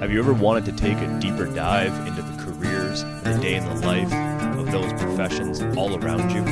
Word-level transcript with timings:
Have 0.00 0.12
you 0.12 0.20
ever 0.20 0.32
wanted 0.32 0.64
to 0.66 0.72
take 0.72 0.96
a 0.98 1.18
deeper 1.18 1.44
dive 1.44 2.06
into 2.06 2.22
the 2.22 2.44
careers 2.44 3.02
and 3.02 3.26
the 3.26 3.38
day 3.42 3.56
in 3.56 3.64
the 3.64 3.74
life 3.84 4.12
of 4.56 4.70
those 4.70 4.92
professions 4.92 5.60
all 5.76 5.96
around 5.96 6.30
you? 6.30 6.42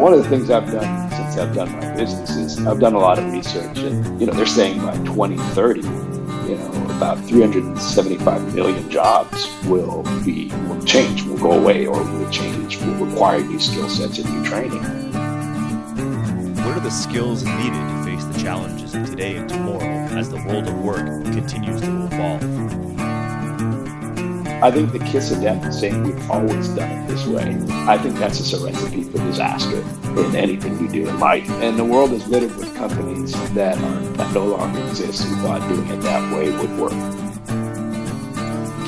One 0.00 0.14
of 0.14 0.22
the 0.22 0.28
things 0.30 0.48
I've 0.48 0.72
done 0.72 1.10
since 1.10 1.36
I've 1.36 1.54
done 1.54 1.70
my 1.72 1.94
business 1.94 2.30
is 2.30 2.66
I've 2.66 2.80
done 2.80 2.94
a 2.94 2.98
lot 2.98 3.18
of 3.18 3.30
research, 3.30 3.76
and 3.76 4.18
you 4.18 4.26
know 4.26 4.32
they're 4.32 4.46
saying 4.46 4.80
by 4.80 4.96
2030, 5.04 5.80
you 5.82 6.56
know 6.56 6.86
about 6.96 7.22
375 7.26 8.54
million 8.54 8.88
jobs 8.88 9.46
will 9.66 10.02
be 10.24 10.48
will 10.66 10.82
change, 10.84 11.24
will 11.24 11.36
go 11.36 11.52
away, 11.52 11.86
or 11.86 12.02
will 12.02 12.30
change, 12.30 12.78
will 12.78 13.04
require 13.04 13.40
new 13.40 13.60
skill 13.60 13.90
sets 13.90 14.18
and 14.18 14.34
new 14.34 14.48
training. 14.48 14.82
What 16.64 16.74
are 16.74 16.80
the 16.80 16.90
skills 16.90 17.44
needed 17.44 18.03
the 18.34 18.42
challenges 18.42 18.94
of 18.94 19.06
today 19.06 19.36
and 19.36 19.48
tomorrow 19.48 20.06
as 20.16 20.30
the 20.30 20.36
world 20.44 20.66
of 20.66 20.78
work 20.82 21.06
continues 21.24 21.80
to 21.80 22.04
evolve? 22.06 22.42
I 24.62 24.70
think 24.70 24.92
the 24.92 24.98
kiss 24.98 25.30
of 25.30 25.42
death 25.42 25.64
is 25.66 25.78
saying 25.78 26.02
we've 26.02 26.30
always 26.30 26.68
done 26.68 26.90
it 26.90 27.08
this 27.08 27.26
way. 27.26 27.58
I 27.86 27.98
think 27.98 28.16
that's 28.16 28.38
just 28.38 28.54
a 28.54 28.64
recipe 28.64 29.02
for 29.04 29.18
disaster 29.18 29.80
in 30.18 30.34
anything 30.34 30.78
you 30.80 30.88
do 30.88 31.08
in 31.08 31.20
life. 31.20 31.48
And 31.50 31.78
the 31.78 31.84
world 31.84 32.12
is 32.12 32.26
littered 32.28 32.56
with 32.56 32.74
companies 32.76 33.32
that 33.52 33.76
are 33.76 34.00
that 34.00 34.32
no 34.32 34.46
longer 34.46 34.80
exist 34.88 35.24
who 35.24 35.36
thought 35.36 35.68
doing 35.68 35.86
it 35.88 36.00
that 36.00 36.34
way 36.34 36.50
would 36.50 36.78
work. 36.78 36.92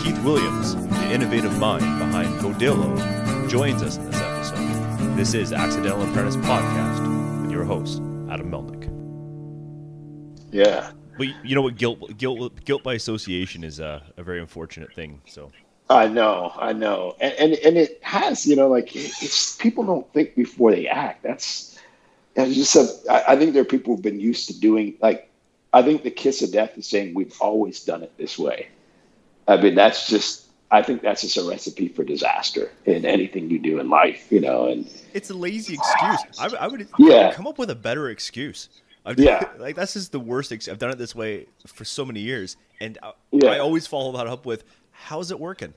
Keith 0.02 0.18
Williams, 0.24 0.74
the 0.76 1.12
innovative 1.12 1.59
mind 1.59 1.84
behind 1.98 2.40
Godillo, 2.40 2.96
joins 3.48 3.82
us 3.82 3.98
in 3.98 4.10
this 4.10 4.20
episode. 4.20 5.16
This 5.16 5.34
is 5.34 5.52
Accidental 5.52 6.02
Apprentice 6.09 6.37
Podcast 6.37 7.42
with 7.42 7.51
your 7.51 7.65
host, 7.65 8.01
Adam 8.30 8.51
Melnick. 8.51 8.76
Yeah. 10.50 10.91
But 11.18 11.28
you 11.45 11.55
know 11.55 11.62
what? 11.62 11.77
Guilt, 11.77 12.18
guilt, 12.18 12.64
guilt 12.64 12.82
by 12.82 12.95
association 12.95 13.64
is 13.64 13.80
a, 13.80 14.02
a 14.16 14.23
very 14.23 14.41
unfortunate 14.41 14.92
thing. 14.95 15.23
So 15.27 15.50
I 15.88 16.09
know, 16.09 16.52
I 16.57 16.73
know, 16.73 17.16
and 17.21 17.32
and, 17.34 17.52
and 17.54 17.76
it 17.76 17.98
has, 18.02 18.46
you 18.46 18.56
know, 18.56 18.68
like 18.68 18.95
it's 18.95 19.56
people 19.56 19.84
don't 19.84 20.12
think 20.12 20.34
before 20.34 20.73
they 20.73 20.88
act. 20.88 21.23
That's, 21.23 21.79
it's 22.34 22.54
just 22.54 22.76
a, 22.76 23.12
I, 23.12 23.32
I 23.32 23.37
think 23.37 23.54
there 23.54 23.62
are 23.62 23.66
people 23.66 23.95
who've 23.95 24.02
been 24.02 24.21
used 24.21 24.48
to 24.48 24.60
doing 24.60 24.95
like, 25.01 25.30
I 25.73 25.82
think 25.82 26.02
the 26.02 26.10
kiss 26.10 26.43
of 26.43 26.52
death 26.52 26.76
is 26.76 26.87
saying 26.87 27.15
we've 27.15 27.34
always 27.40 27.82
done 27.84 28.02
it 28.02 28.12
this 28.18 28.38
way. 28.38 28.68
I 29.49 29.56
mean, 29.56 29.74
that's 29.74 30.09
just, 30.09 30.46
I 30.71 30.82
think 30.82 31.01
that's 31.02 31.23
just 31.23 31.37
a 31.37 31.49
recipe 31.49 31.88
for 31.88 32.02
disaster 32.04 32.71
in 32.84 33.06
anything 33.06 33.49
you 33.49 33.59
do 33.59 33.78
in 33.78 33.88
life, 33.88 34.30
you 34.30 34.40
know. 34.40 34.66
And 34.66 34.90
it's 35.15 35.30
a 35.30 35.34
lazy 35.34 35.74
excuse. 35.74 36.38
I, 36.38 36.49
I 36.65 36.66
would 36.66 36.88
Yeah. 36.99 37.32
come 37.32 37.46
up 37.46 37.59
with 37.59 37.71
a 37.71 37.74
better 37.74 38.10
excuse. 38.10 38.68
I've, 39.07 39.18
Yeah. 39.18 39.49
like 39.59 39.76
that's 39.76 39.93
just 39.95 40.12
the 40.12 40.21
worst. 40.21 40.52
Ex- 40.52 40.68
I've 40.68 40.79
done 40.79 40.90
it 40.90 40.99
this 40.99 41.15
way 41.15 41.46
for 41.66 41.85
so 41.85 42.04
many 42.04 42.21
years, 42.21 42.57
and 42.80 42.99
I, 43.02 43.12
Yeah. 43.30 43.51
I 43.52 43.59
always 43.60 43.87
follow 43.87 44.12
that 44.18 44.26
up 44.26 44.45
with, 44.45 44.65
"How's 44.90 45.30
it 45.30 45.40
working?" 45.40 45.73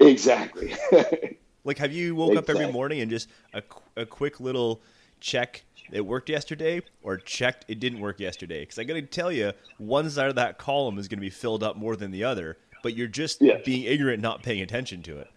exactly. 0.00 0.74
Like, 1.64 1.78
have 1.78 1.92
you 1.92 2.14
woke 2.14 2.36
up 2.36 2.48
every 2.48 2.70
morning 2.70 3.00
and 3.00 3.10
just 3.10 3.28
a, 3.52 3.60
a 3.96 4.06
quick 4.06 4.38
little 4.38 4.80
check? 5.18 5.64
It 5.90 6.00
worked 6.06 6.28
yesterday, 6.28 6.80
or 7.02 7.16
checked 7.16 7.64
it 7.66 7.80
didn't 7.80 7.98
work 7.98 8.20
yesterday? 8.20 8.60
Because 8.60 8.78
I 8.78 8.84
got 8.84 8.94
to 8.94 9.02
tell 9.02 9.32
you, 9.32 9.50
one 9.78 10.08
side 10.08 10.28
of 10.28 10.36
that 10.36 10.58
column 10.58 10.96
is 10.96 11.08
going 11.08 11.18
to 11.18 11.22
be 11.22 11.28
filled 11.30 11.64
up 11.64 11.74
more 11.76 11.96
than 11.96 12.12
the 12.12 12.22
other, 12.22 12.56
but 12.84 12.94
you're 12.94 13.08
just 13.08 13.42
Yeah. 13.42 13.58
being 13.64 13.82
ignorant, 13.82 14.22
not 14.22 14.44
paying 14.44 14.62
attention 14.62 15.02
to 15.02 15.18
it. 15.18 15.28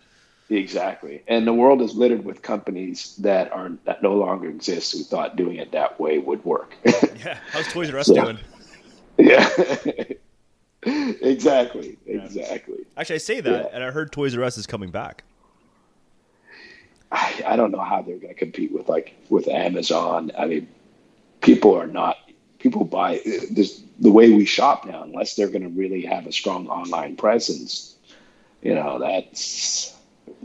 Exactly. 0.49 1.21
And 1.27 1.45
the 1.45 1.53
world 1.53 1.81
is 1.81 1.93
littered 1.93 2.25
with 2.25 2.41
companies 2.41 3.15
that 3.17 3.51
are 3.51 3.71
that 3.85 4.01
no 4.01 4.15
longer 4.15 4.49
exist 4.49 4.93
who 4.93 5.03
thought 5.03 5.35
doing 5.35 5.57
it 5.57 5.71
that 5.73 5.99
way 5.99 6.17
would 6.17 6.43
work. 6.43 6.73
Yeah, 6.83 7.37
how's 7.51 7.67
Toys 7.67 7.91
R 7.93 7.99
Us 7.99 8.09
Yeah. 8.09 8.23
doing? 8.23 8.39
yeah. 9.17 9.49
exactly. 11.21 11.97
Exactly. 12.07 12.85
Actually, 12.97 13.15
I 13.15 13.19
say 13.19 13.41
that, 13.41 13.63
Yeah. 13.65 13.69
and 13.73 13.83
I 13.83 13.91
heard 13.91 14.11
Toys 14.11 14.35
R 14.35 14.43
Us 14.43 14.57
is 14.57 14.65
coming 14.65 14.89
back. 14.89 15.23
I, 17.11 17.43
I 17.45 17.55
don't 17.55 17.71
know 17.71 17.79
how 17.81 18.01
they're 18.01 18.17
going 18.17 18.33
to 18.33 18.39
compete 18.39 18.71
with 18.71 18.87
like 18.89 19.15
with 19.29 19.47
Amazon. 19.47 20.31
I 20.37 20.45
mean, 20.45 20.67
people 21.41 21.75
are 21.75 21.87
not 21.87 22.17
people 22.59 22.85
buy 22.85 23.21
this 23.51 23.81
the 23.99 24.11
way 24.11 24.31
we 24.31 24.45
shop 24.45 24.85
now 24.85 25.03
unless 25.03 25.35
they're 25.35 25.47
going 25.49 25.63
to 25.63 25.69
really 25.69 26.01
have 26.01 26.25
a 26.27 26.31
strong 26.31 26.67
online 26.67 27.15
presence. 27.15 27.95
You 28.61 28.75
know, 28.75 28.99
that's 28.99 29.95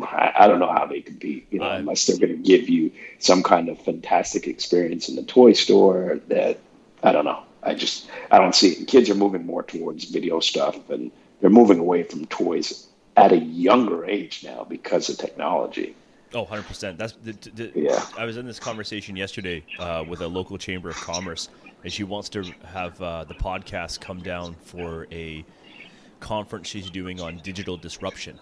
I, 0.02 0.32
I 0.40 0.46
don't 0.48 0.58
know 0.58 0.72
how 0.72 0.86
they 0.86 1.00
compete. 1.00 1.46
You 1.50 1.60
know, 1.60 1.66
I- 1.66 1.76
unless 1.76 2.06
they're 2.06 2.18
going 2.18 2.42
to 2.42 2.42
give 2.48 2.68
you 2.68 2.90
some 3.18 3.42
kind 3.42 3.68
of 3.68 3.78
fantastic 3.80 4.46
experience 4.46 5.08
in 5.08 5.16
the 5.16 5.22
toy 5.22 5.52
store. 5.52 6.20
That 6.28 6.58
I 7.02 7.12
don't 7.12 7.24
know. 7.24 7.42
I 7.62 7.74
just 7.74 8.08
I 8.30 8.38
don't 8.38 8.54
see 8.54 8.70
it. 8.72 8.88
Kids 8.88 9.08
are 9.10 9.14
moving 9.14 9.46
more 9.46 9.62
towards 9.62 10.04
video 10.04 10.40
stuff, 10.40 10.90
and 10.90 11.10
they're 11.40 11.50
moving 11.50 11.78
away 11.78 12.02
from 12.02 12.26
toys 12.26 12.88
at 13.16 13.32
a 13.32 13.38
younger 13.38 14.04
age 14.04 14.42
now 14.44 14.64
because 14.64 15.08
of 15.08 15.16
technology. 15.18 15.94
Oh, 16.32 16.44
100%. 16.44 16.96
That's 16.96 17.12
the, 17.22 17.32
the, 17.54 17.70
Yeah. 17.76 18.04
I 18.18 18.24
was 18.24 18.36
in 18.36 18.44
this 18.44 18.58
conversation 18.58 19.14
yesterday 19.14 19.62
uh, 19.78 20.04
with 20.08 20.20
a 20.20 20.26
local 20.26 20.58
chamber 20.58 20.88
of 20.88 20.96
commerce, 20.96 21.48
and 21.84 21.92
she 21.92 22.02
wants 22.02 22.28
to 22.30 22.42
have 22.64 23.00
uh, 23.00 23.22
the 23.22 23.34
podcast 23.34 24.00
come 24.00 24.20
down 24.20 24.56
for 24.64 25.06
a 25.12 25.44
conference 26.18 26.66
she's 26.66 26.90
doing 26.90 27.20
on 27.20 27.38
digital 27.44 27.76
disruption. 27.76 28.36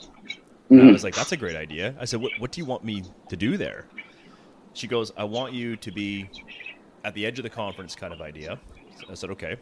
And 0.72 0.80
I 0.80 0.84
mm-hmm. 0.84 0.92
was 0.94 1.04
like, 1.04 1.14
that's 1.14 1.32
a 1.32 1.36
great 1.36 1.54
idea. 1.54 1.94
I 2.00 2.06
said, 2.06 2.22
what, 2.22 2.32
what 2.38 2.50
do 2.50 2.62
you 2.62 2.64
want 2.64 2.82
me 2.82 3.02
to 3.28 3.36
do 3.36 3.58
there? 3.58 3.84
She 4.72 4.86
goes, 4.86 5.12
I 5.18 5.24
want 5.24 5.52
you 5.52 5.76
to 5.76 5.92
be 5.92 6.30
at 7.04 7.12
the 7.12 7.26
edge 7.26 7.38
of 7.38 7.42
the 7.42 7.50
conference 7.50 7.94
kind 7.94 8.10
of 8.10 8.22
idea. 8.22 8.58
I 9.10 9.12
said, 9.12 9.28
okay. 9.32 9.56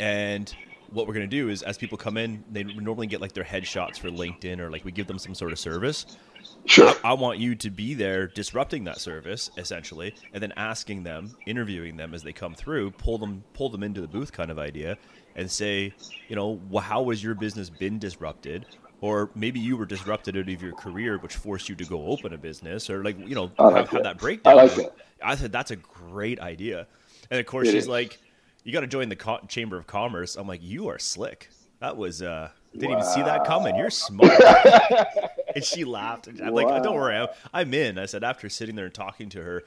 And 0.00 0.52
what 0.90 1.06
we're 1.06 1.14
going 1.14 1.30
to 1.30 1.36
do 1.36 1.48
is, 1.48 1.62
as 1.62 1.78
people 1.78 1.96
come 1.96 2.16
in, 2.16 2.42
they 2.50 2.64
normally 2.64 3.06
get 3.06 3.20
like 3.20 3.34
their 3.34 3.44
headshots 3.44 4.00
for 4.00 4.08
LinkedIn 4.08 4.58
or 4.58 4.68
like 4.68 4.84
we 4.84 4.90
give 4.90 5.06
them 5.06 5.18
some 5.18 5.32
sort 5.32 5.52
of 5.52 5.60
service. 5.60 6.18
Sure. 6.64 6.88
I, 7.04 7.10
I 7.10 7.12
want 7.12 7.38
you 7.38 7.54
to 7.54 7.70
be 7.70 7.94
there 7.94 8.26
disrupting 8.26 8.82
that 8.84 8.98
service 8.98 9.48
essentially, 9.56 10.12
and 10.32 10.42
then 10.42 10.52
asking 10.56 11.04
them, 11.04 11.36
interviewing 11.46 11.96
them 11.96 12.14
as 12.14 12.24
they 12.24 12.32
come 12.32 12.54
through, 12.54 12.90
pull 12.92 13.16
them 13.16 13.44
pull 13.52 13.68
them 13.68 13.84
into 13.84 14.00
the 14.00 14.08
booth 14.08 14.32
kind 14.32 14.50
of 14.50 14.58
idea, 14.58 14.98
and 15.36 15.48
say, 15.48 15.94
you 16.26 16.34
know, 16.34 16.60
well, 16.68 16.82
how 16.82 17.10
has 17.10 17.22
your 17.22 17.36
business 17.36 17.70
been 17.70 18.00
disrupted? 18.00 18.66
Or 19.02 19.30
maybe 19.34 19.60
you 19.60 19.76
were 19.78 19.86
disrupted 19.86 20.36
out 20.36 20.48
of 20.48 20.62
your 20.62 20.72
career, 20.74 21.16
which 21.18 21.34
forced 21.36 21.68
you 21.70 21.74
to 21.76 21.84
go 21.84 22.06
open 22.06 22.34
a 22.34 22.38
business, 22.38 22.90
or 22.90 23.02
like 23.02 23.18
you 23.18 23.34
know 23.34 23.50
like 23.58 23.76
have, 23.76 23.88
have 23.90 24.02
that. 24.02 24.18
breakdown. 24.18 24.58
I 24.58 24.62
like 24.64 24.74
that. 24.76 24.94
I 25.22 25.34
said 25.36 25.52
that's 25.52 25.70
a 25.70 25.76
great 25.76 26.38
idea, 26.40 26.86
and 27.30 27.40
of 27.40 27.46
course 27.46 27.68
It 27.68 27.72
she's 27.72 27.84
is. 27.84 27.88
like, 27.88 28.18
"You 28.62 28.72
got 28.72 28.80
to 28.80 28.86
join 28.86 29.08
the 29.08 29.16
co- 29.16 29.40
chamber 29.48 29.78
of 29.78 29.86
commerce." 29.86 30.36
I'm 30.36 30.46
like, 30.46 30.62
"You 30.62 30.88
are 30.88 30.98
slick. 30.98 31.48
That 31.80 31.96
was 31.96 32.20
uh, 32.20 32.50
didn't 32.74 32.90
even 32.90 33.04
see 33.04 33.22
that 33.22 33.46
coming. 33.46 33.74
You're 33.76 33.88
smart." 33.90 34.32
and 35.54 35.64
she 35.64 35.84
laughed. 35.84 36.26
And 36.26 36.40
I'm 36.42 36.52
like, 36.54 36.82
"Don't 36.82 36.94
worry, 36.94 37.16
I'm, 37.16 37.28
I'm 37.54 37.72
in." 37.72 37.98
I 37.98 38.04
said 38.06 38.22
after 38.22 38.50
sitting 38.50 38.76
there 38.76 38.84
and 38.86 38.94
talking 38.94 39.30
to 39.30 39.42
her, 39.42 39.62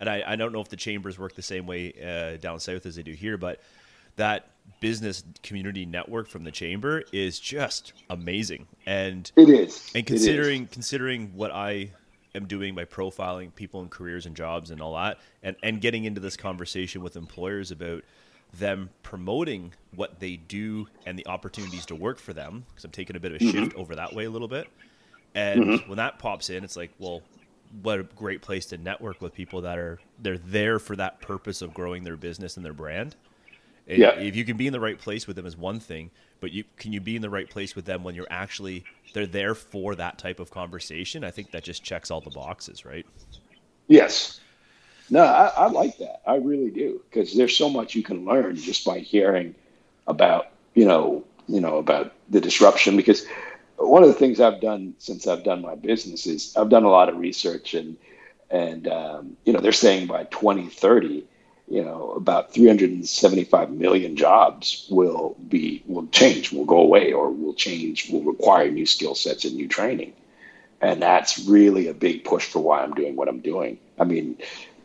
and 0.00 0.08
I, 0.08 0.24
I 0.26 0.34
don't 0.36 0.52
know 0.52 0.60
if 0.60 0.68
the 0.70 0.76
chambers 0.76 1.20
work 1.20 1.34
the 1.36 1.42
same 1.42 1.66
way 1.66 1.92
uh, 2.02 2.36
down 2.38 2.58
south 2.58 2.84
as 2.86 2.96
they 2.96 3.04
do 3.04 3.12
here, 3.12 3.36
but 3.38 3.60
that 4.16 4.46
business 4.80 5.22
community 5.42 5.86
network 5.86 6.28
from 6.28 6.44
the 6.44 6.50
chamber 6.50 7.04
is 7.12 7.38
just 7.38 7.92
amazing. 8.10 8.66
And 8.86 9.30
It 9.36 9.48
is. 9.48 9.90
and 9.94 10.04
It 10.04 10.10
is. 10.10 10.24
considering 10.24 10.66
considering 10.66 11.32
what 11.34 11.50
I 11.52 11.92
am 12.34 12.46
doing 12.46 12.74
by 12.74 12.84
profiling 12.84 13.54
people 13.54 13.80
and 13.82 13.90
careers 13.90 14.26
and 14.26 14.34
jobs 14.34 14.70
and 14.70 14.80
all 14.80 14.94
that, 14.96 15.18
and 15.42 15.56
and 15.62 15.80
getting 15.80 16.04
into 16.04 16.20
this 16.20 16.36
conversation 16.36 17.02
with 17.02 17.16
employers 17.16 17.70
about 17.70 18.02
them 18.54 18.90
promoting 19.02 19.72
what 19.94 20.20
they 20.20 20.36
do 20.36 20.86
and 21.06 21.18
the 21.18 21.26
opportunities 21.26 21.86
to 21.86 21.94
work 21.94 22.18
for 22.18 22.32
them, 22.34 22.64
because 22.68 22.84
I'm 22.84 22.90
taking 22.90 23.16
a 23.16 23.20
bit 23.20 23.32
of 23.32 23.40
a 23.40 23.44
Mm-hmm. 23.44 23.64
shift 23.64 23.76
over 23.76 23.94
that 23.96 24.14
way 24.14 24.24
a 24.24 24.30
little 24.30 24.48
bit. 24.48 24.68
And 25.34 25.80
when 25.86 25.96
that 25.96 26.18
pops 26.18 26.50
in, 26.50 26.62
it's 26.62 26.76
like, 26.76 26.90
well, 26.98 27.22
what 27.80 27.98
a 27.98 28.02
great 28.02 28.42
place 28.42 28.66
to 28.66 28.76
network 28.76 29.22
with 29.22 29.32
people 29.32 29.62
that 29.62 29.78
are 29.78 29.98
they're 30.18 30.36
there 30.36 30.78
for 30.78 30.94
that 30.96 31.22
purpose 31.22 31.62
of 31.62 31.72
growing 31.72 32.04
their 32.04 32.18
business 32.18 32.56
and 32.56 32.66
their 32.66 32.74
brand. 32.74 33.16
Yeah. 33.86 34.10
If 34.18 34.36
you 34.36 34.44
can 34.44 34.56
be 34.56 34.66
in 34.66 34.72
the 34.72 34.80
right 34.80 34.98
place 34.98 35.26
with 35.26 35.36
them 35.36 35.46
is 35.46 35.56
one 35.56 35.80
thing, 35.80 36.10
but 36.40 36.52
you 36.52 36.64
can 36.76 36.92
you 36.92 37.00
be 37.00 37.16
in 37.16 37.22
the 37.22 37.30
right 37.30 37.48
place 37.48 37.74
with 37.74 37.84
them 37.84 38.04
when 38.04 38.14
you're 38.14 38.28
actually 38.30 38.84
they're 39.12 39.26
there 39.26 39.54
for 39.54 39.94
that 39.96 40.18
type 40.18 40.40
of 40.40 40.50
conversation. 40.50 41.24
I 41.24 41.30
think 41.30 41.50
that 41.50 41.64
just 41.64 41.82
checks 41.82 42.10
all 42.10 42.20
the 42.20 42.30
boxes, 42.30 42.84
right? 42.84 43.06
Yes. 43.88 44.40
No, 45.10 45.24
I, 45.24 45.46
I 45.56 45.66
like 45.66 45.98
that. 45.98 46.22
I 46.26 46.36
really 46.36 46.70
do 46.70 47.02
because 47.10 47.36
there's 47.36 47.56
so 47.56 47.68
much 47.68 47.94
you 47.94 48.02
can 48.02 48.24
learn 48.24 48.56
just 48.56 48.84
by 48.84 49.00
hearing 49.00 49.54
about 50.06 50.48
you 50.74 50.84
know 50.84 51.24
you 51.48 51.60
know 51.60 51.78
about 51.78 52.12
the 52.30 52.40
disruption. 52.40 52.96
Because 52.96 53.26
one 53.76 54.02
of 54.02 54.08
the 54.08 54.14
things 54.14 54.40
I've 54.40 54.60
done 54.60 54.94
since 54.98 55.26
I've 55.26 55.44
done 55.44 55.60
my 55.60 55.74
business 55.74 56.26
is 56.26 56.56
I've 56.56 56.70
done 56.70 56.84
a 56.84 56.88
lot 56.88 57.08
of 57.08 57.16
research 57.16 57.74
and 57.74 57.96
and 58.50 58.86
um, 58.86 59.36
you 59.44 59.52
know 59.52 59.60
they're 59.60 59.72
saying 59.72 60.06
by 60.06 60.24
2030 60.24 61.24
you 61.72 61.82
know 61.82 62.12
about 62.12 62.52
375 62.52 63.70
million 63.70 64.16
jobs 64.16 64.86
will 64.90 65.36
be 65.48 65.82
will 65.86 66.06
change 66.08 66.52
will 66.52 66.64
go 66.64 66.78
away 66.78 67.12
or 67.12 67.30
will 67.30 67.54
change 67.54 68.10
will 68.10 68.22
require 68.22 68.70
new 68.70 68.86
skill 68.86 69.14
sets 69.14 69.44
and 69.44 69.56
new 69.56 69.68
training 69.68 70.12
and 70.82 71.00
that's 71.00 71.38
really 71.46 71.86
a 71.86 71.94
big 71.94 72.24
push 72.24 72.44
for 72.44 72.58
why 72.58 72.82
I'm 72.82 72.92
doing 72.92 73.14
what 73.14 73.28
I'm 73.28 73.40
doing. 73.40 73.78
I 73.98 74.04
mean, 74.04 74.36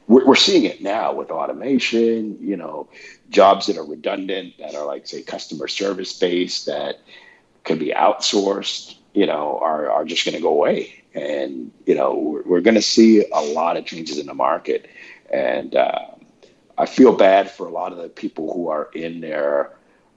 we're, 0.07 0.25
we're 0.25 0.36
seeing 0.36 0.63
it 0.63 0.81
now 0.81 1.12
with 1.13 1.31
automation. 1.31 2.38
You 2.39 2.56
know, 2.56 2.88
jobs 3.30 3.66
that 3.66 3.78
are 3.78 3.83
redundant, 3.83 4.54
that 4.60 4.75
are 4.75 4.86
like 4.86 5.07
say 5.07 5.24
customer 5.24 5.68
service 5.68 6.18
based, 6.18 6.68
that 6.68 7.00
can 7.63 7.80
be 7.80 7.88
outsourced. 7.88 8.95
You 9.13 9.25
know, 9.25 9.60
are 9.60 9.90
are 9.90 10.06
just 10.06 10.24
going 10.24 10.36
to 10.36 10.42
go 10.42 10.51
away, 10.51 11.04
and 11.16 11.72
you 11.88 11.95
know, 11.95 12.13
we're, 12.16 12.44
we're 12.44 12.62
going 12.62 12.75
to 12.75 12.81
see 12.81 13.25
a 13.33 13.42
lot 13.42 13.75
of 13.75 13.86
changes 13.86 14.19
in 14.19 14.28
the 14.28 14.36
market, 14.36 14.88
and 15.33 15.75
uh, 15.75 16.06
I 16.78 16.86
feel 16.86 17.14
bad 17.14 17.50
for 17.50 17.68
a 17.68 17.72
lot 17.72 17.92
of 17.92 17.98
the 17.98 18.10
people 18.10 18.54
who 18.54 18.70
are 18.70 18.90
in 18.94 19.22
their 19.22 19.72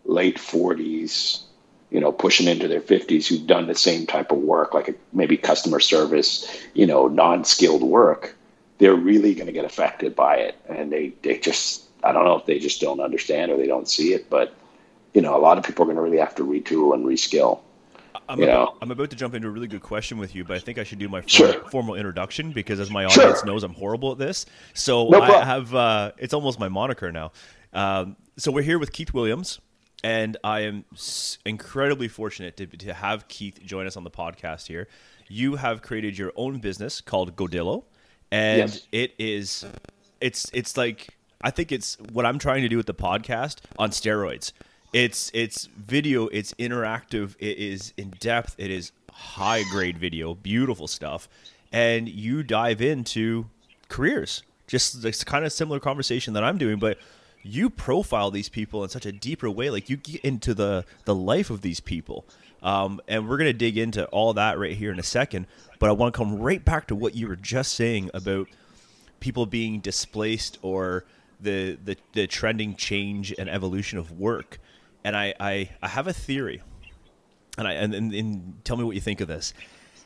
late 0.04 0.36
40s 0.36 1.42
you 1.90 2.00
know, 2.00 2.12
pushing 2.12 2.46
into 2.46 2.68
their 2.68 2.80
50s 2.80 3.26
who've 3.26 3.46
done 3.46 3.66
the 3.66 3.74
same 3.74 4.06
type 4.06 4.30
of 4.30 4.38
work, 4.38 4.74
like 4.74 4.98
maybe 5.12 5.36
customer 5.36 5.80
service, 5.80 6.48
you 6.72 6.86
know, 6.86 7.08
non 7.08 7.44
skilled 7.44 7.82
work, 7.82 8.36
they're 8.78 8.94
really 8.94 9.34
going 9.34 9.46
to 9.46 9.52
get 9.52 9.64
affected 9.64 10.14
by 10.14 10.36
it. 10.36 10.56
And 10.68 10.92
they, 10.92 11.12
they 11.22 11.38
just, 11.38 11.84
I 12.04 12.12
don't 12.12 12.24
know 12.24 12.36
if 12.36 12.46
they 12.46 12.58
just 12.58 12.80
don't 12.80 13.00
understand 13.00 13.50
or 13.50 13.56
they 13.56 13.66
don't 13.66 13.88
see 13.88 14.14
it, 14.14 14.30
but, 14.30 14.54
you 15.14 15.20
know, 15.20 15.36
a 15.36 15.40
lot 15.40 15.58
of 15.58 15.64
people 15.64 15.82
are 15.82 15.86
going 15.86 15.96
to 15.96 16.02
really 16.02 16.18
have 16.18 16.34
to 16.36 16.44
retool 16.44 16.94
and 16.94 17.04
reskill. 17.04 17.60
I'm, 18.30 18.42
about? 18.42 18.78
I'm 18.80 18.90
about 18.90 19.10
to 19.10 19.16
jump 19.16 19.34
into 19.34 19.48
a 19.48 19.50
really 19.50 19.66
good 19.68 19.82
question 19.82 20.18
with 20.18 20.34
you, 20.34 20.44
but 20.44 20.56
I 20.56 20.60
think 20.60 20.78
I 20.78 20.84
should 20.84 20.98
do 20.98 21.08
my 21.08 21.22
Sure. 21.26 21.52
formal, 21.70 21.94
introduction 21.96 22.52
because, 22.52 22.80
as 22.80 22.90
my 22.90 23.06
Sure. 23.08 23.24
audience 23.24 23.44
knows, 23.44 23.62
I'm 23.64 23.74
horrible 23.74 24.12
at 24.12 24.18
this. 24.18 24.46
So 24.74 25.08
No 25.08 25.20
I 25.20 25.44
have 25.44 25.74
uh, 25.74 26.12
it's 26.18 26.32
almost 26.34 26.58
my 26.58 26.68
moniker 26.68 27.10
now. 27.12 27.32
Um, 27.72 28.16
so 28.36 28.50
we're 28.52 28.62
here 28.62 28.78
with 28.78 28.92
Keith 28.92 29.12
Williams, 29.12 29.60
and 30.02 30.36
I 30.42 30.60
am 30.60 30.84
s- 30.94 31.38
incredibly 31.44 32.08
fortunate 32.08 32.56
to, 32.56 32.66
to 32.66 32.94
have 32.94 33.28
Keith 33.28 33.60
join 33.64 33.86
us 33.86 33.96
on 33.96 34.04
the 34.04 34.10
podcast 34.10 34.66
here. 34.66 34.88
You 35.28 35.56
have 35.56 35.82
created 35.82 36.16
your 36.18 36.32
own 36.36 36.58
business 36.58 37.00
called 37.00 37.36
Godillo, 37.36 37.84
and 38.32 38.58
Yes. 38.70 38.86
it 38.92 39.14
is 39.18 39.64
it's 40.20 40.50
it's 40.52 40.76
like 40.76 41.08
I 41.42 41.50
think 41.50 41.72
it's 41.72 41.96
what 42.12 42.26
I'm 42.26 42.38
trying 42.38 42.62
to 42.62 42.68
do 42.68 42.76
with 42.76 42.86
the 42.86 42.94
podcast 42.94 43.58
on 43.78 43.90
steroids. 43.90 44.52
It's 44.92 45.30
it's 45.32 45.66
video, 45.66 46.26
it's 46.28 46.52
interactive, 46.54 47.36
it 47.38 47.58
is 47.58 47.92
in 47.96 48.10
depth, 48.18 48.56
it 48.58 48.72
is 48.72 48.90
high 49.12 49.62
grade 49.70 49.98
video, 49.98 50.34
beautiful 50.34 50.88
stuff, 50.88 51.28
and 51.72 52.08
you 52.08 52.42
dive 52.42 52.82
into 52.82 53.46
careers. 53.88 54.42
Just 54.66 55.04
it's 55.04 55.22
kind 55.22 55.44
of 55.44 55.52
similar 55.52 55.78
conversation 55.78 56.34
that 56.34 56.42
I'm 56.42 56.58
doing, 56.58 56.80
but 56.80 56.98
you 57.42 57.70
profile 57.70 58.32
these 58.32 58.48
people 58.48 58.82
in 58.82 58.90
such 58.90 59.06
a 59.06 59.12
deeper 59.12 59.48
way. 59.48 59.70
Like 59.70 59.88
you 59.88 59.96
get 59.96 60.22
into 60.22 60.54
the 60.54 60.84
the 61.04 61.14
life 61.14 61.50
of 61.50 61.60
these 61.60 61.78
people, 61.78 62.24
um, 62.60 63.00
and 63.06 63.28
we're 63.28 63.38
gonna 63.38 63.52
dig 63.52 63.78
into 63.78 64.06
all 64.06 64.32
that 64.34 64.58
right 64.58 64.76
here 64.76 64.90
in 64.90 64.98
a 64.98 65.04
second. 65.04 65.46
But 65.78 65.88
I 65.88 65.92
want 65.92 66.14
to 66.14 66.18
come 66.18 66.40
right 66.40 66.64
back 66.64 66.88
to 66.88 66.96
what 66.96 67.14
you 67.14 67.28
were 67.28 67.36
just 67.36 67.74
saying 67.74 68.10
about 68.12 68.48
people 69.20 69.46
being 69.46 69.78
displaced 69.78 70.58
or 70.62 71.04
the, 71.42 71.78
the, 71.84 71.96
the 72.12 72.26
trending 72.26 72.74
change 72.74 73.32
and 73.38 73.48
evolution 73.48 73.98
of 73.98 74.18
work. 74.18 74.58
And 75.04 75.16
I, 75.16 75.34
I, 75.40 75.70
I 75.82 75.88
have 75.88 76.06
a 76.06 76.12
theory, 76.12 76.62
and 77.56 77.66
I 77.66 77.72
and, 77.72 77.94
and, 77.94 78.12
and 78.12 78.64
tell 78.64 78.76
me 78.76 78.84
what 78.84 78.94
you 78.94 79.00
think 79.00 79.20
of 79.20 79.28
this. 79.28 79.54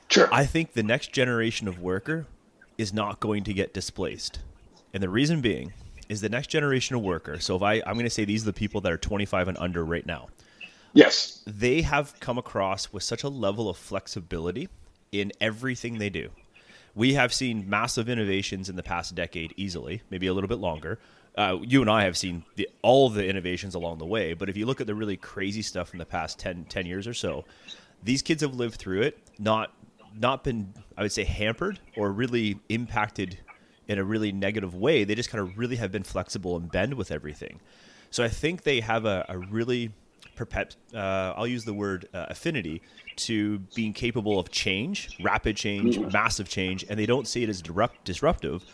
Sure. 0.08 0.28
I 0.32 0.46
think 0.46 0.74
the 0.74 0.82
next 0.82 1.12
generation 1.12 1.66
of 1.66 1.80
worker 1.80 2.26
is 2.78 2.92
not 2.92 3.20
going 3.20 3.44
to 3.44 3.54
get 3.54 3.74
displaced, 3.74 4.40
and 4.92 5.02
the 5.02 5.08
reason 5.08 5.40
being 5.40 5.72
is 6.08 6.20
the 6.20 6.28
next 6.28 6.48
generation 6.48 6.94
of 6.94 7.02
worker. 7.02 7.40
So 7.40 7.56
if 7.56 7.62
I, 7.62 7.74
I'm 7.86 7.94
going 7.94 8.04
to 8.04 8.10
say 8.10 8.24
these 8.24 8.42
are 8.42 8.46
the 8.46 8.52
people 8.52 8.80
that 8.82 8.92
are 8.92 8.98
25 8.98 9.48
and 9.48 9.58
under 9.58 9.84
right 9.84 10.04
now 10.04 10.28
yes. 10.94 11.42
they 11.46 11.82
have 11.82 12.18
come 12.20 12.38
across 12.38 12.92
with 12.92 13.02
such 13.02 13.22
a 13.22 13.28
level 13.28 13.68
of 13.68 13.76
flexibility 13.76 14.68
in 15.12 15.32
everything 15.40 15.98
they 15.98 16.10
do. 16.10 16.30
We 16.94 17.14
have 17.14 17.34
seen 17.34 17.68
massive 17.68 18.08
innovations 18.08 18.68
in 18.68 18.76
the 18.76 18.82
past 18.82 19.14
decade, 19.14 19.52
easily, 19.56 20.02
maybe 20.10 20.28
a 20.28 20.34
little 20.34 20.48
bit 20.48 20.58
longer. 20.58 20.98
Uh, 21.36 21.58
you 21.62 21.80
and 21.80 21.90
I 21.90 22.04
have 22.04 22.16
seen 22.16 22.44
the, 22.54 22.68
all 22.82 23.10
the 23.10 23.26
innovations 23.26 23.74
along 23.74 23.98
the 23.98 24.06
way, 24.06 24.34
but 24.34 24.48
if 24.48 24.56
you 24.56 24.66
look 24.66 24.80
at 24.80 24.86
the 24.86 24.94
really 24.94 25.16
crazy 25.16 25.62
stuff 25.62 25.92
in 25.92 25.98
the 25.98 26.06
past 26.06 26.38
10, 26.38 26.66
10 26.66 26.86
years 26.86 27.08
or 27.08 27.14
so, 27.14 27.44
these 28.02 28.22
kids 28.22 28.42
have 28.42 28.54
lived 28.54 28.76
through 28.76 29.02
it, 29.02 29.18
not 29.38 29.72
not 30.16 30.44
been, 30.44 30.72
I 30.96 31.02
would 31.02 31.10
say, 31.10 31.24
hampered 31.24 31.80
or 31.96 32.12
really 32.12 32.60
impacted 32.68 33.38
in 33.88 33.98
a 33.98 34.04
really 34.04 34.30
negative 34.30 34.74
way. 34.74 35.02
They 35.02 35.16
just 35.16 35.28
kind 35.28 35.42
of 35.42 35.58
really 35.58 35.76
have 35.76 35.90
been 35.90 36.04
flexible 36.04 36.56
and 36.56 36.70
bend 36.70 36.94
with 36.94 37.10
everything. 37.10 37.60
So 38.10 38.22
I 38.22 38.28
think 38.28 38.62
they 38.62 38.80
have 38.80 39.06
a, 39.06 39.26
a 39.28 39.38
really 39.38 39.90
perpet, 40.36 40.76
uh, 40.94 41.34
I'll 41.36 41.46
use 41.46 41.64
the 41.64 41.74
word 41.74 42.08
uh, 42.14 42.26
affinity 42.28 42.82
to 43.16 43.58
being 43.74 43.92
capable 43.92 44.38
of 44.38 44.50
change, 44.50 45.16
rapid 45.22 45.56
change, 45.56 45.98
massive 46.12 46.48
change, 46.48 46.84
and 46.88 46.98
they 46.98 47.06
don't 47.06 47.26
see 47.26 47.42
it 47.42 47.48
as 47.48 47.62
disrupt, 47.62 48.04
disruptive. 48.04 48.64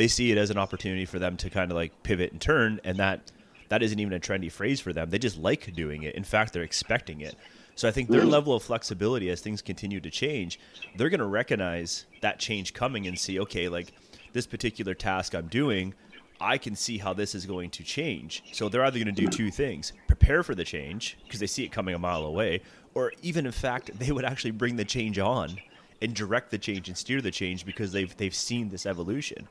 They 0.00 0.08
see 0.08 0.32
it 0.32 0.38
as 0.38 0.48
an 0.48 0.56
opportunity 0.56 1.04
for 1.04 1.18
them 1.18 1.36
to 1.36 1.50
kind 1.50 1.70
of 1.70 1.74
like 1.74 2.02
pivot 2.02 2.32
and 2.32 2.40
turn, 2.40 2.80
and 2.84 2.96
that 2.96 3.30
that 3.68 3.82
isn't 3.82 4.00
even 4.00 4.14
a 4.14 4.18
trendy 4.18 4.50
phrase 4.50 4.80
for 4.80 4.94
them. 4.94 5.10
They 5.10 5.18
just 5.18 5.36
like 5.36 5.74
doing 5.74 6.04
it. 6.04 6.14
In 6.14 6.24
fact, 6.24 6.54
they're 6.54 6.62
expecting 6.62 7.20
it. 7.20 7.36
So 7.74 7.86
I 7.86 7.90
think 7.90 8.08
their 8.08 8.22
mm. 8.22 8.30
level 8.30 8.54
of 8.54 8.62
flexibility 8.62 9.28
as 9.28 9.42
things 9.42 9.60
continue 9.60 10.00
to 10.00 10.10
change, 10.10 10.58
they're 10.96 11.10
going 11.10 11.20
to 11.20 11.26
recognize 11.26 12.06
that 12.22 12.38
change 12.38 12.72
coming 12.72 13.06
and 13.08 13.18
see, 13.18 13.38
okay, 13.40 13.68
like 13.68 13.92
this 14.32 14.46
particular 14.46 14.94
task 14.94 15.34
I'm 15.34 15.48
doing, 15.48 15.92
I 16.40 16.56
can 16.56 16.74
see 16.76 16.96
how 16.96 17.12
this 17.12 17.34
is 17.34 17.44
going 17.44 17.68
to 17.68 17.84
change. 17.84 18.42
So 18.52 18.70
they're 18.70 18.86
either 18.86 19.04
going 19.04 19.14
to 19.14 19.22
do 19.22 19.28
two 19.28 19.50
things 19.50 19.92
prepare 20.06 20.42
for 20.42 20.54
the 20.54 20.64
change 20.64 21.18
because 21.24 21.40
they 21.40 21.46
see 21.46 21.64
it 21.64 21.72
coming 21.72 21.94
a 21.94 21.98
mile 21.98 22.24
away, 22.24 22.62
or 22.94 23.12
even 23.20 23.44
in 23.44 23.52
fact, 23.52 23.90
they 23.98 24.12
would 24.12 24.24
actually 24.24 24.52
bring 24.52 24.76
the 24.76 24.84
change 24.86 25.18
on 25.18 25.58
and 26.00 26.14
direct 26.14 26.50
the 26.50 26.56
change 26.56 26.88
and 26.88 26.96
steer 26.96 27.20
the 27.20 27.30
change 27.30 27.66
because 27.66 27.92
they've, 27.92 28.16
they've 28.16 28.34
seen 28.34 28.70
this 28.70 28.86
evolution. 28.86 29.46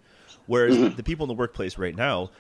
Whereas 0.50 0.96
the 0.96 1.04
people 1.04 1.25
in 1.25 1.28
the 1.28 1.36
workplace 1.36 1.78
right 1.78 1.96
now 1.96 2.31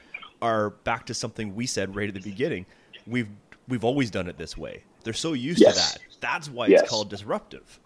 are 0.41 0.71
back 0.71 1.05
to 1.05 1.13
something 1.13 1.53
we 1.53 1.67
said 1.67 1.95
right 1.95 2.07
at 2.07 2.15
the 2.15 2.19
beginning. 2.19 2.65
We've, 3.05 3.29
we've 3.67 3.83
always 3.83 4.09
done 4.09 4.27
it 4.27 4.35
this 4.35 4.57
way. 4.57 4.83
They're 5.03 5.13
so 5.13 5.33
used 5.33 5.61
Yes. 5.61 5.93
to 5.93 5.99
that. 5.99 6.05
That's 6.19 6.49
why 6.49 6.65
Yes. 6.65 6.81
it's 6.81 6.89
called 6.89 7.11
disruptive. 7.11 7.79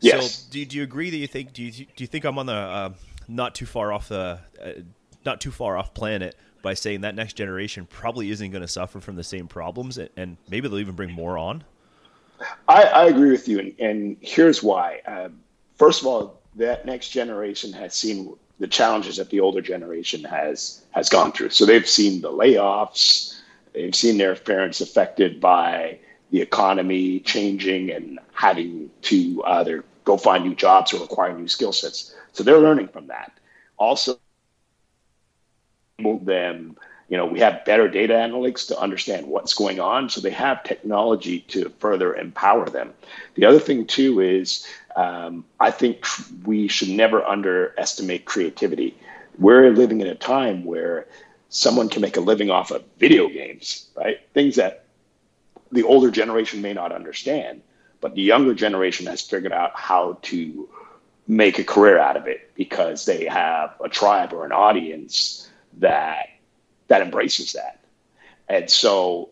Yes. 0.00 0.36
So 0.36 0.50
do, 0.52 0.64
do 0.64 0.78
you 0.78 0.82
agree 0.84 1.10
that 1.10 1.18
you 1.18 1.26
think 1.26 1.52
do 1.52 1.62
you, 1.62 1.70
do 1.70 1.84
you 1.98 2.06
think 2.06 2.24
I'm 2.24 2.38
on 2.38 2.46
the 2.46 2.54
uh, 2.54 2.90
not 3.28 3.54
too 3.54 3.66
far 3.66 3.92
off 3.92 4.08
the 4.08 4.38
uh, 4.62 4.70
not 5.26 5.42
too 5.42 5.50
far 5.50 5.76
off 5.76 5.92
planet 5.92 6.34
by 6.62 6.72
saying 6.72 7.02
that 7.02 7.14
next 7.14 7.34
generation 7.34 7.86
probably 7.90 8.30
isn't 8.30 8.50
going 8.50 8.62
to 8.62 8.68
suffer 8.68 9.00
from 9.00 9.16
the 9.16 9.24
same 9.24 9.48
problems 9.48 9.98
and, 9.98 10.08
and 10.16 10.36
maybe 10.48 10.66
they'll 10.66 10.78
even 10.78 10.94
bring 10.94 11.12
more 11.12 11.36
on? 11.36 11.62
I, 12.68 12.84
I 12.84 13.04
agree 13.08 13.32
with 13.32 13.48
you, 13.48 13.58
and, 13.58 13.74
and 13.78 14.16
here's 14.22 14.62
why. 14.62 15.00
Um, 15.06 15.40
first 15.76 16.00
of 16.00 16.06
all, 16.06 16.40
that 16.56 16.86
next 16.86 17.10
generation 17.10 17.70
has 17.74 17.94
seen 17.94 18.34
the 18.58 18.66
challenges 18.66 19.16
that 19.16 19.30
the 19.30 19.40
older 19.40 19.60
generation 19.60 20.24
has 20.24 20.82
has 20.90 21.08
gone 21.08 21.32
through. 21.32 21.50
So 21.50 21.64
they've 21.64 21.88
seen 21.88 22.20
the 22.20 22.30
layoffs, 22.30 23.38
they've 23.72 23.94
seen 23.94 24.18
their 24.18 24.34
parents 24.34 24.80
affected 24.80 25.40
by 25.40 25.98
the 26.30 26.40
economy 26.40 27.20
changing 27.20 27.90
and 27.90 28.18
having 28.32 28.90
to 29.02 29.42
either 29.44 29.84
go 30.04 30.16
find 30.16 30.44
new 30.44 30.54
jobs 30.54 30.92
or 30.92 31.02
acquire 31.02 31.36
new 31.38 31.48
skill 31.48 31.72
sets. 31.72 32.14
So 32.32 32.42
they're 32.42 32.58
learning 32.58 32.88
from 32.88 33.06
that. 33.08 33.32
Also, 33.78 34.18
them 35.98 36.76
you 37.08 37.16
know 37.16 37.26
we 37.26 37.40
have 37.40 37.64
better 37.64 37.88
data 37.88 38.14
analytics 38.14 38.68
to 38.68 38.78
understand 38.78 39.26
what's 39.26 39.54
going 39.54 39.80
on. 39.80 40.08
So 40.08 40.20
they 40.20 40.30
have 40.30 40.62
technology 40.62 41.40
to 41.48 41.70
further 41.78 42.14
empower 42.14 42.68
them. 42.68 42.92
The 43.34 43.46
other 43.46 43.60
thing 43.60 43.86
too 43.86 44.20
is 44.20 44.66
um, 44.96 45.44
i 45.60 45.70
think 45.70 46.04
we 46.44 46.68
should 46.68 46.90
never 46.90 47.24
underestimate 47.24 48.24
creativity. 48.24 48.96
We're 49.38 49.70
living 49.70 50.00
in 50.00 50.08
a 50.08 50.14
time 50.14 50.64
where 50.64 51.06
someone 51.50 51.88
can 51.88 52.02
make 52.02 52.16
a 52.16 52.20
living 52.20 52.50
off 52.50 52.70
of 52.70 52.84
video 52.98 53.28
games 53.28 53.88
right? 53.96 54.20
Things 54.34 54.56
that 54.56 54.84
the 55.72 55.82
older 55.82 56.10
generation 56.10 56.62
may 56.62 56.72
not 56.72 56.92
understand 56.92 57.62
but 58.00 58.14
the 58.14 58.22
younger 58.22 58.54
generation 58.54 59.06
has 59.06 59.22
figured 59.22 59.52
out 59.52 59.72
how 59.74 60.18
to 60.22 60.68
make 61.26 61.58
a 61.58 61.64
career 61.64 61.98
out 61.98 62.16
of 62.16 62.26
it 62.26 62.54
because 62.54 63.04
they 63.04 63.26
have 63.26 63.74
a 63.84 63.88
tribe 63.88 64.32
or 64.32 64.46
an 64.46 64.52
audience 64.52 65.48
that 65.78 66.28
that 66.88 67.02
embraces 67.02 67.52
that. 67.52 67.80
And 68.48 68.70
so 68.70 69.30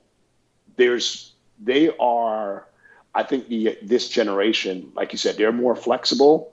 there's 0.77 1.33
they 1.59 1.91
are 1.99 2.67
I 3.15 3.23
think 3.23 3.49
the 3.49 3.79
this 3.83 4.09
generation, 4.09 4.93
like 4.95 5.13
you 5.13 5.19
said, 5.19 5.37
they're 5.37 5.53
more 5.53 5.75
flexible 5.75 6.53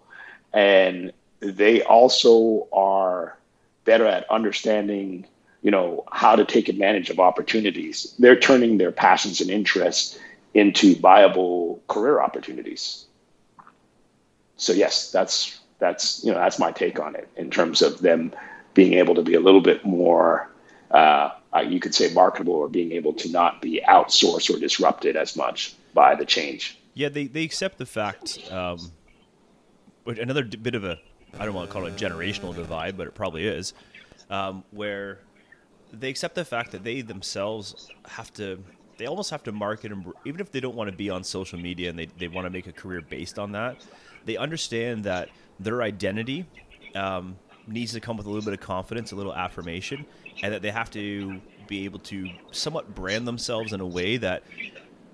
and 0.53 1.11
they 1.39 1.81
also 1.83 2.67
are 2.71 3.37
better 3.83 4.05
at 4.05 4.29
understanding, 4.31 5.27
you 5.61 5.71
know, 5.71 6.05
how 6.11 6.37
to 6.37 6.45
take 6.45 6.69
advantage 6.69 7.09
of 7.09 7.19
opportunities. 7.19 8.15
They're 8.17 8.39
turning 8.39 8.77
their 8.77 8.93
passions 8.93 9.41
and 9.41 9.49
interests 9.49 10.17
into 10.53 10.95
viable 10.95 11.81
career 11.89 12.21
opportunities. 12.21 13.05
So 14.55 14.71
yes, 14.71 15.11
that's 15.11 15.59
that's 15.79 16.23
you 16.23 16.31
know 16.31 16.37
that's 16.37 16.59
my 16.59 16.71
take 16.71 16.99
on 16.99 17.15
it 17.15 17.27
in 17.35 17.49
terms 17.49 17.81
of 17.81 17.99
them 17.99 18.31
being 18.73 18.93
able 18.93 19.15
to 19.15 19.21
be 19.21 19.33
a 19.33 19.39
little 19.39 19.61
bit 19.61 19.83
more 19.83 20.49
uh, 20.93 21.31
you 21.67 21.79
could 21.79 21.95
say 21.95 22.13
marketable 22.13 22.53
or 22.55 22.69
being 22.69 22.93
able 22.93 23.13
to 23.13 23.29
not 23.31 23.61
be 23.61 23.81
outsourced 23.89 24.53
or 24.55 24.59
disrupted 24.59 25.15
as 25.17 25.35
much 25.37 25.75
by 25.93 26.15
the 26.15 26.25
change. 26.25 26.79
Yeah, 26.95 27.09
they, 27.09 27.27
they 27.27 27.43
accept 27.43 27.77
the 27.79 27.85
fact. 27.87 28.39
Um, 28.51 28.93
another 30.07 30.43
bit 30.45 30.75
of 30.75 30.83
a, 30.85 30.99
I 31.39 31.45
don't 31.45 31.55
want 31.55 31.69
to 31.69 31.73
call 31.73 31.85
it 31.87 31.93
a 31.93 32.05
generational 32.05 32.55
divide, 32.55 32.97
but 32.97 33.07
it 33.07 33.15
probably 33.15 33.47
is. 33.47 33.73
um, 34.29 34.63
where 34.71 35.19
they 35.91 36.09
accept 36.09 36.35
the 36.35 36.45
fact 36.45 36.71
that 36.73 36.83
they 36.83 37.01
themselves 37.01 37.89
have 38.07 38.33
to 38.33 38.63
they 38.97 39.07
almost 39.07 39.31
have 39.31 39.43
to 39.43 39.51
market 39.51 39.91
and 39.91 40.05
even 40.25 40.41
if 40.41 40.51
they 40.51 40.59
don't 40.59 40.75
want 40.75 40.89
to 40.89 40.95
be 40.95 41.09
on 41.09 41.23
social 41.23 41.59
media 41.59 41.89
and 41.89 41.99
they, 41.99 42.07
they 42.17 42.27
want 42.29 42.45
to 42.45 42.51
make 42.51 42.67
a 42.67 42.73
career 42.73 43.01
based 43.01 43.39
on 43.39 43.53
that 43.53 43.77
they 44.25 44.37
understand 44.37 45.03
that 45.05 45.29
their 45.59 45.81
identity 45.83 46.45
um, 46.95 47.37
needs 47.67 47.93
to 47.93 47.99
come 48.01 48.17
with 48.17 48.25
a 48.27 48.29
little 48.29 48.43
bit 48.45 48.53
of 48.53 48.61
confidence 48.61 49.11
a 49.13 49.15
little 49.15 49.35
affirmation 49.35 50.05
and 50.41 50.53
that 50.53 50.61
they 50.61 50.71
have 50.71 50.89
to 50.91 51.39
be 51.67 51.85
able 51.85 51.99
to 51.99 52.29
somewhat 52.51 52.93
brand 52.93 53.27
themselves 53.27 53.73
in 53.73 53.79
a 53.79 53.85
way 53.85 54.17
that 54.17 54.43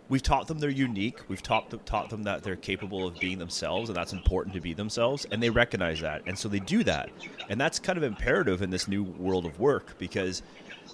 we've 0.09 0.23
taught 0.23 0.47
them 0.47 0.59
they're 0.59 0.69
unique. 0.69 1.19
We've 1.29 1.41
taught 1.41 1.69
them, 1.69 1.79
taught 1.85 2.09
them 2.09 2.23
that 2.23 2.43
they're 2.43 2.55
capable 2.55 3.07
of 3.07 3.19
being 3.19 3.37
themselves, 3.37 3.89
and 3.89 3.95
that's 3.95 4.11
important 4.11 4.55
to 4.55 4.61
be 4.61 4.73
themselves. 4.73 5.25
And 5.31 5.41
they 5.41 5.49
recognize 5.49 6.01
that, 6.01 6.23
and 6.25 6.37
so 6.37 6.49
they 6.49 6.59
do 6.59 6.83
that. 6.83 7.09
And 7.49 7.61
that's 7.61 7.79
kind 7.79 7.97
of 7.97 8.03
imperative 8.03 8.61
in 8.61 8.69
this 8.69 8.87
new 8.87 9.03
world 9.03 9.45
of 9.45 9.59
work 9.59 9.97
because 9.97 10.41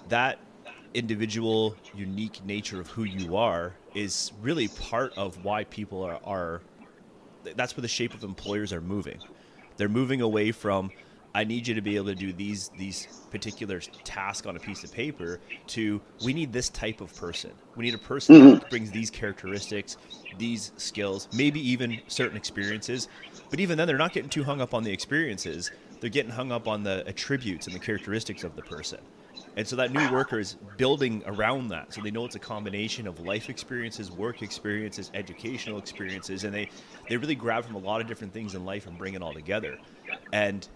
that 0.08 0.38
individual, 0.94 1.74
unique 1.94 2.44
nature 2.44 2.80
of 2.80 2.88
who 2.88 3.04
you 3.04 3.36
are 3.36 3.74
is 3.94 4.32
really 4.40 4.68
part 4.68 5.12
of 5.16 5.44
why 5.44 5.64
people 5.64 6.02
are. 6.02 6.20
are 6.24 6.62
that's 7.54 7.76
where 7.76 7.82
the 7.82 7.88
shape 7.88 8.12
of 8.12 8.24
employers 8.24 8.72
are 8.72 8.80
moving. 8.80 9.18
They're 9.76 9.88
moving 9.88 10.20
away 10.20 10.52
from 10.52 10.90
I 11.36 11.44
need 11.44 11.68
you 11.68 11.74
to 11.74 11.82
be 11.82 11.96
able 11.96 12.06
to 12.06 12.14
do 12.14 12.32
these 12.32 12.70
these 12.78 13.08
particular 13.30 13.80
tasks 13.80 14.46
on 14.46 14.56
a 14.56 14.58
piece 14.58 14.84
of 14.84 14.90
paper 14.90 15.38
to 15.66 16.00
we 16.24 16.32
need 16.32 16.50
this 16.50 16.70
type 16.70 17.02
of 17.02 17.14
person. 17.14 17.52
We 17.76 17.84
need 17.84 17.94
a 17.94 17.98
person 17.98 18.36
mm-hmm. 18.36 18.54
that 18.54 18.70
brings 18.70 18.90
these 18.90 19.10
characteristics, 19.10 19.98
these 20.38 20.72
skills, 20.78 21.28
maybe 21.34 21.60
even 21.60 22.00
certain 22.06 22.38
experiences. 22.38 23.08
But 23.50 23.60
even 23.60 23.76
then 23.76 23.86
they're 23.86 23.98
not 23.98 24.14
getting 24.14 24.30
too 24.30 24.44
hung 24.44 24.62
up 24.62 24.72
on 24.72 24.82
the 24.82 24.90
experiences. 24.90 25.70
They're 26.00 26.08
getting 26.08 26.32
hung 26.32 26.52
up 26.52 26.66
on 26.66 26.82
the 26.82 27.06
attributes 27.06 27.66
and 27.66 27.76
the 27.76 27.80
characteristics 27.80 28.42
of 28.42 28.56
the 28.56 28.62
person. 28.62 29.00
And 29.56 29.66
so 29.66 29.76
that 29.76 29.92
new 29.92 30.10
worker 30.12 30.38
is 30.38 30.56
building 30.76 31.22
around 31.26 31.68
that. 31.68 31.92
So 31.92 32.02
they 32.02 32.10
know 32.10 32.24
it's 32.24 32.36
a 32.36 32.38
combination 32.38 33.06
of 33.06 33.20
life 33.20 33.48
experiences, 33.48 34.10
work 34.10 34.42
experiences, 34.42 35.10
educational 35.14 35.78
experiences, 35.78 36.44
and 36.44 36.54
they, 36.54 36.68
they 37.08 37.16
really 37.16 37.34
grab 37.34 37.64
from 37.64 37.74
a 37.74 37.78
lot 37.78 38.00
of 38.00 38.06
different 38.06 38.32
things 38.32 38.54
in 38.54 38.64
life 38.64 38.86
and 38.86 38.98
bring 38.98 39.14
it 39.14 39.22
all 39.22 39.32
together. 39.32 39.78
And 40.32 40.68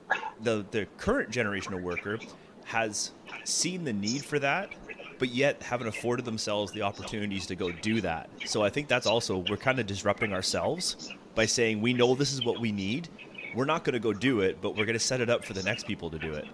the 0.43 0.65
the 0.71 0.87
current 0.97 1.31
generation 1.31 1.75
of 1.75 1.83
worker 1.83 2.19
has 2.65 3.11
seen 3.45 3.85
the 3.85 3.93
need 3.93 4.25
for 4.25 4.39
that, 4.39 4.71
but 5.19 5.29
yet 5.29 5.63
haven't 5.63 5.89
afforded 5.89 6.25
themselves 6.25 6.73
the 6.73 6.83
opportunities 6.83 7.47
to 7.47 7.57
go 7.57 7.71
do 7.71 8.01
that. 8.01 8.31
So 8.47 8.63
I 8.63 8.71
think 8.71 8.89
that's 8.89 9.07
also 9.07 9.45
we're 9.49 9.57
kind 9.57 9.79
of 9.79 9.87
disrupting 9.87 10.33
ourselves 10.33 11.13
by 11.35 11.47
saying 11.47 11.81
we 11.81 11.93
know 11.93 12.15
this 12.15 12.33
is 12.33 12.45
what 12.45 12.61
we 12.61 12.73
need. 12.73 13.09
We're 13.55 13.65
not 13.65 13.85
going 13.85 13.95
to 13.95 14.01
go 14.01 14.13
do 14.13 14.41
it, 14.41 14.61
but 14.61 14.77
we're 14.77 14.85
going 14.85 14.99
to 14.99 15.05
set 15.05 15.21
it 15.21 15.29
up 15.29 15.45
for 15.45 15.53
the 15.53 15.63
next 15.63 15.87
people 15.87 16.11
to 16.11 16.19
do 16.19 16.33
it. 16.33 16.47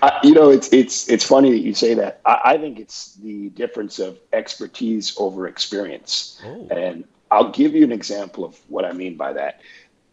Uh, 0.00 0.18
you 0.22 0.32
know, 0.32 0.50
it's 0.50 0.72
it's 0.72 1.08
it's 1.08 1.24
funny 1.24 1.50
that 1.50 1.58
you 1.58 1.74
say 1.74 1.94
that. 1.94 2.20
I, 2.24 2.40
I, 2.44 2.58
think 2.58 2.78
it's 2.78 3.16
the 3.16 3.50
difference 3.50 3.98
of 3.98 4.18
expertise 4.32 5.14
over 5.18 5.46
experience, 5.46 6.40
oh. 6.44 6.68
and 6.70 7.04
I'll 7.30 7.50
give 7.50 7.74
you 7.74 7.84
an 7.84 7.92
example 7.92 8.44
of 8.44 8.58
what 8.68 8.84
I 8.84 8.92
mean 8.92 9.16
by 9.16 9.32
that. 9.34 9.60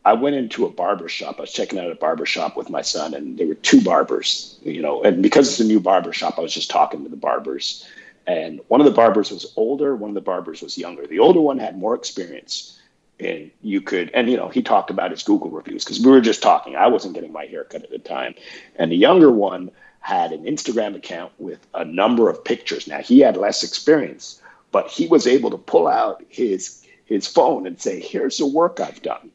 I 0.06 0.14
went 0.14 0.36
into 0.36 0.66
a 0.66 0.70
barber 0.70 1.10
shop. 1.10 1.40
I 1.40 1.42
was 1.42 1.52
checking 1.52 1.80
out 1.80 1.92
a 1.92 1.96
barber 1.96 2.28
shop 2.28 2.56
with 2.56 2.70
my 2.70 2.84
son, 2.84 3.16
and 3.16 3.40
there 3.40 3.48
were 3.48 3.56
two 3.56 3.82
barbers, 3.82 4.58
you 4.62 4.82
know, 4.82 5.02
and 5.02 5.24
because 5.24 5.50
it's 5.50 5.60
a 5.60 5.66
new 5.66 5.80
barber 5.80 6.14
shop, 6.14 6.36
I 6.38 6.42
was 6.42 6.54
just 6.54 6.70
talking 6.70 7.04
to 7.04 7.10
the 7.10 7.16
barbers. 7.16 7.88
And 8.28 8.62
one 8.68 8.82
of 8.82 8.86
the 8.86 8.92
barbers 8.92 9.32
was 9.32 9.52
older, 9.56 9.96
one 9.96 10.12
of 10.12 10.16
the 10.16 10.22
barbers 10.22 10.62
was 10.62 10.78
younger. 10.78 11.08
The 11.08 11.20
older 11.20 11.42
one 11.42 11.58
had 11.58 11.78
more 11.78 11.96
experience. 11.96 12.80
And 13.20 13.50
you 13.62 13.82
could, 13.82 14.12
and 14.14 14.30
you 14.30 14.38
know, 14.38 14.50
he 14.50 14.62
talked 14.62 14.90
about 14.92 15.12
his 15.12 15.24
Google 15.24 15.50
reviews 15.50 15.84
because 15.84 16.00
we 16.00 16.12
were 16.12 16.22
just 16.22 16.44
talking. 16.44 16.76
I 16.76 16.88
wasn't 16.88 17.16
getting 17.16 17.32
my 17.32 17.46
haircut 17.46 17.84
at 17.84 17.90
the 17.90 17.98
time. 17.98 18.36
And 18.76 18.92
the 18.92 18.98
younger 18.98 19.32
one 19.32 19.72
had 20.02 20.34
an 20.34 20.44
Instagram 20.44 20.96
account 20.96 21.32
with 21.40 21.66
a 21.74 21.84
number 21.84 22.30
of 22.30 22.44
pictures. 22.44 22.88
Now 22.88 23.00
he 23.00 23.20
had 23.20 23.38
less 23.38 23.64
experience, 23.64 24.40
but 24.72 24.88
he 24.88 25.08
was 25.08 25.26
able 25.26 25.50
to 25.50 25.58
pull 25.58 25.88
out 25.88 26.24
his 26.30 26.84
his 27.06 27.26
phone 27.26 27.66
and 27.66 27.80
say, 27.80 28.00
"Here's 28.00 28.38
the 28.38 28.46
work 28.46 28.80
I've 28.80 29.02
done." 29.02 29.32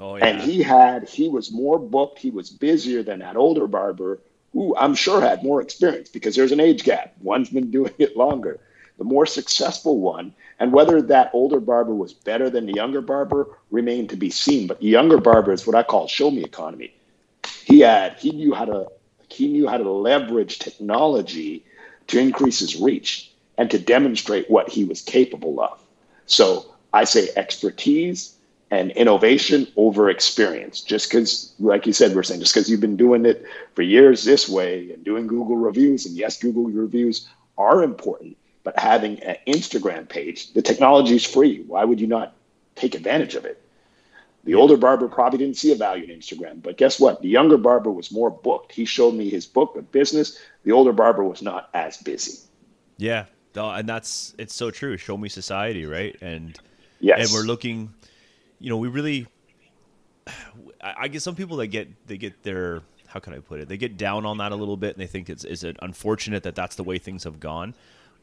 Oh, 0.00 0.16
yeah. 0.16 0.26
And 0.26 0.40
he 0.40 0.62
had, 0.62 1.08
he 1.08 1.28
was 1.28 1.52
more 1.52 1.78
booked. 1.78 2.18
He 2.18 2.30
was 2.30 2.50
busier 2.50 3.02
than 3.02 3.18
that 3.20 3.36
older 3.36 3.66
barber 3.66 4.20
who 4.52 4.74
I'm 4.76 4.94
sure 4.94 5.20
had 5.20 5.44
more 5.44 5.60
experience 5.60 6.08
because 6.08 6.34
there's 6.34 6.52
an 6.52 6.60
age 6.60 6.82
gap. 6.82 7.14
One's 7.20 7.50
been 7.50 7.70
doing 7.78 7.94
it 7.98 8.16
longer. 8.16 8.58
The 8.98 9.04
more 9.04 9.24
successful 9.24 9.98
one, 9.98 10.34
and 10.58 10.72
whether 10.72 11.00
that 11.00 11.30
older 11.32 11.58
barber 11.58 11.94
was 11.94 12.12
better 12.12 12.50
than 12.50 12.66
the 12.66 12.74
younger 12.74 13.00
barber 13.00 13.48
remained 13.70 14.10
to 14.10 14.16
be 14.16 14.28
seen. 14.28 14.66
But 14.66 14.80
the 14.80 14.88
younger 14.88 15.16
barber 15.18 15.52
is 15.52 15.66
what 15.66 15.74
I 15.76 15.82
call 15.82 16.06
show 16.06 16.30
me 16.30 16.44
economy. 16.44 16.94
He 17.64 17.80
had, 17.80 18.18
he 18.18 18.32
knew 18.32 18.52
how 18.52 18.66
to, 18.66 18.88
he 19.30 19.48
knew 19.48 19.68
how 19.68 19.78
to 19.78 19.90
leverage 19.90 20.58
technology 20.58 21.64
to 22.08 22.18
increase 22.18 22.58
his 22.58 22.76
reach 22.76 23.32
and 23.56 23.70
to 23.70 23.78
demonstrate 23.78 24.50
what 24.50 24.68
he 24.68 24.84
was 24.84 25.00
capable 25.00 25.60
of. 25.60 25.80
So 26.26 26.74
I 26.92 27.04
say 27.04 27.30
expertise 27.36 28.36
and 28.70 28.92
innovation 28.92 29.66
over 29.76 30.08
experience. 30.08 30.80
Just 30.80 31.10
because, 31.10 31.52
like 31.58 31.86
you 31.86 31.92
said, 31.92 32.14
we're 32.14 32.22
saying, 32.22 32.40
just 32.40 32.54
because 32.54 32.70
you've 32.70 32.80
been 32.80 32.96
doing 32.96 33.26
it 33.26 33.44
for 33.74 33.82
years 33.82 34.24
this 34.24 34.48
way 34.48 34.92
and 34.92 35.04
doing 35.04 35.26
Google 35.26 35.56
reviews, 35.56 36.06
and 36.06 36.16
yes, 36.16 36.38
Google 36.38 36.64
reviews 36.64 37.28
are 37.58 37.82
important, 37.82 38.36
but 38.62 38.78
having 38.78 39.20
an 39.22 39.36
Instagram 39.46 40.08
page, 40.08 40.52
the 40.52 40.62
technology 40.62 41.16
is 41.16 41.24
free. 41.24 41.62
Why 41.66 41.84
would 41.84 42.00
you 42.00 42.06
not 42.06 42.34
take 42.76 42.94
advantage 42.94 43.34
of 43.34 43.44
it? 43.44 43.60
The 44.44 44.54
older 44.54 44.78
barber 44.78 45.06
probably 45.08 45.38
didn't 45.38 45.58
see 45.58 45.70
a 45.72 45.74
value 45.74 46.04
in 46.04 46.18
Instagram, 46.18 46.62
but 46.62 46.78
guess 46.78 46.98
what? 46.98 47.20
The 47.20 47.28
younger 47.28 47.58
barber 47.58 47.90
was 47.90 48.10
more 48.10 48.30
booked. 48.30 48.72
He 48.72 48.86
showed 48.86 49.12
me 49.12 49.28
his 49.28 49.44
book 49.44 49.76
of 49.76 49.92
business. 49.92 50.38
The 50.64 50.72
older 50.72 50.92
barber 50.92 51.22
was 51.24 51.42
not 51.42 51.68
as 51.74 51.98
busy. 51.98 52.38
Yeah, 52.96 53.26
and 53.54 53.86
that's 53.86 54.34
it's 54.38 54.54
so 54.54 54.70
true. 54.70 54.96
Show 54.96 55.18
me 55.18 55.28
society, 55.28 55.84
right? 55.84 56.16
And 56.22 56.58
yes. 57.00 57.18
and 57.20 57.34
we're 57.34 57.46
looking 57.46 57.92
you 58.60 58.70
know, 58.70 58.76
we 58.76 58.88
really, 58.88 59.26
I 60.80 61.08
guess 61.08 61.24
some 61.24 61.34
people 61.34 61.56
that 61.56 61.68
get 61.68 62.06
they 62.06 62.18
get 62.18 62.42
their 62.42 62.82
how 63.08 63.18
can 63.18 63.34
I 63.34 63.40
put 63.40 63.60
it? 63.60 63.68
They 63.68 63.76
get 63.76 63.96
down 63.96 64.24
on 64.24 64.38
that 64.38 64.52
a 64.52 64.54
little 64.54 64.76
bit, 64.76 64.94
and 64.94 65.02
they 65.02 65.06
think 65.08 65.28
it's 65.28 65.44
is 65.44 65.64
it 65.64 65.76
unfortunate 65.82 66.44
that 66.44 66.54
that's 66.54 66.76
the 66.76 66.84
way 66.84 66.98
things 66.98 67.24
have 67.24 67.40
gone. 67.40 67.74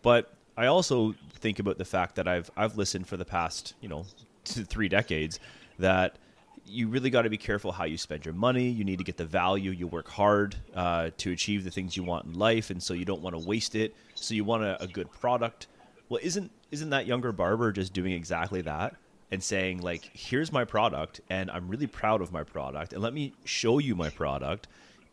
But 0.01 0.33
I 0.55 0.67
also 0.67 1.13
think 1.33 1.59
about 1.59 1.77
the 1.77 1.85
fact 1.85 2.15
that 2.15 2.27
I've 2.27 2.49
I've 2.55 2.77
listened 2.77 3.07
for 3.07 3.17
the 3.17 3.25
past 3.25 3.73
you 3.81 3.89
know 3.89 4.05
three 4.45 4.87
decades 4.87 5.39
that 5.79 6.17
you 6.65 6.87
really 6.87 7.09
got 7.09 7.21
to 7.23 7.29
be 7.29 7.37
careful 7.37 7.71
how 7.71 7.85
you 7.85 7.97
spend 7.97 8.25
your 8.25 8.33
money. 8.33 8.69
You 8.69 8.83
need 8.83 8.97
to 8.99 9.03
get 9.03 9.17
the 9.17 9.25
value. 9.25 9.71
You 9.71 9.87
work 9.87 10.07
hard 10.09 10.55
uh, 10.75 11.11
to 11.17 11.31
achieve 11.31 11.63
the 11.63 11.71
things 11.71 11.95
you 11.95 12.03
want 12.03 12.25
in 12.25 12.33
life, 12.33 12.69
and 12.69 12.81
so 12.81 12.93
you 12.93 13.05
don't 13.05 13.21
want 13.21 13.35
to 13.39 13.45
waste 13.45 13.75
it. 13.75 13.95
So 14.15 14.35
you 14.35 14.43
want 14.43 14.63
a, 14.63 14.81
a 14.81 14.87
good 14.87 15.11
product. 15.11 15.67
Well, 16.09 16.19
isn't 16.23 16.51
isn't 16.71 16.89
that 16.91 17.07
younger 17.07 17.31
barber 17.31 17.71
just 17.71 17.93
doing 17.93 18.13
exactly 18.13 18.61
that? 18.61 18.95
And 19.31 19.43
saying 19.43 19.81
like 19.81 20.09
here's 20.13 20.51
my 20.51 20.63
product 20.63 21.19
and 21.29 21.51
i'm 21.51 21.67
really 21.67 21.87
proud 21.87 22.21
of 22.21 22.31
my 22.31 22.43
product 22.43 22.93
and 22.93 23.01
let 23.01 23.13
me 23.13 23.33
show 23.45 23.77
you 23.77 23.95
my 23.95 24.09
product 24.09 24.67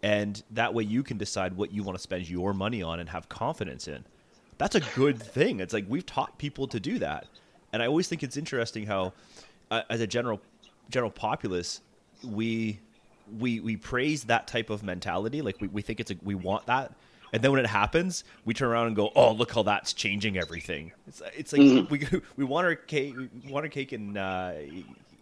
and 0.05 0.43
that 0.51 0.75
way 0.75 0.83
you 0.83 1.03
can 1.03 1.17
decide 1.17 1.57
what 1.57 1.73
you 1.73 1.83
want 1.83 1.97
to 1.97 2.03
spend 2.03 2.29
your 2.29 2.53
money 2.53 2.83
on 2.83 3.01
and 3.01 3.09
have 3.09 3.27
confidence 3.31 3.89
in. 3.89 4.05
That's 4.59 4.75
a 4.75 4.81
good 4.95 5.21
thing. 5.21 5.61
It's 5.61 5.73
like 5.73 5.87
we've 5.89 6.05
taught 6.05 6.37
people 6.37 6.69
to 6.69 6.79
do 6.79 6.99
that. 6.99 7.27
And 7.73 7.83
i 7.83 7.87
always 7.87 8.07
think 8.07 8.23
it's 8.23 8.37
interesting 8.37 8.87
how 8.87 9.15
uh, 9.71 9.81
as 9.89 10.03
a 10.03 10.07
general 10.07 10.43
general 10.91 11.11
populace 11.11 11.81
we 12.23 12.79
we 13.41 13.61
we 13.61 13.79
praise 13.79 14.25
that 14.25 14.47
type 14.47 14.69
of 14.69 14.83
mentality. 14.83 15.41
Like 15.41 15.59
we, 15.59 15.69
we 15.69 15.81
think 15.81 16.01
it's 16.01 16.11
a 16.11 16.17
we 16.23 16.35
want 16.35 16.67
that 16.67 16.93
and 17.35 17.43
then 17.43 17.51
when 17.51 17.59
it 17.59 17.67
happens, 17.67 18.23
we 18.45 18.55
turn 18.55 18.71
around 18.71 18.87
and 18.87 18.95
go, 18.95 19.11
"Oh, 19.17 19.33
look 19.33 19.53
how 19.53 19.65
that's 19.65 19.93
changing 19.93 20.39
everything." 20.39 20.93
It's, 21.09 21.21
it's 21.37 21.53
like 21.53 21.63
mm-hmm. 21.63 21.93
we 21.93 22.21
we 22.37 22.45
want 22.45 22.65
our 22.65 22.77
cake, 22.77 23.17
we 23.17 23.51
want 23.51 23.65
our 23.65 23.69
cake 23.69 23.91
and 23.91 24.17
uh, 24.17 24.53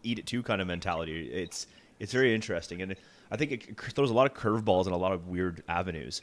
eat 0.03 0.19
it 0.19 0.27
too 0.27 0.43
kind 0.43 0.61
of 0.61 0.67
mentality. 0.67 1.31
It's 1.33 1.69
it's 2.01 2.13
very 2.13 2.35
interesting, 2.35 2.83
and 2.83 2.95
I 3.31 3.39
think 3.39 3.53
it 3.53 3.81
throws 3.81 4.11
a 4.11 4.13
lot 4.13 4.31
of 4.31 4.37
curveballs 4.37 4.87
in 4.87 4.93
a 4.93 4.97
lot 4.97 5.13
of 5.13 5.29
weird 5.29 5.63
avenues. 5.71 6.21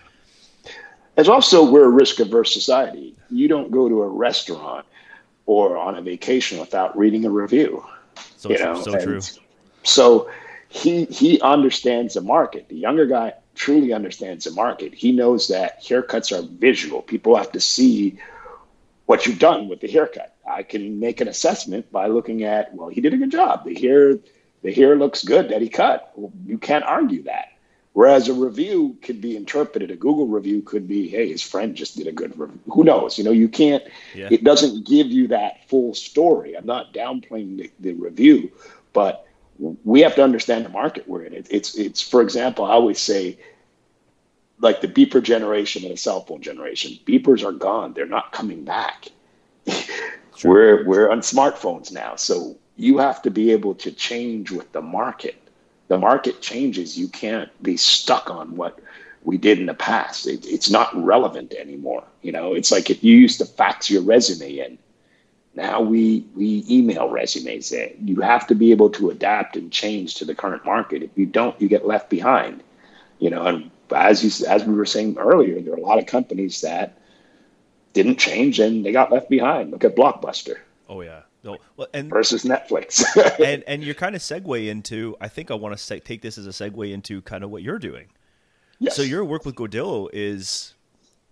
It's 1.17 1.27
also 1.27 1.67
we're 1.67 1.85
a 1.85 1.89
risk 1.89 2.19
averse 2.19 2.53
society. 2.53 3.15
You 3.31 3.47
don't 3.47 3.71
go 3.71 3.89
to 3.89 4.03
a 4.03 4.07
restaurant 4.07 4.85
or 5.47 5.75
on 5.75 5.97
a 5.97 6.03
vacation 6.03 6.59
without 6.59 6.95
reading 6.95 7.25
a 7.25 7.31
review. 7.31 7.83
So, 8.37 8.51
you 8.51 8.59
know? 8.59 8.79
so 8.79 8.99
true. 8.99 9.21
So 9.81 10.29
he 10.67 11.05
he 11.05 11.41
understands 11.41 12.13
the 12.13 12.21
market. 12.21 12.69
The 12.69 12.75
younger 12.75 13.07
guy 13.07 13.33
truly 13.59 13.91
understands 13.91 14.45
the 14.45 14.51
market. 14.51 14.93
He 14.93 15.11
knows 15.11 15.49
that 15.49 15.83
haircuts 15.83 16.31
are 16.31 16.41
visual. 16.41 17.01
People 17.01 17.35
have 17.35 17.51
to 17.51 17.59
see 17.59 18.17
what 19.05 19.25
you've 19.25 19.37
done 19.37 19.67
with 19.67 19.81
the 19.81 19.87
haircut. 19.91 20.33
I 20.49 20.63
can 20.63 21.01
make 21.01 21.19
an 21.19 21.27
assessment 21.27 21.91
by 21.91 22.07
looking 22.07 22.45
at, 22.45 22.73
well, 22.73 22.87
he 22.87 23.01
did 23.01 23.13
a 23.13 23.17
good 23.17 23.31
job. 23.31 23.65
The 23.65 23.75
hair, 23.75 24.17
the 24.61 24.73
hair 24.73 24.95
looks 24.95 25.25
good 25.25 25.49
that 25.49 25.61
he 25.61 25.67
cut. 25.67 26.13
Well, 26.15 26.31
you 26.45 26.57
can't 26.57 26.85
argue 26.85 27.23
that. 27.23 27.49
Whereas 27.91 28.29
a 28.29 28.33
review 28.33 28.97
could 29.01 29.19
be 29.19 29.35
interpreted, 29.35 29.91
a 29.91 29.97
Google 29.97 30.27
review 30.27 30.61
could 30.61 30.87
be, 30.87 31.09
hey, 31.09 31.27
his 31.27 31.41
friend 31.41 31.75
just 31.75 31.97
did 31.97 32.07
a 32.07 32.13
good 32.13 32.39
review. 32.39 32.59
Who 32.71 32.85
knows? 32.85 33.17
You 33.17 33.25
know, 33.25 33.31
you 33.31 33.49
can't, 33.49 33.83
yeah. 34.15 34.29
it 34.31 34.45
doesn't 34.45 34.87
give 34.87 35.07
you 35.07 35.27
that 35.27 35.67
full 35.67 35.93
story. 35.93 36.55
I'm 36.55 36.65
not 36.65 36.93
downplaying 36.93 37.57
the, 37.57 37.71
the 37.81 37.93
review, 37.93 38.53
but 38.93 39.25
we 39.59 40.01
have 40.01 40.15
to 40.15 40.23
understand 40.23 40.65
the 40.65 40.69
market 40.69 41.07
we're 41.07 41.23
in. 41.23 41.33
It, 41.33 41.47
it's, 41.49 41.75
it's, 41.77 42.01
for 42.01 42.21
example, 42.21 42.65
I 42.65 42.71
always 42.71 42.99
say 42.99 43.37
like 44.59 44.81
the 44.81 44.87
beeper 44.87 45.21
generation 45.21 45.83
and 45.83 45.93
the 45.93 45.97
cell 45.97 46.21
phone 46.21 46.41
generation. 46.41 46.97
Beepers 47.05 47.43
are 47.43 47.51
gone; 47.51 47.93
they're 47.93 48.05
not 48.05 48.31
coming 48.31 48.63
back. 48.63 49.07
Sure. 50.35 50.53
We're 50.53 50.85
we're 50.85 51.11
on 51.11 51.19
smartphones 51.19 51.91
now, 51.91 52.15
so 52.15 52.55
you 52.77 52.97
have 52.99 53.21
to 53.23 53.29
be 53.29 53.51
able 53.51 53.75
to 53.75 53.91
change 53.91 54.51
with 54.51 54.71
the 54.71 54.81
market. 54.81 55.35
The 55.89 55.97
market 55.97 56.39
changes. 56.39 56.97
You 56.97 57.09
can't 57.09 57.49
be 57.61 57.75
stuck 57.75 58.29
on 58.29 58.55
what 58.55 58.79
we 59.23 59.37
did 59.37 59.59
in 59.59 59.65
the 59.65 59.73
past. 59.73 60.27
It, 60.27 60.45
it's 60.45 60.69
not 60.69 60.95
relevant 60.95 61.53
anymore. 61.53 62.05
You 62.21 62.31
know, 62.31 62.53
it's 62.53 62.71
like 62.71 62.89
if 62.89 63.03
you 63.03 63.17
used 63.17 63.39
to 63.39 63.45
fax 63.45 63.89
your 63.89 64.01
resume 64.01 64.59
in, 64.59 64.77
now 65.55 65.81
we 65.81 66.25
we 66.35 66.63
email 66.69 67.09
resumes 67.09 67.71
in. 67.71 67.93
You 68.05 68.21
have 68.21 68.47
to 68.47 68.55
be 68.55 68.71
able 68.71 68.89
to 68.91 69.09
adapt 69.09 69.57
and 69.57 69.71
change 69.71 70.15
to 70.15 70.25
the 70.25 70.35
current 70.35 70.65
market. 70.65 71.03
If 71.03 71.11
you 71.15 71.25
don't, 71.25 71.59
you 71.59 71.67
get 71.67 71.85
left 71.85 72.09
behind. 72.09 72.63
You 73.19 73.29
know, 73.29 73.45
and 73.45 73.71
as 73.93 74.23
you 74.23 74.47
as 74.47 74.63
we 74.63 74.73
were 74.73 74.85
saying 74.85 75.17
earlier, 75.17 75.59
there 75.61 75.73
are 75.73 75.77
a 75.77 75.81
lot 75.81 75.99
of 75.99 76.05
companies 76.05 76.61
that 76.61 76.97
didn't 77.93 78.17
change 78.17 78.59
and 78.59 78.85
they 78.85 78.91
got 78.91 79.11
left 79.11 79.29
behind. 79.29 79.71
Look 79.71 79.83
at 79.83 79.95
Blockbuster. 79.95 80.57
Oh 80.87 81.01
yeah. 81.01 81.21
No, 81.43 81.57
well, 81.77 81.87
and 81.93 82.09
versus 82.09 82.43
Netflix. 82.43 83.03
and 83.43 83.63
and 83.67 83.83
you're 83.83 83.95
kind 83.95 84.15
of 84.15 84.21
segue 84.21 84.67
into. 84.67 85.15
I 85.21 85.27
think 85.29 85.51
I 85.51 85.55
want 85.55 85.77
to 85.77 85.99
take 85.99 86.21
this 86.21 86.37
as 86.37 86.45
a 86.45 86.49
segue 86.49 86.91
into 86.91 87.21
kind 87.21 87.43
of 87.43 87.49
what 87.49 87.63
you're 87.63 87.79
doing. 87.79 88.07
Yes. 88.79 88.95
So 88.95 89.01
your 89.01 89.25
work 89.25 89.45
with 89.45 89.55
Godillo 89.55 90.09
is 90.13 90.73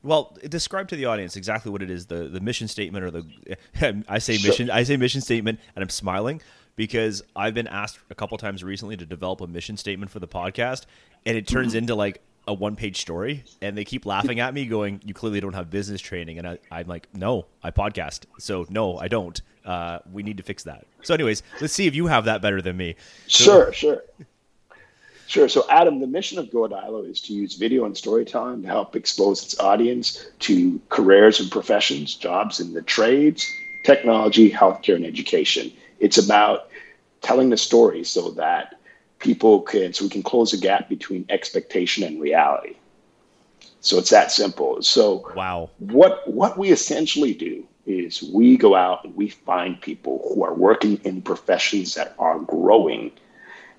well, 0.04 0.38
describe 0.48 0.88
to 0.90 0.96
the 0.96 1.06
audience 1.06 1.36
exactly 1.36 1.72
what 1.72 1.82
it 1.82 1.90
is 1.90 2.06
the 2.06 2.28
the 2.28 2.40
mission 2.40 2.68
statement 2.68 3.04
or 3.04 3.12
the 3.12 4.06
I 4.08 4.20
say 4.20 4.38
sure. 4.38 4.50
mission 4.50 4.70
I 4.70 4.84
say 4.84 4.98
mission 4.98 5.22
statement 5.22 5.60
and 5.76 5.84
I'm 5.84 5.90
smiling 5.90 6.42
because 6.76 7.24
I've 7.36 7.54
been 7.54 7.68
asked 7.68 8.00
a 8.10 8.16
couple 8.16 8.38
times 8.38 8.64
recently 8.64 8.96
to 8.98 9.06
develop 9.06 9.42
a 9.42 9.48
mission 9.48 9.78
statement 9.78 10.12
for 10.12 10.20
the 10.20 10.28
podcast 10.28 10.86
and 11.26 11.38
it 11.38 11.48
turns 11.48 11.70
mm-hmm. 11.70 11.80
into 11.80 11.96
like 11.96 12.22
a 12.48 12.54
one 12.54 12.76
page 12.76 13.02
story 13.02 13.44
and 13.62 13.78
they 13.78 13.84
keep 13.84 14.06
laughing 14.06 14.40
at 14.40 14.54
me 14.54 14.66
going 14.66 15.02
you 15.04 15.14
clearly 15.14 15.42
don't 15.42 15.54
have 15.54 15.70
business 15.70 16.00
training 16.00 16.40
and 16.40 16.48
I, 16.48 16.58
i'm 16.72 16.88
like 16.88 17.10
no 17.14 17.46
i 17.62 17.72
podcast 17.72 18.22
so 18.40 18.66
no 18.70 18.98
i 18.98 19.10
don't 19.10 19.42
uh, 19.66 20.00
we 20.14 20.24
need 20.24 20.38
to 20.38 20.44
fix 20.44 20.64
that 20.64 20.88
so 21.02 21.14
anyways 21.14 21.44
let's 21.60 21.74
see 21.74 21.88
if 21.88 21.94
you 21.94 22.08
have 22.08 22.24
that 22.24 22.42
better 22.42 22.62
than 22.62 22.78
me 22.78 22.96
so, 23.28 23.44
sure 23.44 23.74
sure 23.74 24.04
Sure. 25.28 25.50
So, 25.50 25.66
Adam, 25.70 26.00
the 26.00 26.08
mission 26.08 26.40
of 26.40 26.50
Godillo 26.50 27.04
is 27.04 27.20
to 27.22 27.34
use 27.34 27.56
video 27.56 27.84
and 27.86 27.96
storytelling 27.96 28.62
to 28.62 28.68
help 28.68 28.96
expose 28.96 29.44
its 29.44 29.60
audience 29.60 30.26
to 30.40 30.80
careers 30.88 31.42
and 31.42 31.52
professions, 31.52 32.16
jobs 32.16 32.62
in 32.62 32.74
the 32.74 32.82
trades, 32.82 33.46
technology, 33.84 34.50
healthcare, 34.50 34.96
and 34.96 35.06
education. 35.06 35.74
It's 36.00 36.18
about 36.18 36.70
telling 37.22 37.50
the 37.50 37.58
story 37.58 38.06
so 38.06 38.32
that 38.32 38.80
people 39.20 39.62
can 39.62 39.92
so 39.92 40.06
we 40.06 40.10
can 40.10 40.24
close 40.24 40.52
the 40.52 40.58
gap 40.58 40.88
between 40.88 41.26
expectation 41.28 42.04
and 42.04 42.22
reality. 42.22 42.76
So 43.82 43.98
it's 43.98 44.12
that 44.12 44.32
simple. 44.32 44.82
So 44.82 45.30
wow. 45.36 45.70
What 45.80 46.26
what 46.30 46.58
we 46.58 46.70
essentially 46.72 47.34
do 47.34 47.68
is 47.86 48.24
we 48.24 48.56
go 48.56 48.76
out 48.76 49.04
and 49.04 49.14
we 49.16 49.28
find 49.28 49.82
people 49.82 50.30
who 50.34 50.44
are 50.44 50.54
working 50.54 51.02
in 51.04 51.22
professions 51.22 51.96
that 51.96 52.16
are 52.18 52.40
growing 52.40 53.12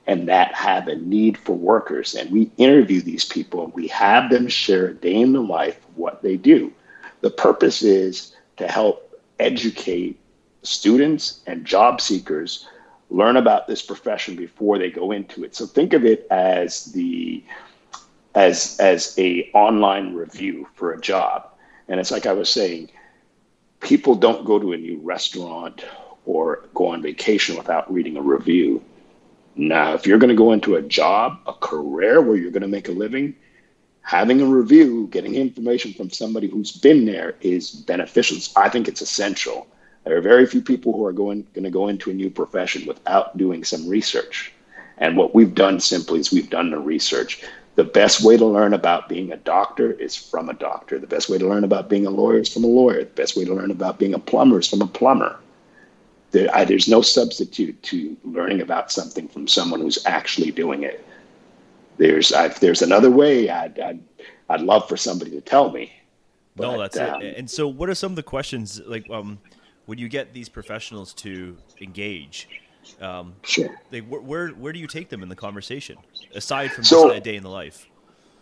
and 0.08 0.26
that 0.26 0.54
have 0.54 0.88
a 0.88 0.96
need 0.96 1.36
for 1.36 1.54
workers. 1.54 2.14
And 2.14 2.30
we 2.30 2.50
interview 2.56 3.02
these 3.02 3.26
people 3.26 3.62
and 3.62 3.74
we 3.74 3.86
have 3.88 4.30
them 4.30 4.48
share 4.48 4.88
a 4.88 4.94
day 4.94 5.14
in 5.14 5.34
the 5.34 5.42
life 5.42 5.76
of 5.86 5.98
what 5.98 6.22
they 6.22 6.36
do. 6.36 6.72
The 7.20 7.30
purpose 7.30 7.82
is 7.82 8.34
to 8.56 8.66
help 8.66 9.20
educate 9.38 10.18
students 10.62 11.40
and 11.46 11.64
job 11.64 12.00
seekers 12.00 12.66
learn 13.10 13.36
about 13.36 13.68
this 13.68 13.82
profession 13.82 14.34
before 14.34 14.78
they 14.78 14.90
go 14.90 15.12
into 15.12 15.44
it. 15.44 15.54
So 15.54 15.66
think 15.66 15.92
of 15.92 16.04
it 16.04 16.26
as 16.30 16.86
the 16.86 17.44
as 18.34 18.78
as 18.80 19.14
a 19.18 19.50
online 19.52 20.14
review 20.14 20.68
for 20.74 20.92
a 20.92 21.00
job. 21.00 21.48
And 21.86 22.00
it's 22.00 22.10
like 22.10 22.26
I 22.26 22.32
was 22.32 22.50
saying, 22.50 22.90
people 23.80 24.14
don't 24.14 24.44
go 24.44 24.58
to 24.58 24.72
a 24.72 24.76
new 24.76 24.98
restaurant 24.98 25.84
or 26.24 26.64
go 26.74 26.88
on 26.88 27.02
vacation 27.02 27.56
without 27.56 27.92
reading 27.92 28.16
a 28.16 28.22
review. 28.22 28.83
Now, 29.59 29.94
if 29.94 30.07
you're 30.07 30.18
going 30.18 30.29
to 30.29 30.37
go 30.37 30.53
into 30.53 30.77
a 30.77 30.83
job, 30.83 31.40
a 31.49 31.53
career 31.53 32.23
where 32.23 32.37
you're 32.37 32.53
going 32.53 32.62
to 32.62 32.68
make 32.68 32.88
a 32.88 32.92
living, 32.92 33.35
having 34.03 34.40
a 34.40 34.47
review, 34.47 35.09
getting 35.11 35.35
information 35.35 35.92
from 35.92 36.11
somebody 36.11 36.49
who's 36.49 36.71
been 36.71 37.05
there 37.05 37.35
is 37.40 37.73
beneficial. 37.73 38.38
I 38.55 38.68
think 38.68 38.87
it's 38.87 39.01
essential. 39.01 39.66
There 40.05 40.16
are 40.16 40.21
very 40.21 40.47
few 40.47 40.62
people 40.62 40.92
who 40.92 41.05
are 41.05 41.12
going, 41.12 41.44
going 41.55 41.64
to 41.64 41.71
go 41.71 41.88
into 41.88 42.09
a 42.09 42.14
new 42.14 42.31
profession 42.31 42.87
without 42.87 43.37
doing 43.37 43.64
some 43.64 43.88
research. 43.88 44.53
And 44.99 45.16
what 45.16 45.35
we've 45.35 45.57
done 45.57 45.81
simply 45.81 46.21
is 46.21 46.31
we've 46.31 46.49
done 46.49 46.71
the 46.71 46.79
research. 46.79 47.42
The 47.75 47.83
best 47.83 48.23
way 48.23 48.37
to 48.37 48.47
learn 48.47 48.75
about 48.75 49.09
being 49.09 49.33
a 49.33 49.37
doctor 49.38 49.90
is 49.90 50.14
from 50.14 50.49
a 50.49 50.55
doctor. 50.55 51.01
The 51.01 51.09
best 51.09 51.29
way 51.29 51.37
to 51.37 51.49
learn 51.49 51.64
about 51.64 51.88
being 51.88 52.07
a 52.07 52.11
lawyer 52.11 52.38
is 52.38 52.53
from 52.53 52.62
a 52.62 52.68
lawyer. 52.68 53.01
The 53.01 53.11
best 53.11 53.37
way 53.37 53.44
to 53.44 53.55
learn 53.55 53.73
about 53.73 53.99
being 53.99 54.14
a 54.14 54.21
plumber 54.21 54.61
is 54.61 54.68
from 54.68 54.83
a 54.83 54.87
plumber. 54.87 55.37
There, 56.30 56.54
I, 56.54 56.64
there's 56.64 56.88
no 56.88 57.00
substitute 57.00 57.82
to 57.84 58.16
learning 58.24 58.60
about 58.60 58.92
something 58.92 59.28
from 59.28 59.48
someone 59.48 59.80
who's 59.80 60.04
actually 60.06 60.50
doing 60.50 60.82
it. 60.82 61.04
There's, 61.96 62.32
I, 62.32 62.48
there's 62.48 62.82
another 62.82 63.10
way. 63.10 63.48
I'd, 63.48 63.78
I'd, 63.78 64.00
I'd 64.50 64.60
love 64.60 64.88
for 64.88 64.96
somebody 64.96 65.30
to 65.32 65.40
tell 65.40 65.70
me. 65.70 65.92
But, 66.54 66.72
no, 66.72 66.78
that's 66.78 66.98
um, 66.98 67.22
it. 67.22 67.36
And 67.36 67.50
so, 67.50 67.68
what 67.68 67.88
are 67.88 67.94
some 67.94 68.12
of 68.12 68.16
the 68.16 68.22
questions 68.22 68.80
like? 68.84 69.08
Um, 69.10 69.38
when 69.86 69.96
you 69.96 70.08
get 70.08 70.34
these 70.34 70.50
professionals 70.50 71.14
to 71.14 71.56
engage, 71.80 72.48
um, 73.00 73.34
sure. 73.42 73.80
They, 73.90 74.00
where 74.00 74.48
where 74.48 74.72
do 74.72 74.78
you 74.78 74.86
take 74.86 75.08
them 75.08 75.22
in 75.22 75.28
the 75.28 75.36
conversation 75.36 75.96
aside 76.34 76.72
from 76.72 76.84
so, 76.84 77.18
day 77.20 77.36
in 77.36 77.42
the 77.42 77.48
life? 77.48 77.86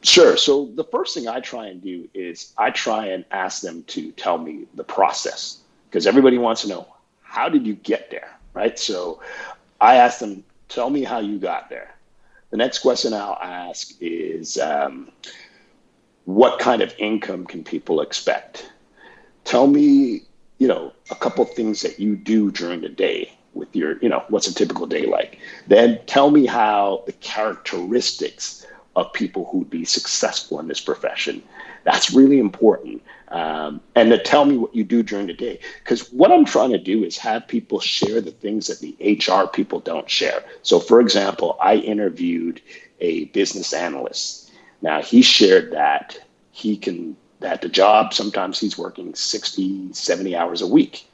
Sure. 0.03 0.37
So 0.37 0.67
the 0.75 0.85
first 0.85 1.15
thing 1.15 1.29
I 1.29 1.41
try 1.41 1.67
and 1.67 1.83
do 1.83 2.09
is 2.15 2.53
I 2.59 2.71
try 2.71 3.07
and 3.07 3.25
ask 3.31 3.63
them 3.63 3.83
to 3.85 4.13
tell 4.13 4.39
me 4.39 4.67
the 4.75 4.85
process 4.85 5.59
because 5.89 6.07
everybody 6.07 6.39
wants 6.39 6.63
to 6.63 6.69
know 6.69 6.87
how 7.37 7.49
did 7.49 7.67
you 7.67 7.75
get 7.75 8.11
there, 8.11 8.31
right? 8.55 8.79
So 8.79 9.21
I 9.81 9.97
ask 9.97 10.19
them, 10.19 10.45
tell 10.69 10.91
me 10.91 11.05
how 11.05 11.19
you 11.19 11.39
got 11.39 11.69
there. 11.69 11.95
The 12.51 12.57
next 12.57 12.79
question 12.81 13.13
I'll 13.13 13.39
ask 13.43 13.93
is, 14.01 14.57
um, 14.59 15.11
what 16.25 16.59
kind 16.59 16.83
of 16.83 16.95
income 16.99 17.45
can 17.47 17.63
people 17.63 18.01
expect? 18.01 18.71
Tell 19.45 19.67
me 19.67 20.23
you 20.59 20.69
know, 20.69 20.93
a 21.11 21.15
couple 21.15 21.45
things 21.45 21.83
that 21.83 22.01
you 22.01 22.17
do 22.17 22.51
during 22.51 22.81
the 22.81 22.89
day 22.89 23.33
with 23.55 23.75
your, 23.75 23.99
you 24.01 24.09
know, 24.09 24.25
what's 24.29 24.49
a 24.49 24.55
typical 24.55 24.87
day 24.87 25.07
like. 25.07 25.39
Then 25.67 26.01
tell 26.07 26.31
me 26.31 26.47
how 26.47 27.03
the 27.07 27.13
characteristics 27.13 28.67
of 28.95 29.13
people 29.13 29.47
who'd 29.47 29.69
be 29.69 29.85
successful 29.85 30.59
in 30.61 30.69
this 30.69 30.81
profession. 30.81 31.43
That's 31.85 32.13
really 32.13 32.39
important. 32.39 33.03
Um, 33.29 33.81
and 33.97 34.11
to 34.11 34.19
tell 34.19 34.45
me 34.45 34.57
what 34.57 34.75
you 34.75 34.85
do 34.85 35.03
during 35.03 35.27
the 35.27 35.35
day. 35.35 35.59
Because 35.83 36.13
what 36.13 36.31
I'm 36.31 36.45
trying 36.45 36.71
to 36.71 36.79
do 36.79 37.03
is 37.03 37.19
have 37.19 37.49
people 37.49 37.81
share 37.81 38.21
the 38.21 38.31
things 38.31 38.69
that 38.69 38.79
the 38.79 38.97
HR 39.01 39.49
people 39.49 39.81
don't 39.81 40.09
share. 40.09 40.45
So, 40.63 40.79
for 40.79 41.01
example, 41.01 41.59
I 41.61 41.77
interviewed 41.77 42.61
a 43.01 43.25
business 43.27 43.73
analyst. 43.73 44.53
Now, 44.81 45.03
he 45.03 45.23
shared 45.23 45.73
that 45.73 46.19
he 46.53 46.77
can 46.77 47.17
that 47.41 47.61
the 47.61 47.69
job, 47.69 48.15
sometimes 48.15 48.59
he's 48.59 48.79
working 48.79 49.15
60, 49.15 49.93
70 49.93 50.37
hours 50.37 50.63
a 50.63 50.67
week. 50.67 51.07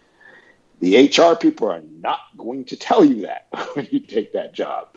The 0.80 1.08
HR 1.08 1.34
people 1.34 1.68
are 1.68 1.82
not 2.00 2.20
going 2.36 2.64
to 2.66 2.76
tell 2.76 3.04
you 3.04 3.22
that 3.22 3.48
when 3.74 3.88
you 3.90 4.00
take 4.00 4.32
that 4.32 4.52
job. 4.52 4.96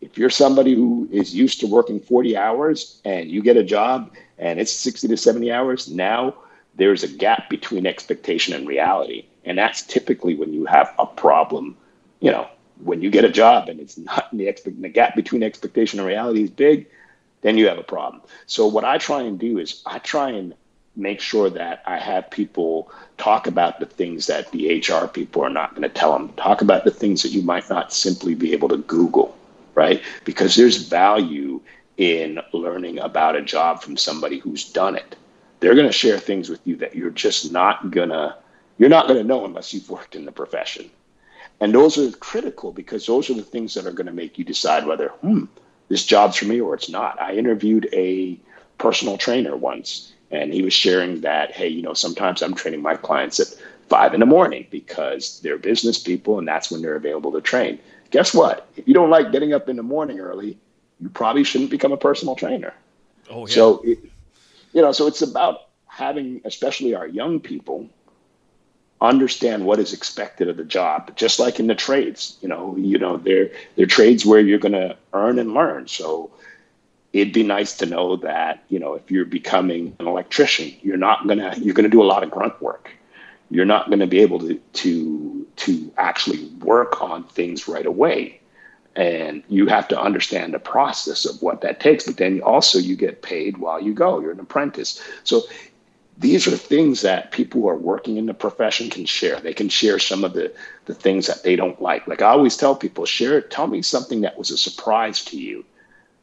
If 0.00 0.16
you're 0.16 0.30
somebody 0.30 0.74
who 0.74 1.08
is 1.12 1.34
used 1.34 1.60
to 1.60 1.66
working 1.66 2.00
40 2.00 2.36
hours 2.36 3.00
and 3.04 3.30
you 3.30 3.42
get 3.42 3.56
a 3.56 3.62
job 3.62 4.12
and 4.40 4.58
it's 4.58 4.72
60 4.72 5.06
to 5.08 5.16
70 5.16 5.52
hours, 5.52 5.88
now 5.88 6.34
there's 6.74 7.04
a 7.04 7.08
gap 7.08 7.50
between 7.50 7.86
expectation 7.86 8.54
and 8.54 8.66
reality. 8.66 9.26
And 9.44 9.58
that's 9.58 9.82
typically 9.82 10.34
when 10.34 10.52
you 10.52 10.64
have 10.64 10.92
a 10.98 11.06
problem. 11.06 11.76
You 12.20 12.32
know, 12.32 12.48
when 12.82 13.02
you 13.02 13.10
get 13.10 13.24
a 13.24 13.30
job 13.30 13.68
and 13.68 13.78
it's 13.78 13.98
not 13.98 14.28
in 14.32 14.38
the, 14.38 14.48
expect- 14.48 14.80
the 14.80 14.88
gap 14.88 15.14
between 15.14 15.42
expectation 15.42 16.00
and 16.00 16.08
reality 16.08 16.42
is 16.44 16.50
big, 16.50 16.86
then 17.42 17.58
you 17.58 17.68
have 17.68 17.78
a 17.78 17.82
problem. 17.82 18.22
So 18.46 18.66
what 18.66 18.84
I 18.84 18.98
try 18.98 19.22
and 19.22 19.38
do 19.38 19.58
is 19.58 19.82
I 19.86 19.98
try 19.98 20.30
and 20.30 20.54
make 20.96 21.20
sure 21.20 21.50
that 21.50 21.82
I 21.86 21.98
have 21.98 22.30
people 22.30 22.90
talk 23.18 23.46
about 23.46 23.78
the 23.78 23.86
things 23.86 24.26
that 24.26 24.50
the 24.52 24.78
HR 24.80 25.06
people 25.06 25.42
are 25.42 25.50
not 25.50 25.70
going 25.70 25.82
to 25.82 25.88
tell 25.88 26.12
them. 26.12 26.30
Talk 26.34 26.62
about 26.62 26.84
the 26.84 26.90
things 26.90 27.22
that 27.22 27.30
you 27.30 27.42
might 27.42 27.68
not 27.70 27.92
simply 27.92 28.34
be 28.34 28.52
able 28.52 28.68
to 28.70 28.78
Google, 28.78 29.36
right? 29.74 30.02
Because 30.24 30.56
there's 30.56 30.88
value 30.88 31.60
in 32.00 32.40
learning 32.54 32.98
about 32.98 33.36
a 33.36 33.42
job 33.42 33.82
from 33.82 33.94
somebody 33.94 34.38
who's 34.38 34.64
done 34.64 34.96
it. 34.96 35.16
They're 35.60 35.74
going 35.74 35.86
to 35.86 35.92
share 35.92 36.18
things 36.18 36.48
with 36.48 36.66
you 36.66 36.76
that 36.76 36.96
you're 36.96 37.10
just 37.10 37.52
not 37.52 37.90
going 37.90 38.08
to 38.08 38.34
you're 38.78 38.88
not 38.88 39.06
going 39.06 39.18
to 39.18 39.26
know 39.26 39.44
unless 39.44 39.74
you've 39.74 39.90
worked 39.90 40.16
in 40.16 40.24
the 40.24 40.32
profession. 40.32 40.90
And 41.60 41.74
those 41.74 41.98
are 41.98 42.10
critical 42.12 42.72
because 42.72 43.04
those 43.04 43.28
are 43.28 43.34
the 43.34 43.42
things 43.42 43.74
that 43.74 43.84
are 43.84 43.92
going 43.92 44.06
to 44.06 44.12
make 44.12 44.38
you 44.38 44.44
decide 44.44 44.86
whether, 44.86 45.08
hmm, 45.08 45.44
this 45.88 46.06
job's 46.06 46.38
for 46.38 46.46
me 46.46 46.62
or 46.62 46.74
it's 46.74 46.88
not. 46.88 47.20
I 47.20 47.34
interviewed 47.34 47.86
a 47.92 48.40
personal 48.78 49.18
trainer 49.18 49.54
once, 49.54 50.14
and 50.30 50.54
he 50.54 50.62
was 50.62 50.72
sharing 50.72 51.20
that, 51.20 51.52
hey, 51.52 51.68
you 51.68 51.82
know, 51.82 51.92
sometimes 51.92 52.40
I'm 52.40 52.54
training 52.54 52.80
my 52.80 52.96
clients 52.96 53.38
at 53.38 53.54
five 53.90 54.14
in 54.14 54.20
the 54.20 54.26
morning 54.26 54.66
because 54.70 55.40
they're 55.40 55.58
business 55.58 55.98
people 55.98 56.38
and 56.38 56.48
that's 56.48 56.70
when 56.70 56.80
they're 56.80 56.96
available 56.96 57.32
to 57.32 57.42
train. 57.42 57.78
Guess 58.10 58.32
what? 58.32 58.66
If 58.76 58.88
you 58.88 58.94
don't 58.94 59.10
like 59.10 59.30
getting 59.30 59.52
up 59.52 59.68
in 59.68 59.76
the 59.76 59.82
morning 59.82 60.20
early, 60.20 60.56
you 61.00 61.08
probably 61.08 61.44
shouldn't 61.44 61.70
become 61.70 61.92
a 61.92 61.96
personal 61.96 62.34
trainer. 62.34 62.74
Oh, 63.30 63.46
yeah. 63.46 63.54
So, 63.54 63.80
it, 63.84 63.98
you 64.72 64.82
know, 64.82 64.92
so 64.92 65.06
it's 65.06 65.22
about 65.22 65.68
having, 65.86 66.42
especially 66.44 66.94
our 66.94 67.06
young 67.06 67.40
people, 67.40 67.88
understand 69.00 69.64
what 69.64 69.78
is 69.78 69.92
expected 69.92 70.48
of 70.48 70.56
the 70.56 70.64
job. 70.64 71.16
Just 71.16 71.38
like 71.38 71.58
in 71.58 71.66
the 71.66 71.74
trades, 71.74 72.36
you 72.42 72.48
know, 72.48 72.76
you 72.76 72.98
know, 72.98 73.16
they're 73.16 73.50
they're 73.76 73.86
trades 73.86 74.26
where 74.26 74.40
you're 74.40 74.58
going 74.58 74.72
to 74.72 74.96
earn 75.12 75.38
and 75.38 75.54
learn. 75.54 75.88
So 75.88 76.30
it'd 77.12 77.32
be 77.32 77.42
nice 77.42 77.76
to 77.78 77.86
know 77.86 78.16
that 78.16 78.62
you 78.68 78.78
know 78.78 78.94
if 78.94 79.10
you're 79.10 79.24
becoming 79.24 79.96
an 79.98 80.06
electrician, 80.06 80.74
you're 80.82 80.96
not 80.96 81.26
gonna 81.26 81.54
you're 81.58 81.74
gonna 81.74 81.88
do 81.88 82.02
a 82.02 82.04
lot 82.04 82.22
of 82.22 82.30
grunt 82.30 82.60
work. 82.60 82.90
You're 83.52 83.64
not 83.64 83.88
going 83.88 83.98
to 83.98 84.06
be 84.06 84.20
able 84.20 84.38
to 84.40 84.54
to 84.54 85.46
to 85.56 85.92
actually 85.96 86.44
work 86.60 87.02
on 87.02 87.24
things 87.24 87.66
right 87.66 87.84
away 87.84 88.39
and 89.00 89.42
you 89.48 89.66
have 89.66 89.88
to 89.88 89.98
understand 89.98 90.52
the 90.52 90.58
process 90.58 91.24
of 91.24 91.40
what 91.40 91.62
that 91.62 91.80
takes 91.80 92.04
but 92.04 92.18
then 92.18 92.42
also 92.42 92.78
you 92.78 92.94
get 92.94 93.22
paid 93.22 93.56
while 93.56 93.82
you 93.82 93.94
go. 93.94 94.20
You're 94.20 94.32
an 94.32 94.40
apprentice. 94.40 95.02
So 95.24 95.44
these 96.18 96.46
are 96.46 96.54
things 96.54 97.00
that 97.00 97.30
people 97.30 97.62
who 97.62 97.68
are 97.68 97.78
working 97.78 98.18
in 98.18 98.26
the 98.26 98.34
profession 98.34 98.90
can 98.90 99.06
share. 99.06 99.40
They 99.40 99.54
can 99.54 99.70
share 99.70 99.98
some 99.98 100.22
of 100.22 100.34
the 100.34 100.52
the 100.84 100.92
things 100.92 101.26
that 101.28 101.42
they 101.42 101.56
don't 101.56 101.80
like. 101.80 102.06
Like 102.06 102.20
i 102.20 102.26
always 102.26 102.58
tell 102.58 102.76
people 102.76 103.06
share 103.06 103.38
it, 103.38 103.50
tell 103.50 103.68
me 103.68 103.80
something 103.80 104.20
that 104.20 104.36
was 104.36 104.50
a 104.50 104.58
surprise 104.58 105.24
to 105.26 105.38
you. 105.38 105.64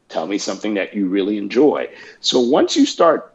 Tell 0.10 0.28
me 0.28 0.38
something 0.38 0.76
that 0.76 0.94
you 0.94 1.08
really 1.08 1.40
enjoy. 1.40 1.90
So 2.20 2.40
once 2.40 2.78
you 2.78 2.86
start 2.86 3.34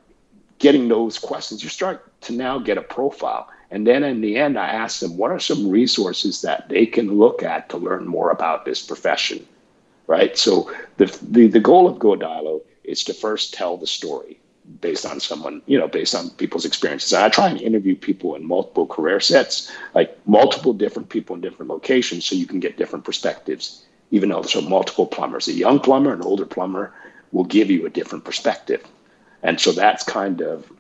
getting 0.61 0.87
those 0.87 1.19
questions 1.19 1.65
you 1.65 1.69
start 1.69 1.97
to 2.21 2.33
now 2.33 2.61
get 2.61 2.79
a 2.79 2.83
profile 2.83 3.49
and 3.73 3.87
then 3.87 4.05
in 4.05 4.21
the 4.21 4.37
end, 4.37 4.59
I 4.59 4.69
asked 4.69 5.01
them, 5.01 5.17
what 5.17 5.31
are 5.31 5.41
some 5.41 5.71
resources 5.71 6.43
that 6.43 6.69
they 6.69 6.85
can 6.85 7.17
look 7.17 7.43
at 7.43 7.71
to 7.71 7.79
learn 7.79 8.07
more 8.07 8.31
about 8.31 8.67
this 8.67 8.83
profession? 8.83 9.47
Right. 10.07 10.37
So 10.37 10.71
the, 10.99 11.07
the, 11.23 11.47
the 11.47 11.61
goal 11.61 11.89
of 11.89 11.97
GoDilo 11.97 12.61
is 12.85 13.03
to 13.05 13.15
first 13.15 13.55
tell 13.55 13.79
the 13.79 13.87
story 13.87 14.39
based 14.83 15.07
on 15.07 15.21
someone, 15.21 15.63
you 15.65 15.79
know, 15.79 15.89
based 15.89 16.15
on 16.15 16.29
people's 16.31 16.67
experiences. 16.67 17.15
And 17.15 17.25
I 17.25 17.31
try 17.31 17.49
and 17.49 17.59
interview 17.59 17.97
people 17.97 18.35
in 18.35 18.47
multiple 18.47 18.87
career 18.87 19.21
sets, 19.21 19.73
like 19.95 20.19
multiple 20.27 20.75
different 20.75 21.09
people 21.09 21.35
in 21.35 21.41
different 21.41 21.71
locations, 21.71 22.27
so 22.27 22.35
you 22.37 22.47
can 22.47 22.61
get 22.61 22.77
different 22.77 23.07
perspectives. 23.07 23.87
Even 24.11 24.29
though 24.29 24.43
there's 24.43 24.69
multiple 24.69 25.07
plumbers, 25.07 25.49
a 25.49 25.53
young 25.53 25.81
plumber, 25.81 26.13
an 26.13 26.21
older 26.21 26.45
plumber 26.45 26.93
will 27.33 27.45
give 27.45 27.71
you 27.71 27.87
a 27.87 27.91
different 27.91 28.25
perspective. 28.25 28.85
And 29.43 29.59
so 29.59 29.73
that's 29.73 30.05
kind 30.05 30.43
of 30.43 30.71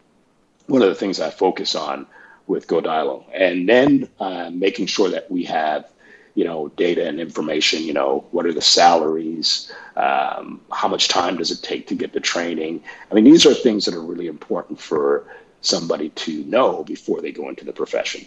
one 0.67 0.83
of 0.83 0.89
the 0.89 0.95
things 0.95 1.21
I 1.21 1.31
focus 1.31 1.75
on 1.75 2.07
with 2.47 2.67
GoDilo, 2.67 3.25
and 3.33 3.69
then 3.69 4.09
uh, 4.21 4.51
making 4.51 4.87
sure 4.87 5.09
that 5.11 5.31
we 5.31 5.45
have, 5.45 5.91
you 6.35 6.45
know, 6.45 6.69
data 6.77 7.07
and 7.07 7.21
information. 7.21 7.83
You 7.83 7.93
know, 7.93 8.27
what 8.31 8.47
are 8.47 8.53
the 8.53 8.61
salaries? 8.61 9.73
Um, 9.97 10.61
how 10.73 10.89
much 10.89 11.09
time 11.09 11.37
does 11.37 11.51
it 11.51 11.63
take 11.63 11.87
to 11.89 11.95
get 11.95 12.13
the 12.13 12.21
training? 12.21 12.83
I 13.11 13.15
mean, 13.15 13.25
these 13.25 13.47
are 13.47 13.55
things 13.55 13.85
that 13.85 13.95
are 13.95 14.03
really 14.03 14.27
important 14.27 14.81
for 14.81 15.25
somebody 15.61 16.09
to 16.11 16.45
know 16.45 16.83
before 16.85 17.21
they 17.21 17.31
go 17.33 17.49
into 17.49 17.65
the 17.65 17.73
profession. 17.73 18.27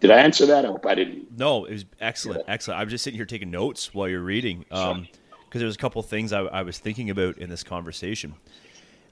Did 0.00 0.10
I 0.10 0.20
answer 0.20 0.46
that? 0.46 0.64
I 0.64 0.68
hope 0.68 0.86
I 0.86 0.94
didn't. 0.94 1.36
No, 1.36 1.66
it 1.66 1.72
was 1.72 1.84
excellent, 2.00 2.44
yeah. 2.46 2.54
excellent. 2.54 2.80
I 2.80 2.84
was 2.84 2.90
just 2.90 3.04
sitting 3.04 3.18
here 3.18 3.26
taking 3.26 3.50
notes 3.50 3.92
while 3.92 4.08
you're 4.08 4.22
reading, 4.22 4.60
because 4.60 4.92
um, 4.92 5.08
there's 5.52 5.74
a 5.74 5.78
couple 5.78 6.02
things 6.02 6.32
I, 6.32 6.40
I 6.40 6.62
was 6.62 6.78
thinking 6.78 7.10
about 7.10 7.36
in 7.36 7.50
this 7.50 7.62
conversation. 7.62 8.34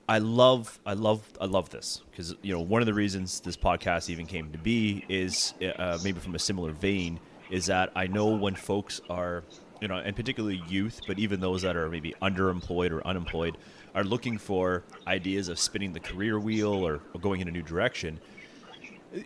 I 0.08 0.18
love, 0.18 0.78
I 0.86 0.94
love, 0.94 1.22
I 1.38 1.44
love 1.44 1.68
this 1.68 2.02
because 2.10 2.34
you 2.40 2.54
know 2.54 2.60
one 2.60 2.80
of 2.80 2.86
the 2.86 2.94
reasons 2.94 3.40
this 3.40 3.58
podcast 3.58 4.08
even 4.08 4.24
came 4.24 4.50
to 4.52 4.58
be 4.58 5.04
is 5.08 5.52
uh, 5.62 5.98
maybe 6.02 6.18
from 6.18 6.34
a 6.34 6.38
similar 6.38 6.72
vein 6.72 7.20
is 7.50 7.66
that 7.66 7.92
I 7.94 8.06
know 8.06 8.28
when 8.28 8.54
folks 8.54 9.00
are, 9.10 9.44
you 9.80 9.88
know, 9.88 9.96
and 9.96 10.16
particularly 10.16 10.62
youth, 10.68 11.00
but 11.06 11.18
even 11.18 11.40
those 11.40 11.62
that 11.62 11.76
are 11.76 11.88
maybe 11.88 12.14
underemployed 12.22 12.90
or 12.90 13.06
unemployed, 13.06 13.58
are 13.94 14.04
looking 14.04 14.38
for 14.38 14.84
ideas 15.06 15.48
of 15.48 15.58
spinning 15.58 15.92
the 15.92 16.00
career 16.00 16.38
wheel 16.38 16.72
or, 16.72 17.00
or 17.14 17.20
going 17.20 17.40
in 17.40 17.48
a 17.48 17.50
new 17.50 17.62
direction. 17.62 18.18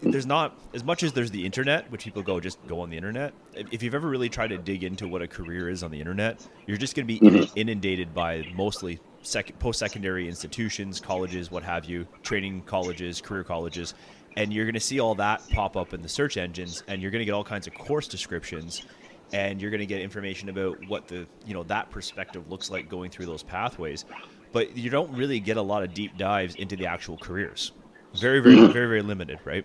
There's 0.01 0.27
not 0.27 0.57
as 0.73 0.85
much 0.85 1.03
as 1.03 1.13
there's 1.13 1.33
the 1.33 1.45
internet, 1.45 1.91
which 1.91 2.05
people 2.05 2.23
go 2.23 2.39
just 2.39 2.65
go 2.69 2.81
on 2.81 2.91
the 2.91 2.97
internet. 2.97 3.35
If 3.55 3.83
you've 3.83 3.95
ever 3.95 4.09
really 4.09 4.29
tried 4.29 4.49
to 4.49 4.59
dig 4.59 4.85
into 4.85 5.09
what 5.09 5.23
a 5.23 5.27
career 5.27 5.69
is 5.69 5.83
on 5.83 5.91
the 5.91 5.99
internet, 5.99 6.47
you're 6.67 6.77
just 6.77 6.95
going 6.95 7.07
to 7.07 7.13
be 7.13 7.21
mm-hmm. 7.21 7.53
inundated 7.59 8.15
by 8.15 8.47
mostly 8.55 9.01
sec- 9.23 9.59
post-secondary 9.59 10.29
institutions, 10.29 11.01
colleges, 11.01 11.51
what 11.51 11.63
have 11.63 11.85
you, 11.85 12.07
training 12.23 12.63
colleges, 12.63 13.21
career 13.21 13.45
colleges, 13.45 13.95
and 14.37 14.53
you're 14.53 14.65
going 14.65 14.75
to 14.75 14.81
see 14.81 15.01
all 15.01 15.15
that 15.17 15.43
pop 15.51 15.77
up 15.77 15.95
in 15.95 16.03
the 16.03 16.09
search 16.09 16.37
engines, 16.37 16.83
and 16.89 17.03
you're 17.03 17.11
going 17.11 17.21
to 17.21 17.25
get 17.25 17.33
all 17.33 17.45
kinds 17.45 17.67
of 17.67 17.75
course 17.75 18.09
descriptions, 18.09 18.87
and 19.33 19.61
you're 19.61 19.71
going 19.71 19.81
to 19.81 19.87
get 19.87 20.01
information 20.01 20.49
about 20.49 20.79
what 20.89 21.09
the 21.09 21.27
you 21.47 21.55
know 21.55 21.63
that 21.65 21.91
perspective 21.91 22.51
looks 22.51 22.71
like 22.71 22.89
going 22.89 23.11
through 23.11 23.27
those 23.27 23.43
pathways, 23.43 24.05
but 24.53 24.77
you 24.77 24.91
don't 24.91 25.13
really 25.13 25.41
get 25.41 25.57
a 25.57 25.63
lot 25.63 25.83
of 25.83 25.95
deep 25.95 26.17
dives 26.17 26.55
into 26.57 26.77
the 26.77 26.87
actual 26.87 27.17
careers. 27.17 27.73
Very, 28.15 28.41
very, 28.41 28.57
mm-hmm. 28.57 28.73
very, 28.73 28.87
very 28.87 29.03
limited, 29.03 29.39
right? 29.45 29.65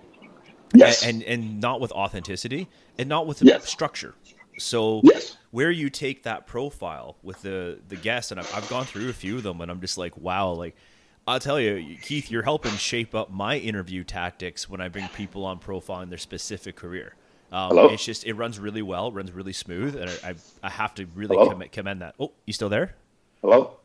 Yes. 0.73 1.03
And, 1.03 1.23
and, 1.23 1.43
and 1.43 1.61
not 1.61 1.81
with 1.81 1.91
authenticity, 1.91 2.67
and 2.97 3.09
not 3.09 3.27
with 3.27 3.41
yes. 3.41 3.67
structure. 3.69 4.15
So 4.57 5.01
yes. 5.03 5.37
where 5.51 5.71
you 5.71 5.89
take 5.89 6.23
that 6.23 6.47
profile 6.47 7.17
with 7.23 7.41
the 7.41 7.79
the 7.87 7.95
guests, 7.95 8.31
and 8.31 8.39
I've, 8.39 8.55
I've 8.55 8.69
gone 8.69 8.85
through 8.85 9.09
a 9.09 9.13
few 9.13 9.37
of 9.37 9.43
them, 9.43 9.61
and 9.61 9.69
I'm 9.69 9.81
just 9.81 9.97
like, 9.97 10.17
wow, 10.17 10.51
like 10.51 10.75
I'll 11.27 11.39
tell 11.39 11.59
you, 11.59 11.97
Keith, 12.01 12.31
you're 12.31 12.43
helping 12.43 12.71
shape 12.73 13.13
up 13.13 13.29
my 13.29 13.57
interview 13.57 14.03
tactics 14.03 14.69
when 14.69 14.79
I 14.79 14.87
bring 14.87 15.07
people 15.09 15.45
on 15.45 15.59
profile 15.59 16.01
in 16.01 16.09
their 16.09 16.17
specific 16.17 16.75
career. 16.75 17.15
Um, 17.51 17.69
Hello? 17.69 17.87
It's 17.89 18.03
just 18.03 18.25
it 18.25 18.33
runs 18.33 18.59
really 18.59 18.81
well, 18.81 19.11
runs 19.11 19.31
really 19.31 19.53
smooth, 19.53 19.95
and 19.95 20.09
I, 20.09 20.29
I, 20.29 20.35
I 20.63 20.69
have 20.69 20.95
to 20.95 21.05
really 21.15 21.35
commend, 21.35 21.71
commend, 21.71 22.01
that. 22.01 22.15
Oh, 22.19 22.31
you 22.45 22.53
still 22.53 22.69
there? 22.69 22.95
Hello. 23.41 23.77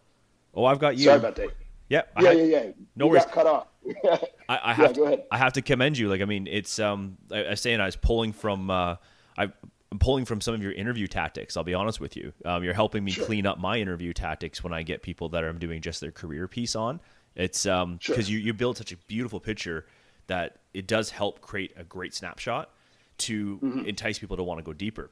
Oh, 0.54 0.64
I've 0.64 0.78
got 0.78 0.96
you. 0.96 1.04
Sorry 1.04 1.18
about 1.18 1.36
that. 1.36 1.50
Yeah, 1.88 2.02
yeah, 2.20 2.30
yeah, 2.32 2.44
yeah. 2.44 2.70
No 2.96 3.06
you 3.06 3.10
worries. 3.12 3.24
cut 3.26 3.46
off. 3.46 3.66
I, 4.48 4.58
I, 4.62 4.72
have 4.72 4.96
yeah, 4.96 5.16
to, 5.16 5.24
I 5.30 5.38
have 5.38 5.52
to 5.54 5.62
commend 5.62 5.98
you. 5.98 6.08
Like, 6.08 6.22
I 6.22 6.24
mean, 6.24 6.46
it's 6.46 6.78
um, 6.78 7.18
I, 7.30 7.44
I 7.44 7.50
was 7.50 7.60
saying 7.60 7.80
I 7.80 7.86
was 7.86 7.96
pulling 7.96 8.32
from 8.32 8.70
uh, 8.70 8.96
I 9.36 9.52
I'm 9.92 9.98
pulling 9.98 10.24
from 10.24 10.40
some 10.40 10.54
of 10.54 10.62
your 10.62 10.72
interview 10.72 11.06
tactics. 11.06 11.54
I'll 11.54 11.64
be 11.64 11.74
honest 11.74 12.00
with 12.00 12.16
you. 12.16 12.32
Um, 12.46 12.64
you're 12.64 12.72
helping 12.72 13.04
me 13.04 13.10
sure. 13.10 13.26
clean 13.26 13.44
up 13.44 13.58
my 13.58 13.76
interview 13.76 14.14
tactics 14.14 14.64
when 14.64 14.72
I 14.72 14.82
get 14.82 15.02
people 15.02 15.28
that 15.28 15.44
I'm 15.44 15.58
doing 15.58 15.82
just 15.82 16.00
their 16.00 16.10
career 16.10 16.48
piece 16.48 16.74
on. 16.74 16.98
It's 17.36 17.64
because 17.64 17.82
um, 17.82 17.98
sure. 18.00 18.18
you 18.18 18.38
you 18.38 18.54
build 18.54 18.78
such 18.78 18.90
a 18.92 18.96
beautiful 18.96 19.38
picture 19.38 19.84
that 20.28 20.60
it 20.72 20.86
does 20.86 21.10
help 21.10 21.42
create 21.42 21.74
a 21.76 21.84
great 21.84 22.14
snapshot 22.14 22.70
to 23.18 23.58
mm-hmm. 23.58 23.84
entice 23.84 24.18
people 24.18 24.38
to 24.38 24.42
want 24.42 24.60
to 24.60 24.64
go 24.64 24.72
deeper. 24.72 25.10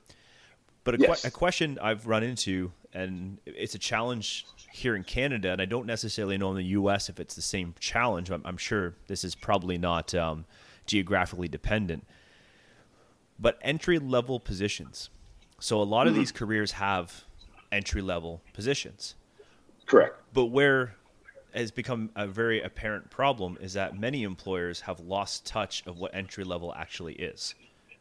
But 0.85 0.95
a, 0.95 0.99
yes. 0.99 1.23
que- 1.23 1.29
a, 1.29 1.31
question 1.31 1.79
I've 1.83 2.07
run 2.07 2.23
into, 2.23 2.73
and 2.95 3.37
it's 3.45 3.75
a 3.75 3.79
challenge 3.79 4.47
here 4.73 4.97
in 4.97 5.05
Canada, 5.05 5.53
and 5.53 5.61
I 5.61 5.67
don't 5.67 5.85
necessarily 5.85 6.39
know 6.39 6.53
in 6.53 6.57
the 6.57 6.65
U.S. 6.65 7.11
if 7.11 7.21
it's 7.21 7.35
the 7.35 7.43
same 7.43 7.75
challenge. 7.81 8.31
I'm, 8.31 8.41
I'm 8.47 8.57
sure 8.57 8.95
this 9.09 9.25
is 9.25 9.35
probably 9.35 9.77
not 9.77 10.15
um, 10.15 10.47
geographically 10.87 11.49
dependent 11.49 12.07
but 13.41 13.59
entry 13.63 13.99
level 13.99 14.39
positions. 14.39 15.11
So 15.59 15.81
a 15.81 15.85
lot 15.85 16.07
of 16.07 16.13
mm-hmm. 16.13 16.21
these 16.21 16.33
careers 16.33 16.73
have 16.73 17.25
entry 17.73 18.03
level 18.03 18.43
positions. 18.53 19.15
Correct. 19.87 20.15
But 20.33 20.47
where 20.47 20.95
has 21.55 21.71
become 21.71 22.11
a 22.15 22.27
very 22.27 22.63
apparent 22.63 23.11
problem 23.11 23.59
is 23.61 23.73
that 23.73 23.99
many 23.99 24.23
employers 24.23 24.83
have 24.83 25.01
lost 25.01 25.45
touch 25.45 25.83
of 25.87 25.99
what 25.99 26.15
entry 26.15 26.45
level 26.45 26.73
actually 26.77 27.15
is. 27.15 27.55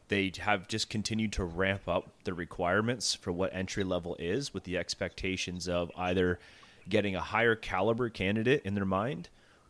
They 0.08 0.32
have 0.38 0.68
just 0.68 0.90
continued 0.90 1.32
to 1.34 1.44
ramp 1.44 1.88
up 1.88 2.10
the 2.24 2.34
requirements 2.34 3.14
for 3.14 3.32
what 3.32 3.54
entry 3.54 3.84
level 3.84 4.16
is 4.18 4.52
with 4.52 4.64
the 4.64 4.76
expectations 4.76 5.68
of 5.68 5.90
either 5.96 6.38
getting 6.88 7.14
a 7.14 7.20
higher 7.20 7.54
caliber 7.54 8.08
candidate 8.08 8.62
in 8.64 8.74
their 8.74 8.84
mind 8.84 9.28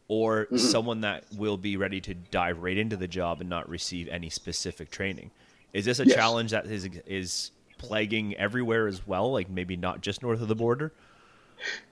or 0.08 0.46
mm-hmm. 0.46 0.56
someone 0.56 1.02
that 1.02 1.24
will 1.36 1.56
be 1.56 1.76
ready 1.76 2.00
to 2.00 2.14
dive 2.14 2.62
right 2.62 2.76
into 2.76 2.96
the 2.96 3.08
job 3.08 3.40
and 3.40 3.48
not 3.48 3.68
receive 3.68 4.08
any 4.08 4.30
specific 4.30 4.90
training. 4.90 5.30
Is 5.72 5.84
this 5.84 6.00
a 6.00 6.06
yes. 6.06 6.16
challenge 6.16 6.50
that 6.50 6.66
is 6.66 6.88
is 7.06 7.50
plaguing 7.78 8.34
everywhere 8.36 8.86
as 8.86 9.06
well? 9.06 9.32
Like 9.32 9.48
maybe 9.48 9.76
not 9.76 10.00
just 10.00 10.22
north 10.22 10.40
of 10.40 10.48
the 10.48 10.54
border. 10.54 10.92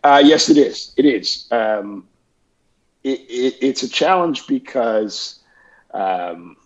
Uh, 0.02 0.22
yes, 0.24 0.48
it 0.48 0.56
is. 0.56 0.92
It 0.96 1.04
is. 1.04 1.46
Um, 1.50 2.06
it, 3.04 3.20
it, 3.20 3.54
it's 3.60 3.82
a 3.82 3.88
challenge 3.88 4.46
because 4.46 5.40
um, 5.92 6.56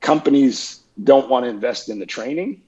companies 0.00 0.80
don't 1.02 1.28
want 1.28 1.44
to 1.44 1.50
invest 1.50 1.88
in 1.88 1.98
the 1.98 2.06
training. 2.06 2.62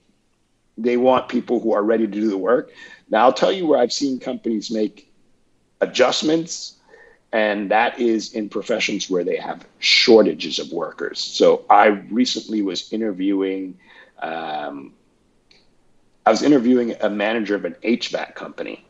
They 0.77 0.96
want 0.96 1.29
people 1.29 1.61
who 1.61 1.72
are 1.72 1.83
ready 1.83 2.07
to 2.07 2.12
do 2.12 2.29
the 2.29 2.38
work. 2.38 2.72
Now, 3.11 3.24
I'll 3.24 3.33
tell 3.33 3.53
you 3.53 3.66
where 3.66 3.81
I've 3.81 3.92
seen 3.92 4.20
companies 4.20 4.70
make 4.70 5.12
adjustments 5.81 6.78
and 7.33 7.71
that 7.71 7.99
is 7.99 8.33
in 8.33 8.49
professions 8.49 9.11
where 9.11 9.25
they 9.25 9.37
have 9.37 9.67
shortages 9.79 10.59
of 10.59 10.73
workers. 10.73 11.19
So 11.19 11.64
I 11.69 11.87
recently 12.11 12.62
was 12.62 12.93
interviewing, 12.93 13.79
um, 14.21 14.95
I 16.25 16.31
was 16.31 16.43
interviewing 16.43 16.95
a 17.01 17.11
manager 17.11 17.55
of 17.55 17.64
an 17.64 17.77
HVAC 17.83 18.35
company, 18.35 18.85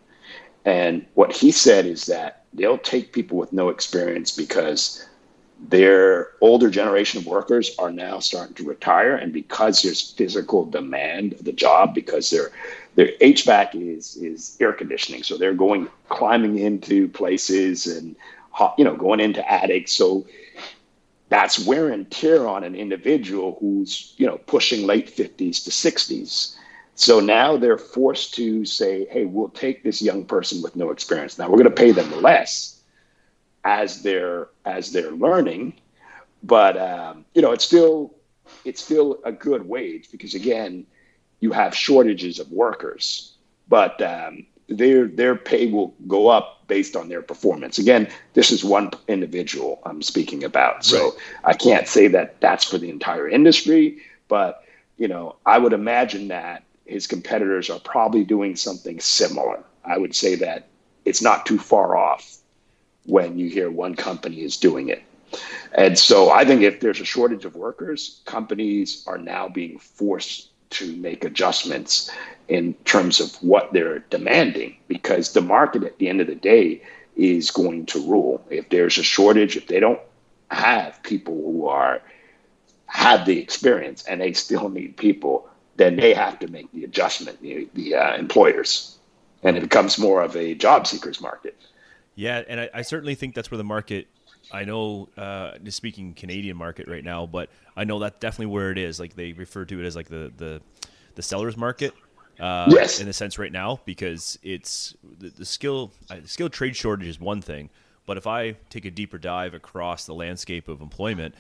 and 0.65 1.05
what 1.15 1.33
he 1.33 1.51
said 1.51 1.87
is 1.87 2.07
that 2.07 2.45
they'll 2.53 2.79
take 2.79 3.13
people 3.13 3.39
with 3.39 3.53
no 3.53 3.71
experience 3.71 4.37
because 4.37 5.09
their 5.61 6.29
older 6.41 6.71
generation 6.71 7.21
of 7.21 7.27
workers 7.27 7.75
are 7.79 7.91
now 7.91 8.21
starting 8.21 8.55
to 8.55 8.65
retire 8.65 9.17
and 9.17 9.33
because 9.33 9.83
there's 9.83 10.13
physical 10.13 10.65
demand 10.65 11.33
of 11.33 11.45
the 11.45 11.53
job 11.53 11.95
because 11.95 12.31
they're 12.31 12.53
their 12.99 13.13
HVAC 13.21 13.97
is 13.97 14.17
is 14.17 14.57
air 14.61 14.73
conditioning, 14.73 15.23
so 15.23 15.39
they're 15.39 15.55
going 15.55 15.89
climbing 16.09 16.59
into 16.59 17.07
places 17.07 17.87
and 17.87 18.17
you 18.77 18.85
know 18.85 18.97
going 18.97 19.21
into 19.21 19.41
attics. 19.49 19.93
So 19.93 20.27
that's 21.29 21.65
wear 21.65 21.91
and 21.91 22.11
tear 22.11 22.49
on 22.49 22.65
an 22.65 22.75
individual 22.75 23.57
who's 23.61 24.15
you 24.17 24.27
know 24.27 24.39
pushing 24.39 24.85
late 24.85 25.15
50s 25.15 25.63
to 25.65 25.71
60s 25.71 26.57
so 26.97 27.21
now 27.21 27.57
they're 27.57 27.79
forced 27.79 28.35
to 28.35 28.65
say 28.65 29.07
hey 29.13 29.27
we'll 29.27 29.51
take 29.51 29.85
this 29.85 30.03
young 30.03 30.25
person 30.25 30.61
with 30.61 30.75
no 30.75 30.91
experience. 30.91 31.39
Now 31.39 31.49
we're 31.49 31.59
going 31.59 31.71
to 31.77 31.83
pay 31.83 31.93
them 31.93 32.21
less 32.21 32.81
as 33.63 34.03
they're 34.03 34.49
as 34.65 34.91
they're 34.91 35.13
learning 35.13 35.75
but 36.43 36.77
um, 36.77 37.25
you 37.35 37.43
know 37.43 37.53
it's 37.53 37.65
still 37.65 38.17
it's 38.65 38.83
still 38.83 39.21
a 39.25 39.31
good 39.31 39.69
wage 39.69 40.11
because 40.11 40.35
again 40.35 40.85
you 41.41 41.53
have 41.53 41.75
shortages 41.75 42.39
of 42.39 42.51
workers 42.51 43.35
but 43.69 44.01
um, 44.03 44.47
their 44.69 45.07
their 45.07 45.37
pay 45.37 45.71
will 45.71 45.95
go 46.07 46.29
up 46.29 46.67
based 46.67 46.97
on 46.97 47.09
their 47.09 47.23
performance. 47.23 47.79
Again, 47.79 48.09
this 48.35 48.51
is 48.51 48.65
one 48.65 48.91
individual 49.09 49.81
I'm 49.85 50.03
speaking 50.03 50.45
about, 50.45 50.85
so 50.85 51.05
right. 51.05 51.13
I 51.45 51.53
can't 51.55 51.89
say 51.89 52.09
that 52.09 52.41
that's 52.41 52.65
for 52.65 52.79
the 52.79 52.91
entire 52.91 53.29
industry. 53.29 53.99
But 54.29 54.65
you 54.97 55.09
know, 55.09 55.37
I 55.47 55.59
would 55.59 55.73
imagine 55.73 56.29
that 56.29 56.65
his 56.85 57.07
competitors 57.07 57.71
are 57.71 57.81
probably 57.81 58.25
doing 58.25 58.57
something 58.57 59.01
similar. 59.01 59.63
I 59.85 59.99
would 59.99 60.15
say 60.15 60.35
that 60.37 60.67
it's 61.05 61.23
not 61.23 61.47
too 61.47 61.59
far 61.59 61.97
off 61.97 62.39
when 63.05 63.39
you 63.39 63.49
hear 63.49 63.71
one 63.71 63.95
company 63.95 64.43
is 64.43 64.57
doing 64.57 64.89
it. 64.89 65.03
And 65.73 65.99
so 65.99 66.31
I 66.31 66.45
think 66.45 66.63
if 66.63 66.81
there's 66.81 67.01
a 67.01 67.05
shortage 67.05 67.45
of 67.45 67.55
workers, 67.55 68.23
companies 68.25 69.05
are 69.07 69.19
now 69.19 69.49
being 69.49 69.79
forced 69.79 70.51
to 70.71 70.97
make 70.97 71.25
adjustments 71.25 72.11
in 72.49 72.75
terms 72.85 73.21
of 73.21 73.35
what 73.43 73.73
they're 73.73 74.01
demanding 74.11 74.77
because 74.89 75.33
the 75.33 75.41
market 75.41 75.85
at 75.85 75.99
the 75.99 76.09
end 76.09 76.21
of 76.21 76.27
the 76.27 76.35
day 76.35 76.83
is 77.17 77.51
going 77.51 77.87
to 77.87 78.01
rule. 78.09 78.45
If 78.49 78.69
there's 78.71 78.97
a 78.99 79.03
shortage, 79.03 79.57
if 79.57 79.67
they 79.67 79.81
don't 79.81 80.01
have 80.51 81.03
people 81.03 81.35
who 81.35 81.67
are 81.67 82.01
have 82.87 83.27
the 83.27 83.39
experience 83.39 84.03
and 84.05 84.21
they 84.21 84.33
still 84.33 84.69
need 84.71 84.97
people, 84.97 85.49
then 85.77 85.97
they 85.97 86.15
have 86.15 86.39
to 86.39 86.49
make 86.49 86.71
the 86.73 86.85
adjustment, 86.85 87.41
the, 87.43 87.69
the 87.75 87.95
uh, 87.95 88.17
employers, 88.17 88.99
and 89.43 89.57
it 89.57 89.61
becomes 89.61 89.99
more 89.99 90.23
of 90.23 90.35
a 90.37 90.55
job 90.55 90.87
seekers 90.87 91.21
market. 91.21 91.57
Yeah, 92.15 92.43
and 92.49 92.61
I, 92.61 92.71
I 92.75 92.83
certainly 92.83 93.15
think 93.15 93.35
that's 93.35 93.51
where 93.51 93.59
the 93.59 93.65
market. 93.65 94.09
I 94.51 94.65
know, 94.65 95.09
uh, 95.17 95.53
speaking 95.69 96.15
Canadian 96.15 96.57
market 96.57 96.89
right 96.89 97.05
now, 97.05 97.27
but 97.27 97.51
I 97.77 97.85
know 97.85 97.99
that's 97.99 98.19
definitely 98.19 98.47
where 98.47 98.71
it 98.71 98.79
is. 98.79 98.99
Like 98.99 99.15
they 99.15 99.33
refer 99.33 99.65
to 99.65 99.81
it 99.81 99.87
as 99.87 99.97
like 99.97 100.09
the 100.09 100.33
the 100.37 100.61
the 101.15 101.23
sellers 101.23 101.57
market 101.57 101.95
uh, 102.41 102.67
yes. 102.69 103.01
in 103.01 103.09
a 103.09 103.13
sense 103.13 103.39
right 103.39 103.53
now 103.53 103.81
because 103.85 104.39
it's 104.43 104.95
the, 105.19 105.31
the 105.31 105.45
skill 105.45 105.93
uh, 106.11 106.17
the 106.23 106.29
skill 106.29 106.49
trade 106.49 106.77
shortage 106.77 107.09
is 107.09 107.21
one 107.21 107.43
thing, 107.43 107.69
but 108.07 108.17
if 108.17 108.27
I 108.27 108.53
take 108.71 108.85
a 108.87 108.91
deeper 108.91 109.19
dive 109.19 109.53
across 109.53 110.07
the 110.07 110.15
landscape 110.15 110.69
of 110.69 110.81
employment, 110.81 111.35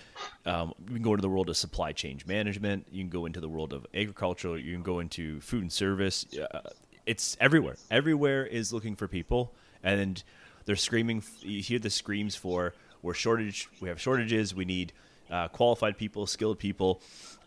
um, 0.44 0.74
you 0.86 0.94
can 0.94 1.02
go 1.02 1.12
into 1.12 1.22
the 1.22 1.28
world 1.28 1.48
of 1.48 1.56
supply 1.56 1.92
chain 1.92 2.20
management. 2.26 2.86
You 2.90 3.02
can 3.02 3.10
go 3.10 3.24
into 3.24 3.40
the 3.40 3.48
world 3.48 3.72
of 3.72 3.86
agriculture. 3.94 4.58
You 4.58 4.74
can 4.74 4.82
go 4.82 5.00
into 5.00 5.40
food 5.40 5.62
and 5.62 5.72
service. 5.72 6.26
Uh, 6.36 6.60
it's 7.06 7.38
everywhere. 7.40 7.76
Everywhere 7.90 8.44
is 8.44 8.70
looking 8.70 8.96
for 8.96 9.08
people, 9.08 9.54
and 9.82 10.22
they're 10.66 10.76
screaming. 10.76 11.22
You 11.40 11.62
hear 11.62 11.78
the 11.78 11.88
screams 11.88 12.36
for 12.36 12.74
we're 13.02 13.14
shortage. 13.14 13.68
We 13.80 13.88
have 13.88 14.00
shortages. 14.00 14.54
We 14.54 14.64
need 14.64 14.92
uh, 15.30 15.48
qualified 15.48 15.96
people, 15.96 16.26
skilled 16.26 16.58
people, 16.58 17.00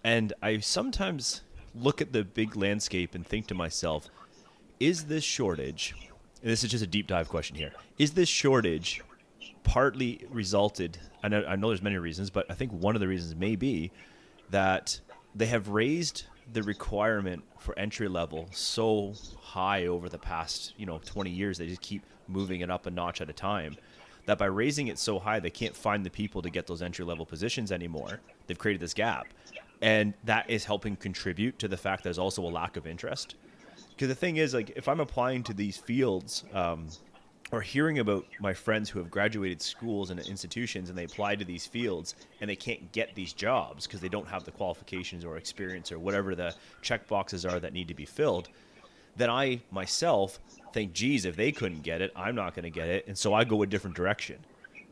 and 0.03 0.33
I 0.41 0.59
sometimes 0.59 1.41
look 1.73 2.01
at 2.01 2.11
the 2.13 2.23
big 2.23 2.55
landscape 2.55 3.15
and 3.15 3.25
think 3.25 3.47
to 3.47 3.55
myself, 3.55 4.09
is 4.79 5.05
this 5.05 5.23
shortage, 5.23 5.95
and 6.41 6.51
this 6.51 6.63
is 6.63 6.71
just 6.71 6.83
a 6.83 6.87
deep 6.87 7.07
dive 7.07 7.29
question 7.29 7.55
here, 7.55 7.71
is 7.97 8.11
this 8.11 8.29
shortage 8.29 9.01
partly 9.63 10.25
resulted, 10.29 10.97
I 11.23 11.27
know, 11.27 11.43
I 11.47 11.55
know 11.55 11.67
there's 11.67 11.81
many 11.81 11.97
reasons, 11.97 12.29
but 12.29 12.45
I 12.49 12.53
think 12.53 12.71
one 12.71 12.95
of 12.95 12.99
the 12.99 13.07
reasons 13.07 13.35
may 13.35 13.55
be 13.55 13.91
that 14.49 14.99
they 15.35 15.45
have 15.45 15.69
raised 15.69 16.23
the 16.51 16.63
requirement 16.63 17.43
for 17.57 17.77
entry 17.77 18.07
level 18.07 18.49
so 18.51 19.13
high 19.39 19.87
over 19.87 20.09
the 20.09 20.17
past, 20.17 20.73
you 20.77 20.85
know, 20.85 20.99
20 21.05 21.29
years, 21.29 21.57
they 21.57 21.67
just 21.67 21.81
keep 21.81 22.03
moving 22.27 22.61
it 22.61 22.69
up 22.69 22.85
a 22.85 22.91
notch 22.91 23.21
at 23.21 23.29
a 23.29 23.33
time 23.33 23.77
that 24.25 24.37
by 24.37 24.45
raising 24.45 24.87
it 24.87 24.97
so 24.97 25.19
high, 25.19 25.39
they 25.39 25.49
can't 25.49 25.75
find 25.75 26.05
the 26.05 26.09
people 26.09 26.41
to 26.41 26.49
get 26.49 26.67
those 26.67 26.81
entry 26.81 27.05
level 27.05 27.25
positions 27.25 27.71
anymore. 27.71 28.19
They've 28.47 28.57
created 28.57 28.81
this 28.81 28.93
gap 28.93 29.27
and 29.81 30.13
that 30.23 30.49
is 30.49 30.63
helping 30.63 30.95
contribute 30.95 31.57
to 31.59 31.67
the 31.67 31.77
fact 31.77 32.03
there's 32.03 32.19
also 32.19 32.43
a 32.43 32.49
lack 32.49 32.77
of 32.77 32.85
interest 32.85 33.35
because 33.89 34.07
the 34.07 34.15
thing 34.15 34.37
is 34.37 34.53
like 34.53 34.71
if 34.75 34.87
i'm 34.87 34.99
applying 34.99 35.43
to 35.43 35.53
these 35.53 35.77
fields 35.77 36.43
um, 36.53 36.87
or 37.51 37.61
hearing 37.61 37.99
about 37.99 38.25
my 38.39 38.53
friends 38.53 38.89
who 38.89 38.99
have 38.99 39.11
graduated 39.11 39.61
schools 39.61 40.09
and 40.09 40.19
institutions 40.21 40.89
and 40.89 40.97
they 40.97 41.03
apply 41.03 41.35
to 41.35 41.43
these 41.43 41.65
fields 41.65 42.15
and 42.39 42.49
they 42.49 42.55
can't 42.55 42.91
get 42.91 43.13
these 43.15 43.33
jobs 43.33 43.85
because 43.85 43.99
they 43.99 44.09
don't 44.09 44.27
have 44.27 44.45
the 44.45 44.51
qualifications 44.51 45.25
or 45.25 45.37
experience 45.37 45.91
or 45.91 45.99
whatever 45.99 46.35
the 46.35 46.53
check 46.81 47.07
boxes 47.07 47.45
are 47.45 47.59
that 47.59 47.73
need 47.73 47.87
to 47.87 47.95
be 47.95 48.05
filled 48.05 48.49
then 49.17 49.29
i 49.29 49.59
myself 49.71 50.39
think 50.73 50.93
geez 50.93 51.25
if 51.25 51.35
they 51.35 51.51
couldn't 51.51 51.81
get 51.81 52.01
it 52.01 52.11
i'm 52.15 52.35
not 52.35 52.53
going 52.53 52.63
to 52.63 52.69
get 52.69 52.87
it 52.87 53.07
and 53.07 53.17
so 53.17 53.33
i 53.33 53.43
go 53.43 53.61
a 53.61 53.67
different 53.67 53.95
direction 53.95 54.37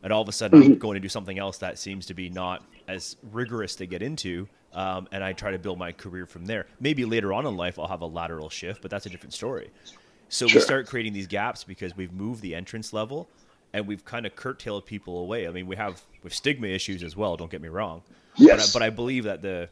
and 0.02 0.12
all 0.12 0.22
of 0.22 0.28
a 0.28 0.32
sudden 0.32 0.62
i'm 0.62 0.78
going 0.78 0.94
to 0.94 1.00
do 1.00 1.08
something 1.08 1.38
else 1.38 1.58
that 1.58 1.78
seems 1.78 2.06
to 2.06 2.14
be 2.14 2.28
not 2.28 2.62
as 2.88 3.16
rigorous 3.32 3.76
to 3.76 3.86
get 3.86 4.02
into 4.02 4.48
um, 4.72 5.08
and 5.10 5.24
I 5.24 5.32
try 5.32 5.50
to 5.50 5.58
build 5.58 5.78
my 5.78 5.92
career 5.92 6.26
from 6.26 6.46
there. 6.46 6.66
Maybe 6.78 7.04
later 7.04 7.32
on 7.32 7.46
in 7.46 7.56
life 7.56 7.78
I'll 7.78 7.88
have 7.88 8.02
a 8.02 8.06
lateral 8.06 8.48
shift, 8.48 8.82
but 8.82 8.90
that's 8.90 9.06
a 9.06 9.10
different 9.10 9.34
story. 9.34 9.70
So 10.28 10.46
sure. 10.46 10.60
we 10.60 10.64
start 10.64 10.86
creating 10.86 11.12
these 11.12 11.26
gaps 11.26 11.64
because 11.64 11.96
we've 11.96 12.12
moved 12.12 12.40
the 12.40 12.54
entrance 12.54 12.92
level 12.92 13.28
and 13.72 13.86
we've 13.86 14.04
kind 14.04 14.26
of 14.26 14.36
curtailed 14.36 14.86
people 14.86 15.18
away. 15.18 15.48
I 15.48 15.50
mean, 15.50 15.66
we 15.66 15.76
have 15.76 16.00
with 16.22 16.32
stigma 16.32 16.68
issues 16.68 17.02
as 17.02 17.16
well. 17.16 17.36
Don't 17.36 17.50
get 17.50 17.60
me 17.60 17.68
wrong. 17.68 18.02
Yes. 18.36 18.72
But 18.72 18.82
I, 18.82 18.86
but 18.86 18.92
I 18.92 18.94
believe 18.94 19.24
that 19.24 19.42
the 19.42 19.68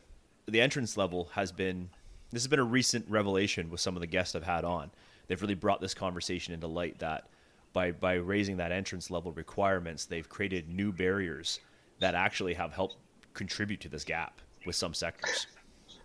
the 0.46 0.60
entrance 0.60 0.96
level 0.96 1.28
has 1.32 1.52
been 1.52 1.90
this 2.30 2.42
has 2.42 2.48
been 2.48 2.58
a 2.58 2.64
recent 2.64 3.06
revelation 3.08 3.70
with 3.70 3.80
some 3.80 3.96
of 3.96 4.00
the 4.00 4.06
guests 4.06 4.34
I've 4.34 4.42
had 4.42 4.64
on. 4.64 4.90
They've 5.28 5.40
really 5.40 5.54
brought 5.54 5.80
this 5.80 5.94
conversation 5.94 6.54
into 6.54 6.66
light 6.66 6.98
that 6.98 7.28
by 7.72 7.92
by 7.92 8.14
raising 8.14 8.56
that 8.56 8.72
entrance 8.72 9.10
level 9.10 9.32
requirements, 9.32 10.06
they've 10.06 10.28
created 10.28 10.68
new 10.68 10.90
barriers 10.92 11.60
that 12.00 12.14
actually 12.14 12.54
have 12.54 12.72
helped 12.72 12.96
contribute 13.34 13.80
to 13.80 13.88
this 13.88 14.04
gap 14.04 14.40
with 14.66 14.74
some 14.74 14.94
sectors. 14.94 15.46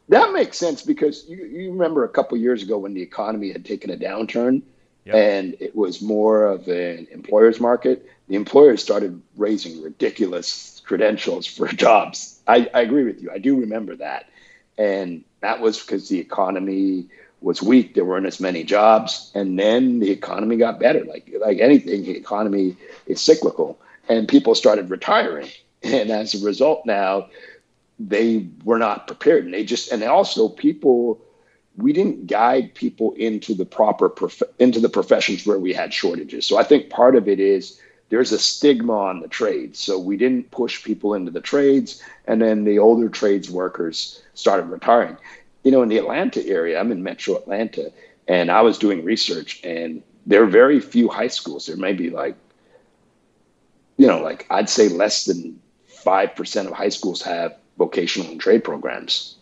That 0.10 0.34
makes 0.34 0.58
sense 0.58 0.82
because 0.82 1.26
you, 1.28 1.46
you 1.46 1.72
remember 1.72 2.04
a 2.04 2.10
couple 2.10 2.38
years 2.38 2.62
ago 2.62 2.78
when 2.78 2.94
the 2.94 3.02
economy 3.02 3.52
had 3.52 3.64
taken 3.64 3.90
a 3.90 3.98
downturn 3.98 4.62
yep. 5.06 5.16
and 5.16 5.56
it 5.60 5.76
was 5.76 6.02
more 6.02 6.46
of 6.46 6.68
an 6.68 7.08
employer's 7.12 7.60
market. 7.60 8.06
The 8.28 8.36
employers 8.36 8.82
started 8.82 9.22
raising 9.38 9.82
ridiculous 9.82 10.82
credentials 10.86 11.48
for 11.48 11.68
jobs. 11.86 12.42
I, 12.48 12.70
I 12.74 12.82
agree 12.82 13.06
with 13.06 13.22
you. 13.22 13.32
I 13.32 13.38
do 13.38 13.60
remember 13.60 13.96
that. 13.96 14.30
And 14.78 15.24
that 15.42 15.62
was 15.62 15.80
because 15.80 16.10
the 16.10 16.20
economy 16.20 17.08
was 17.44 17.62
weak. 17.62 17.94
There 17.94 18.06
weren't 18.06 18.26
as 18.26 18.40
many 18.40 18.64
jobs. 18.64 19.32
And 19.36 19.60
then 19.60 20.00
the 20.00 20.10
economy 20.10 20.56
got 20.58 20.80
better. 20.80 21.04
Like, 21.04 21.30
like 21.40 21.60
anything, 21.60 22.04
the 22.04 22.18
economy 22.18 22.78
is 23.06 23.22
cyclical. 23.22 23.80
And 24.10 24.28
people 24.28 24.56
started 24.56 24.90
retiring. 24.90 25.50
And 25.84 26.12
as 26.12 26.34
a 26.34 26.46
result, 26.46 26.86
now 26.86 27.28
they 28.00 28.48
were 28.64 28.80
not 28.80 29.08
prepared 29.08 29.46
and 29.46 29.54
they 29.54 29.64
just 29.64 29.92
and 29.92 30.04
also 30.04 30.50
people 30.50 31.22
we 31.78 31.94
didn't 31.94 32.28
guide 32.28 32.74
people 32.76 33.14
into 33.14 33.54
the 33.54 33.66
proper 33.66 34.10
prof- 34.10 34.44
into 34.60 34.80
the 34.80 34.90
professions 34.90 35.46
where 35.46 35.60
we 35.60 35.74
had 35.74 35.94
shortages 35.94 36.46
so 36.46 36.58
i 36.58 36.64
think 36.64 36.90
part 36.90 37.16
of 37.16 37.28
it 37.28 37.40
is 37.40 37.80
there's 38.10 38.32
a 38.32 38.40
stigma 38.40 38.94
on 38.94 39.20
the 39.22 39.28
trades 39.28 39.80
so 39.80 39.98
we 40.00 40.18
didn't 40.18 40.50
push 40.52 40.84
people 40.84 41.14
into 41.14 41.32
the 41.32 41.42
trades 41.42 42.02
and 42.26 42.42
then 42.42 42.64
the 42.64 42.80
older 42.80 43.10
trades 43.10 43.50
workers 43.50 44.22
started 44.34 44.66
retiring 44.66 45.18
you 45.64 45.72
know 45.72 45.82
in 45.82 45.90
the 45.90 45.98
atlanta 45.98 46.46
area 46.48 46.80
i'm 46.80 46.92
in 46.92 47.04
metro 47.04 47.36
atlanta 47.36 47.92
and 48.28 48.52
i 48.52 48.62
was 48.62 48.78
doing 48.78 49.04
research 49.04 49.62
and 49.64 50.04
there 50.26 50.44
are 50.44 50.48
very 50.48 50.80
few 50.80 51.10
high 51.10 51.28
schools 51.28 51.66
there 51.66 51.78
may 51.78 51.94
be 51.94 52.10
like 52.10 52.36
you 53.98 54.08
know 54.08 54.22
like 54.22 54.46
i'd 54.50 54.70
say 54.70 54.90
less 54.90 55.26
than 55.26 55.60
5% 56.04 56.68
of 56.68 56.74
high 56.74 56.90
schools 56.90 57.22
have 57.22 57.56
vocational 57.78 58.32
and 58.32 58.40
trade 58.40 58.64
programs. 58.64 59.36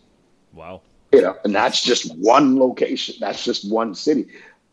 Wow. 0.52 0.80
You 1.12 1.22
know, 1.22 1.36
and 1.44 1.54
that's 1.54 1.82
just 1.82 2.14
one 2.16 2.58
location. 2.58 3.16
That's 3.20 3.44
just 3.44 3.70
one 3.70 3.94
city. 3.94 4.26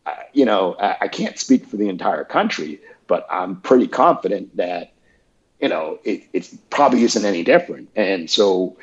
Uh, 0.06 0.16
you 0.34 0.46
know, 0.46 0.76
I, 0.80 0.98
I, 1.02 1.08
can't 1.10 1.38
speak 1.38 1.66
for 1.66 1.76
the 1.76 1.90
entire 1.90 2.24
country, 2.24 2.80
but 3.08 3.28
I'm 3.30 3.60
pretty 3.60 3.88
confident 3.88 4.56
that, 4.56 4.94
you 5.60 5.68
know, 5.68 6.00
it, 6.06 6.24
it 6.32 6.50
probably 6.70 7.04
isn't 7.04 7.26
any 7.26 7.44
different. 7.44 7.90
And 7.96 8.30
so, 8.30 8.78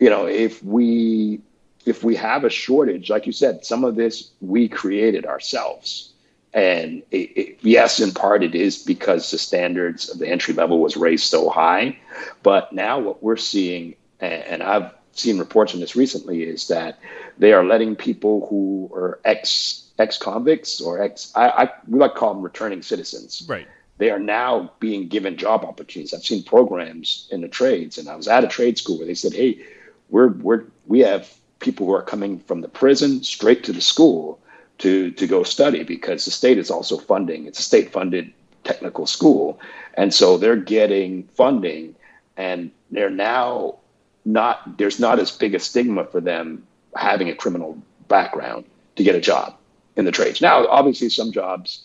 you 0.00 0.10
know, 0.10 0.26
if 0.26 0.62
we 0.64 1.40
if 1.88 2.04
we 2.04 2.14
have 2.16 2.44
a 2.44 2.50
shortage, 2.50 3.10
like 3.10 3.26
you 3.26 3.32
said, 3.32 3.64
some 3.64 3.84
of 3.84 3.96
this 3.96 4.30
we 4.40 4.68
created 4.68 5.26
ourselves. 5.26 6.12
And 6.54 7.02
it, 7.10 7.30
it, 7.36 7.58
yes, 7.60 8.00
in 8.00 8.12
part 8.12 8.42
it 8.42 8.54
is 8.54 8.82
because 8.82 9.30
the 9.30 9.38
standards 9.38 10.08
of 10.08 10.18
the 10.18 10.28
entry 10.28 10.54
level 10.54 10.80
was 10.80 10.96
raised 10.96 11.24
so 11.24 11.50
high. 11.50 11.98
But 12.42 12.72
now 12.72 12.98
what 12.98 13.22
we're 13.22 13.36
seeing 13.36 13.94
and, 14.20 14.62
I've 14.62 14.92
seen 15.12 15.38
reports 15.38 15.74
on 15.74 15.80
this 15.80 15.96
recently, 15.96 16.42
is 16.42 16.68
that 16.68 16.98
they 17.38 17.52
are 17.52 17.64
letting 17.64 17.96
people 17.96 18.46
who 18.48 18.90
are 18.94 19.20
ex 19.24 19.84
ex 19.98 20.16
convicts 20.16 20.80
or 20.80 21.02
ex 21.02 21.32
I, 21.34 21.48
I 21.48 21.70
we 21.86 21.98
like 21.98 22.14
to 22.14 22.18
call 22.18 22.34
them 22.34 22.42
returning 22.42 22.82
citizens. 22.82 23.44
Right. 23.48 23.66
They 23.98 24.10
are 24.10 24.18
now 24.18 24.72
being 24.78 25.08
given 25.08 25.36
job 25.36 25.64
opportunities. 25.64 26.14
I've 26.14 26.22
seen 26.22 26.44
programs 26.44 27.28
in 27.32 27.40
the 27.40 27.48
trades, 27.48 27.98
and 27.98 28.08
I 28.08 28.14
was 28.14 28.28
at 28.28 28.44
a 28.44 28.48
trade 28.48 28.78
school 28.78 28.98
where 28.98 29.06
they 29.06 29.14
said, 29.14 29.32
"Hey, 29.32 29.60
we're 30.08 30.28
we're 30.28 30.64
we 30.86 31.00
have 31.00 31.32
people 31.58 31.86
who 31.86 31.94
are 31.94 32.02
coming 32.02 32.38
from 32.40 32.60
the 32.60 32.68
prison 32.68 33.22
straight 33.22 33.64
to 33.64 33.72
the 33.72 33.80
school 33.80 34.38
to 34.78 35.10
to 35.12 35.26
go 35.26 35.42
study 35.42 35.82
because 35.82 36.24
the 36.24 36.30
state 36.30 36.58
is 36.58 36.70
also 36.70 36.96
funding. 36.96 37.46
It's 37.46 37.58
a 37.58 37.62
state 37.62 37.92
funded 37.92 38.32
technical 38.64 39.06
school, 39.06 39.60
and 39.94 40.12
so 40.12 40.36
they're 40.36 40.56
getting 40.56 41.24
funding, 41.34 41.94
and 42.36 42.70
they're 42.90 43.10
now 43.10 43.76
not 44.24 44.78
there's 44.78 45.00
not 45.00 45.18
as 45.18 45.30
big 45.30 45.54
a 45.54 45.58
stigma 45.58 46.04
for 46.04 46.20
them 46.20 46.66
having 46.94 47.28
a 47.28 47.34
criminal 47.34 47.78
background 48.08 48.64
to 48.96 49.02
get 49.02 49.14
a 49.14 49.20
job 49.20 49.56
in 49.96 50.04
the 50.04 50.12
trades. 50.12 50.40
Now, 50.40 50.66
obviously, 50.68 51.08
some 51.08 51.32
jobs 51.32 51.84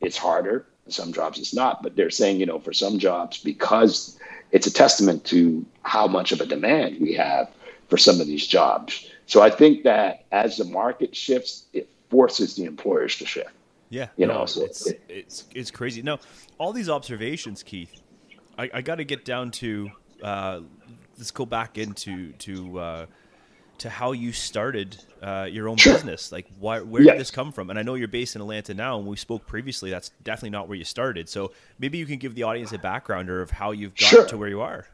it's 0.00 0.16
harder, 0.16 0.66
some 0.88 1.12
jobs 1.12 1.38
it's 1.38 1.54
not, 1.54 1.82
but 1.82 1.96
they're 1.96 2.10
saying, 2.10 2.38
you 2.38 2.46
know, 2.46 2.58
for 2.58 2.72
some 2.72 2.98
jobs, 2.98 3.38
because 3.38 4.18
it's 4.52 4.66
a 4.66 4.72
testament 4.72 5.24
to 5.24 5.64
how 5.82 6.06
much 6.06 6.32
of 6.32 6.40
a 6.40 6.46
demand 6.46 6.98
we 7.00 7.14
have 7.14 7.50
for 7.88 7.96
some 7.96 8.20
of 8.20 8.26
these 8.26 8.46
jobs. 8.46 9.10
So 9.26 9.42
I 9.42 9.50
think 9.50 9.82
that 9.84 10.24
as 10.32 10.56
the 10.56 10.64
market 10.64 11.14
shifts, 11.14 11.66
it 11.72 11.88
forces 12.10 12.54
the 12.56 12.64
employers 12.64 13.16
to 13.16 13.26
shift. 13.26 13.50
Yeah, 13.90 14.08
you 14.16 14.26
no, 14.26 14.40
know, 14.40 14.46
so 14.46 14.64
it's, 14.64 14.86
it- 14.86 15.00
it's 15.08 15.44
it's 15.54 15.70
crazy. 15.70 16.02
Now, 16.02 16.18
all 16.58 16.72
these 16.72 16.90
observations, 16.90 17.62
Keith, 17.62 18.02
I, 18.58 18.70
I 18.74 18.82
got 18.82 18.96
to 18.96 19.04
get 19.04 19.24
down 19.24 19.50
to. 19.52 19.90
Uh, 20.22 20.60
let's 21.16 21.30
go 21.30 21.46
back 21.46 21.78
into 21.78 22.32
to 22.34 22.78
uh, 22.78 23.06
to 23.78 23.88
how 23.88 24.12
you 24.12 24.32
started 24.32 24.98
uh, 25.22 25.46
your 25.50 25.68
own 25.68 25.76
Sure. 25.76 25.94
business. 25.94 26.32
Like, 26.32 26.46
why, 26.58 26.80
where 26.80 27.02
Yes. 27.02 27.12
did 27.14 27.20
this 27.20 27.30
come 27.30 27.52
from? 27.52 27.70
And 27.70 27.78
I 27.78 27.82
know 27.82 27.94
you're 27.94 28.08
based 28.08 28.34
in 28.34 28.42
Atlanta 28.42 28.74
now, 28.74 28.98
and 28.98 29.06
we 29.06 29.16
spoke 29.16 29.46
previously. 29.46 29.90
That's 29.90 30.10
definitely 30.22 30.50
not 30.50 30.68
where 30.68 30.76
you 30.76 30.84
started. 30.84 31.28
So 31.28 31.52
maybe 31.78 31.96
you 31.96 32.04
can 32.04 32.18
give 32.18 32.34
the 32.34 32.42
audience 32.42 32.72
a 32.72 32.78
backgrounder 32.78 33.40
of 33.40 33.50
how 33.52 33.70
you've 33.70 33.94
got 33.94 34.08
Sure. 34.08 34.26
to 34.26 34.36
where 34.36 34.48
you 34.48 34.60
are. 34.60 34.86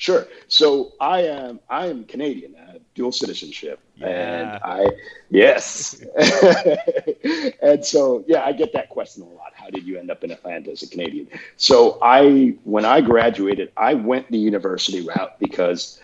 Sure. 0.00 0.26
So 0.48 0.92
I 0.98 1.20
am 1.24 1.60
I 1.68 1.88
am 1.88 2.06
Canadian, 2.06 2.56
I 2.56 2.72
have 2.72 2.80
dual 2.94 3.12
citizenship, 3.12 3.80
Yeah. 3.96 4.06
and 4.08 4.50
I 4.64 4.86
yes, 5.28 6.02
and 7.62 7.84
so 7.84 8.24
yeah, 8.26 8.42
I 8.42 8.52
get 8.52 8.72
that 8.72 8.88
question 8.88 9.22
a 9.24 9.26
lot. 9.26 9.52
How 9.54 9.68
did 9.68 9.84
you 9.84 9.98
end 9.98 10.10
up 10.10 10.24
in 10.24 10.30
Atlanta 10.30 10.70
as 10.70 10.82
a 10.82 10.88
Canadian? 10.88 11.28
So 11.58 11.98
I 12.00 12.56
when 12.64 12.86
I 12.86 13.02
graduated, 13.02 13.72
I 13.76 13.92
went 13.92 14.30
the 14.30 14.38
university 14.38 15.06
route 15.06 15.38
because 15.38 16.00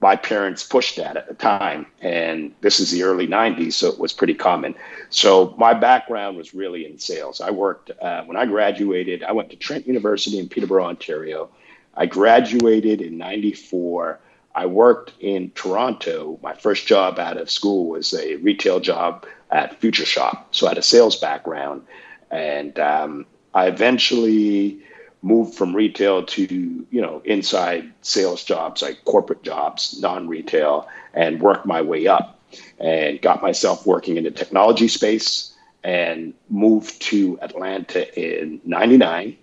my 0.00 0.16
parents 0.16 0.64
pushed 0.64 0.96
that 0.96 1.16
at 1.16 1.28
the 1.28 1.34
time, 1.34 1.86
and 2.00 2.52
this 2.60 2.80
is 2.80 2.90
the 2.90 3.04
early 3.04 3.28
'90s, 3.28 3.74
so 3.74 3.86
it 3.88 4.00
was 4.00 4.12
pretty 4.12 4.34
common. 4.34 4.74
So 5.10 5.54
my 5.56 5.74
background 5.74 6.36
was 6.36 6.54
really 6.54 6.86
in 6.90 6.98
sales. 6.98 7.40
I 7.40 7.52
worked 7.52 7.92
uh, 8.02 8.24
when 8.24 8.36
I 8.36 8.46
graduated. 8.46 9.22
I 9.22 9.30
went 9.30 9.50
to 9.50 9.56
Trent 9.56 9.86
University 9.86 10.40
in 10.40 10.48
Peterborough, 10.48 10.86
Ontario. 10.86 11.50
I 11.98 12.06
graduated 12.06 13.00
in 13.00 13.18
94. 13.18 14.20
I 14.54 14.66
worked 14.66 15.12
in 15.20 15.50
Toronto. 15.50 16.38
My 16.44 16.54
first 16.54 16.86
job 16.86 17.18
out 17.18 17.36
of 17.36 17.50
school 17.50 17.88
was 17.88 18.14
a 18.14 18.36
retail 18.36 18.78
job 18.78 19.26
at 19.50 19.80
Future 19.80 20.06
Shop. 20.06 20.54
So 20.54 20.66
I 20.66 20.70
had 20.70 20.78
a 20.78 20.82
sales 20.82 21.16
background. 21.16 21.82
And 22.30 22.78
um, 22.78 23.26
I 23.52 23.66
eventually 23.66 24.78
moved 25.22 25.54
from 25.54 25.74
retail 25.74 26.24
to, 26.24 26.86
you 26.88 27.02
know, 27.02 27.20
inside 27.24 27.92
sales 28.02 28.44
jobs, 28.44 28.80
like 28.80 29.04
corporate 29.04 29.42
jobs, 29.42 29.98
non 30.00 30.28
retail, 30.28 30.86
and 31.14 31.40
worked 31.40 31.66
my 31.66 31.82
way 31.82 32.06
up 32.06 32.40
and 32.78 33.20
got 33.20 33.42
myself 33.42 33.84
working 33.86 34.16
in 34.16 34.22
the 34.22 34.30
technology 34.30 34.86
space 34.86 35.52
and 35.82 36.32
moved 36.48 37.02
to 37.02 37.38
Atlanta 37.42 38.06
in 38.18 38.60
99 38.64 39.36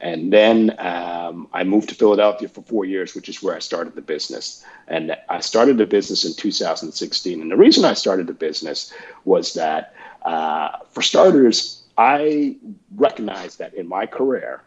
and 0.00 0.32
then 0.32 0.74
um, 0.78 1.48
I 1.52 1.64
moved 1.64 1.90
to 1.90 1.94
Philadelphia 1.94 2.48
for 2.48 2.62
four 2.62 2.84
years, 2.86 3.14
which 3.14 3.28
is 3.28 3.42
where 3.42 3.54
I 3.54 3.58
started 3.58 3.94
the 3.94 4.00
business. 4.00 4.64
And 4.88 5.14
I 5.28 5.40
started 5.40 5.76
the 5.76 5.86
business 5.86 6.24
in 6.24 6.34
2016. 6.34 7.42
And 7.42 7.50
the 7.50 7.56
reason 7.56 7.84
I 7.84 7.92
started 7.92 8.26
the 8.26 8.32
business 8.32 8.92
was 9.24 9.54
that, 9.54 9.94
uh, 10.22 10.78
for 10.90 11.02
starters, 11.02 11.82
I 11.98 12.56
recognized 12.96 13.58
that 13.58 13.74
in 13.74 13.86
my 13.86 14.06
career, 14.06 14.62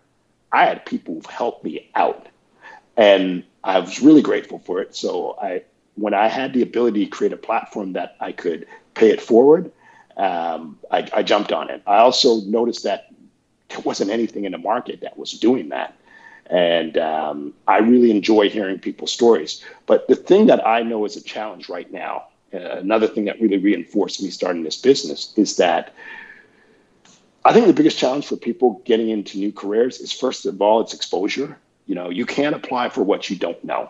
I 0.51 0.65
had 0.65 0.85
people 0.85 1.15
who've 1.15 1.25
helped 1.25 1.63
me 1.63 1.89
out. 1.95 2.27
And 2.95 3.43
I 3.63 3.79
was 3.79 4.01
really 4.01 4.21
grateful 4.21 4.59
for 4.59 4.81
it. 4.81 4.95
So 4.95 5.35
I, 5.41 5.63
when 5.95 6.13
I 6.13 6.27
had 6.27 6.53
the 6.53 6.61
ability 6.61 7.05
to 7.05 7.11
create 7.11 7.33
a 7.33 7.37
platform 7.37 7.93
that 7.93 8.17
I 8.19 8.33
could 8.33 8.67
pay 8.93 9.09
it 9.09 9.19
forward, 9.19 9.71
um, 10.15 10.77
I, 10.91 11.09
I 11.11 11.23
jumped 11.23 11.51
on 11.51 11.71
it. 11.71 11.81
I 11.87 11.97
also 11.97 12.41
noticed 12.41 12.83
that 12.83 13.07
there 13.73 13.81
wasn't 13.81 14.11
anything 14.11 14.45
in 14.45 14.51
the 14.51 14.57
market 14.57 15.01
that 15.01 15.17
was 15.17 15.31
doing 15.33 15.69
that. 15.69 15.95
And 16.47 16.97
um, 16.97 17.53
I 17.67 17.79
really 17.79 18.11
enjoy 18.11 18.49
hearing 18.49 18.79
people's 18.79 19.11
stories. 19.11 19.63
But 19.85 20.07
the 20.07 20.15
thing 20.15 20.47
that 20.47 20.65
I 20.65 20.83
know 20.83 21.05
is 21.05 21.15
a 21.15 21.21
challenge 21.21 21.69
right 21.69 21.91
now, 21.91 22.27
uh, 22.53 22.57
another 22.57 23.07
thing 23.07 23.25
that 23.25 23.41
really 23.41 23.57
reinforced 23.57 24.21
me 24.21 24.29
starting 24.29 24.63
this 24.63 24.77
business 24.77 25.33
is 25.37 25.55
that 25.57 25.93
I 27.45 27.53
think 27.53 27.67
the 27.67 27.73
biggest 27.73 27.97
challenge 27.97 28.27
for 28.27 28.37
people 28.37 28.81
getting 28.85 29.09
into 29.09 29.37
new 29.37 29.51
careers 29.51 29.99
is 29.99 30.11
first 30.11 30.45
of 30.45 30.61
all, 30.61 30.81
it's 30.81 30.93
exposure. 30.93 31.57
You 31.87 31.95
know, 31.95 32.09
you 32.09 32.25
can't 32.25 32.55
apply 32.55 32.89
for 32.89 33.03
what 33.03 33.29
you 33.29 33.35
don't 33.35 33.61
know, 33.63 33.89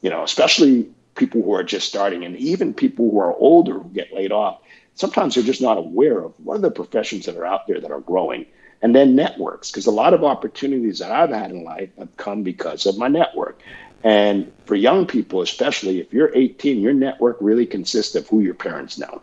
you 0.00 0.08
know, 0.08 0.22
especially 0.22 0.88
people 1.14 1.42
who 1.42 1.52
are 1.54 1.64
just 1.64 1.88
starting 1.88 2.24
and 2.24 2.36
even 2.36 2.72
people 2.72 3.10
who 3.10 3.18
are 3.18 3.34
older 3.34 3.80
who 3.80 3.88
get 3.90 4.12
laid 4.12 4.32
off. 4.32 4.60
Sometimes 4.94 5.34
they're 5.34 5.44
just 5.44 5.60
not 5.60 5.76
aware 5.76 6.20
of 6.20 6.32
what 6.40 6.56
are 6.56 6.60
the 6.60 6.70
professions 6.70 7.26
that 7.26 7.36
are 7.36 7.44
out 7.44 7.66
there 7.66 7.80
that 7.80 7.90
are 7.90 8.00
growing 8.00 8.46
and 8.82 8.94
then 8.94 9.14
networks 9.14 9.70
because 9.70 9.86
a 9.86 9.90
lot 9.90 10.14
of 10.14 10.24
opportunities 10.24 10.98
that 10.98 11.10
i've 11.10 11.30
had 11.30 11.50
in 11.50 11.64
life 11.64 11.90
have 11.98 12.16
come 12.16 12.42
because 12.42 12.86
of 12.86 12.98
my 12.98 13.08
network. 13.08 13.60
And 14.04 14.52
for 14.66 14.74
young 14.76 15.06
people 15.06 15.40
especially 15.40 16.00
if 16.00 16.12
you're 16.12 16.30
18 16.34 16.80
your 16.80 16.92
network 16.92 17.38
really 17.40 17.66
consists 17.66 18.14
of 18.14 18.28
who 18.28 18.40
your 18.40 18.54
parents 18.54 18.98
know. 18.98 19.22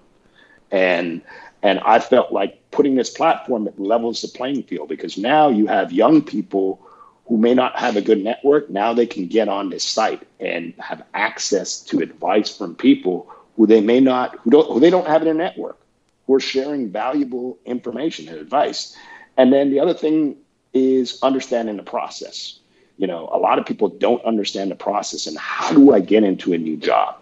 And 0.72 1.22
and 1.62 1.80
i 1.80 2.00
felt 2.00 2.32
like 2.32 2.60
putting 2.72 2.96
this 2.96 3.10
platform 3.10 3.68
it 3.68 3.80
levels 3.80 4.22
the 4.22 4.28
playing 4.28 4.64
field 4.64 4.90
because 4.90 5.18
now 5.18 5.50
you 5.50 5.68
have 5.68 5.92
young 5.92 6.22
people 6.22 6.82
who 7.26 7.38
may 7.38 7.54
not 7.54 7.78
have 7.78 7.96
a 7.96 8.02
good 8.02 8.24
network 8.24 8.70
now 8.70 8.94
they 8.94 9.06
can 9.06 9.28
get 9.28 9.48
on 9.48 9.70
this 9.70 9.84
site 9.84 10.28
and 10.40 10.74
have 10.80 11.04
access 11.14 11.80
to 11.80 12.00
advice 12.00 12.56
from 12.56 12.76
people 12.76 13.32
who 13.56 13.66
they 13.66 13.82
may 13.82 14.00
not 14.00 14.38
who 14.40 14.50
don't 14.50 14.70
who 14.72 14.80
they 14.80 14.90
don't 14.90 15.08
have 15.08 15.22
in 15.22 15.26
their 15.26 15.34
network 15.34 15.80
who 16.28 16.34
are 16.34 16.40
sharing 16.40 16.90
valuable 16.90 17.58
information 17.66 18.28
and 18.28 18.38
advice 18.38 18.98
and 19.38 19.52
then 19.52 19.72
the 19.72 19.80
other 19.80 19.94
thing 19.94 20.38
is 20.74 21.20
understanding 21.22 21.78
the 21.78 21.84
process. 21.84 22.60
You 22.98 23.08
know, 23.08 23.30
a 23.32 23.38
lot 23.38 23.60
of 23.60 23.66
people 23.66 23.90
don't 23.90 24.24
understand 24.24 24.72
the 24.72 24.76
process 24.76 25.28
and 25.28 25.38
how 25.38 25.72
do 25.72 25.94
I 25.94 26.00
get 26.00 26.24
into 26.24 26.54
a 26.54 26.58
new 26.58 26.78
job? 26.78 27.18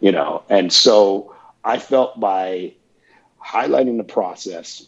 You 0.00 0.12
know, 0.12 0.42
and 0.48 0.72
so 0.72 1.34
I 1.64 1.78
felt 1.78 2.20
by 2.20 2.74
highlighting 3.44 3.96
the 3.96 4.04
process, 4.04 4.86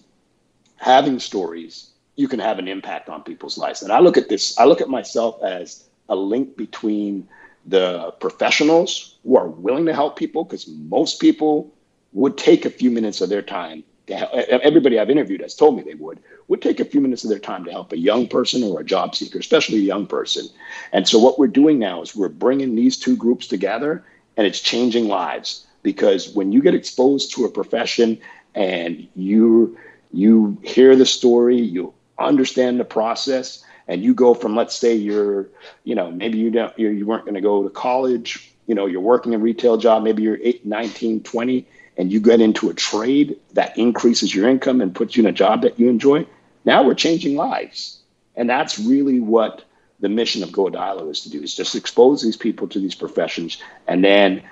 having 0.77 1.19
stories, 1.19 1.91
you 2.17 2.29
can 2.29 2.41
have 2.41 2.59
an 2.59 2.69
impact 2.69 3.09
on 3.09 3.23
people's 3.23 3.59
lives. 3.59 3.83
And 3.83 3.93
I 3.93 4.01
look 4.01 4.17
at 4.17 4.29
this, 4.29 4.59
I 4.59 4.65
look 4.65 4.81
at 4.81 4.89
myself 4.89 5.43
as 5.43 5.89
a 6.09 6.17
link 6.17 6.57
between 6.57 7.29
the 7.67 8.13
professionals 8.19 9.19
who 9.25 9.37
are 9.37 9.49
willing 9.49 9.87
to 9.87 9.95
help 9.95 10.17
people, 10.17 10.45
because 10.45 10.67
most 10.67 11.21
people 11.21 11.73
would 12.13 12.39
take 12.39 12.65
a 12.65 12.71
few 12.71 12.91
minutes 12.91 13.21
of 13.21 13.29
their 13.29 13.43
time. 13.43 13.85
Everybody 14.11 14.99
I've 14.99 15.11
interviewed 15.11 15.41
has 15.41 15.55
told 15.55 15.77
me 15.77 15.83
they 15.83 15.95
would, 15.95 16.21
would 16.49 16.63
take 16.63 16.81
a 16.81 16.85
few 16.85 17.01
minutes 17.01 17.25
of 17.25 17.31
their 17.31 17.39
time 17.39 17.65
to 17.65 17.71
help 17.71 17.93
a 17.93 17.99
young 17.99 18.27
person 18.27 18.63
or 18.63 18.81
a 18.81 18.85
job 18.85 19.15
seeker, 19.15 19.39
especially 19.39 19.79
a 19.79 19.83
young 19.83 20.07
person. 20.07 20.47
And 20.93 21.07
so 21.07 21.19
what 21.19 21.39
we're 21.39 21.47
doing 21.49 21.79
now 21.79 22.03
is 22.03 22.17
we're 22.17 22.29
bringing 22.29 22.75
these 22.75 22.97
two 22.97 23.17
groups 23.17 23.47
together 23.47 24.05
and 24.37 24.47
it's 24.47 24.61
changing 24.61 25.09
lives 25.09 25.67
because 25.83 26.35
when 26.35 26.53
you 26.53 26.63
get 26.63 26.75
exposed 26.75 27.35
to 27.35 27.45
a 27.45 27.51
profession 27.51 28.19
and 28.55 29.07
you 29.15 29.79
you 30.11 30.59
hear 30.63 30.97
the 30.97 31.05
story, 31.05 31.61
you 31.61 31.93
understand 32.19 32.81
the 32.81 32.85
process 32.85 33.63
and 33.89 34.03
you 34.03 34.15
go 34.15 34.35
from 34.35 34.55
let's 34.55 34.75
say 34.75 34.95
you're 34.95 35.49
you 35.85 35.95
know 35.95 36.11
maybe 36.11 36.39
you 36.39 36.51
don't 36.51 36.79
you're, 36.79 36.93
you 36.93 37.07
weren't 37.07 37.25
going 37.25 37.35
to 37.35 37.41
go 37.41 37.63
to 37.63 37.71
college 37.71 38.53
you 38.67 38.75
know 38.75 38.87
you're 38.87 39.01
working 39.01 39.35
a 39.35 39.39
retail 39.39 39.77
job 39.77 40.03
maybe 40.03 40.23
you're 40.23 40.39
8 40.43 40.67
19 40.67 41.23
20 41.23 41.67
and 41.99 42.13
you 42.13 42.21
get 42.21 42.41
into 42.41 42.71
a 42.71 42.75
trade 42.75 43.37
that 43.53 43.77
increases 43.77 44.35
your 44.35 44.49
income 44.49 44.81
and 44.81 44.95
puts 44.95 45.17
you 45.17 45.23
in 45.23 45.29
a 45.29 45.33
job 45.33 45.63
that 45.63 45.79
you 45.79 45.89
enjoy 45.89 46.27
now 46.65 46.83
we're 46.83 46.95
changing 46.95 47.37
lives 47.37 47.99
and 48.37 48.49
that's 48.49 48.79
really 48.79 49.21
what 49.21 49.65
the 50.01 50.09
mission 50.09 50.43
of 50.43 50.51
godilo 50.51 51.11
is 51.11 51.21
to 51.21 51.31
do 51.31 51.43
is 51.43 51.55
just 51.55 51.75
expose 51.75 52.23
these 52.23 52.37
people 52.37 52.69
to 52.69 52.79
these 52.79 52.95
professions 52.95 53.61
and 53.87 54.05
then 54.05 54.43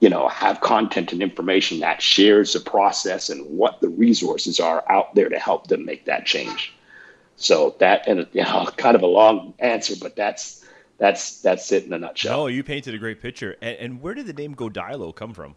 you 0.00 0.08
know 0.08 0.28
have 0.28 0.60
content 0.60 1.12
and 1.12 1.22
information 1.22 1.80
that 1.80 2.00
shares 2.00 2.52
the 2.52 2.60
process 2.60 3.28
and 3.28 3.44
what 3.46 3.80
the 3.80 3.88
resources 3.88 4.60
are 4.60 4.84
out 4.90 5.14
there 5.14 5.28
to 5.28 5.38
help 5.38 5.66
them 5.66 5.84
make 5.84 6.04
that 6.06 6.24
change 6.24 6.74
so 7.36 7.74
that 7.80 8.06
and 8.06 8.26
you 8.32 8.42
know 8.42 8.68
kind 8.76 8.94
of 8.94 9.02
a 9.02 9.06
long 9.06 9.52
answer 9.58 9.94
but 10.00 10.16
that's 10.16 10.64
that's 10.98 11.40
that's 11.40 11.70
it 11.72 11.84
in 11.84 11.92
a 11.92 11.98
nutshell. 11.98 12.42
Oh, 12.42 12.46
you 12.46 12.62
painted 12.62 12.94
a 12.94 12.98
great 12.98 13.20
picture. 13.20 13.56
And, 13.60 13.76
and 13.78 14.02
where 14.02 14.14
did 14.14 14.26
the 14.26 14.32
name 14.32 14.54
Godilo 14.54 15.14
come 15.14 15.34
from? 15.34 15.56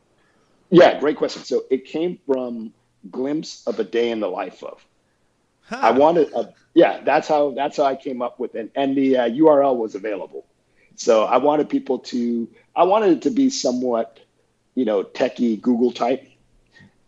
Yeah, 0.69 0.99
great 0.99 1.17
question. 1.17 1.43
So 1.43 1.63
it 1.69 1.85
came 1.85 2.19
from 2.25 2.73
glimpse 3.09 3.65
of 3.67 3.79
a 3.79 3.83
day 3.83 4.11
in 4.11 4.19
the 4.19 4.27
life 4.27 4.63
of. 4.63 4.85
Huh. 5.61 5.79
I 5.81 5.91
wanted, 5.91 6.31
a, 6.33 6.53
yeah, 6.73 7.01
that's 7.03 7.27
how 7.27 7.51
that's 7.51 7.77
how 7.77 7.83
I 7.83 7.95
came 7.95 8.21
up 8.21 8.39
with 8.39 8.55
it, 8.55 8.71
and 8.75 8.95
the 8.95 9.17
uh, 9.17 9.29
URL 9.29 9.75
was 9.75 9.95
available. 9.95 10.45
So 10.95 11.25
I 11.25 11.37
wanted 11.37 11.69
people 11.69 11.99
to, 11.99 12.47
I 12.75 12.83
wanted 12.83 13.17
it 13.17 13.21
to 13.23 13.29
be 13.29 13.49
somewhat, 13.49 14.19
you 14.75 14.85
know, 14.85 15.03
techie 15.03 15.61
Google 15.61 15.91
type, 15.91 16.25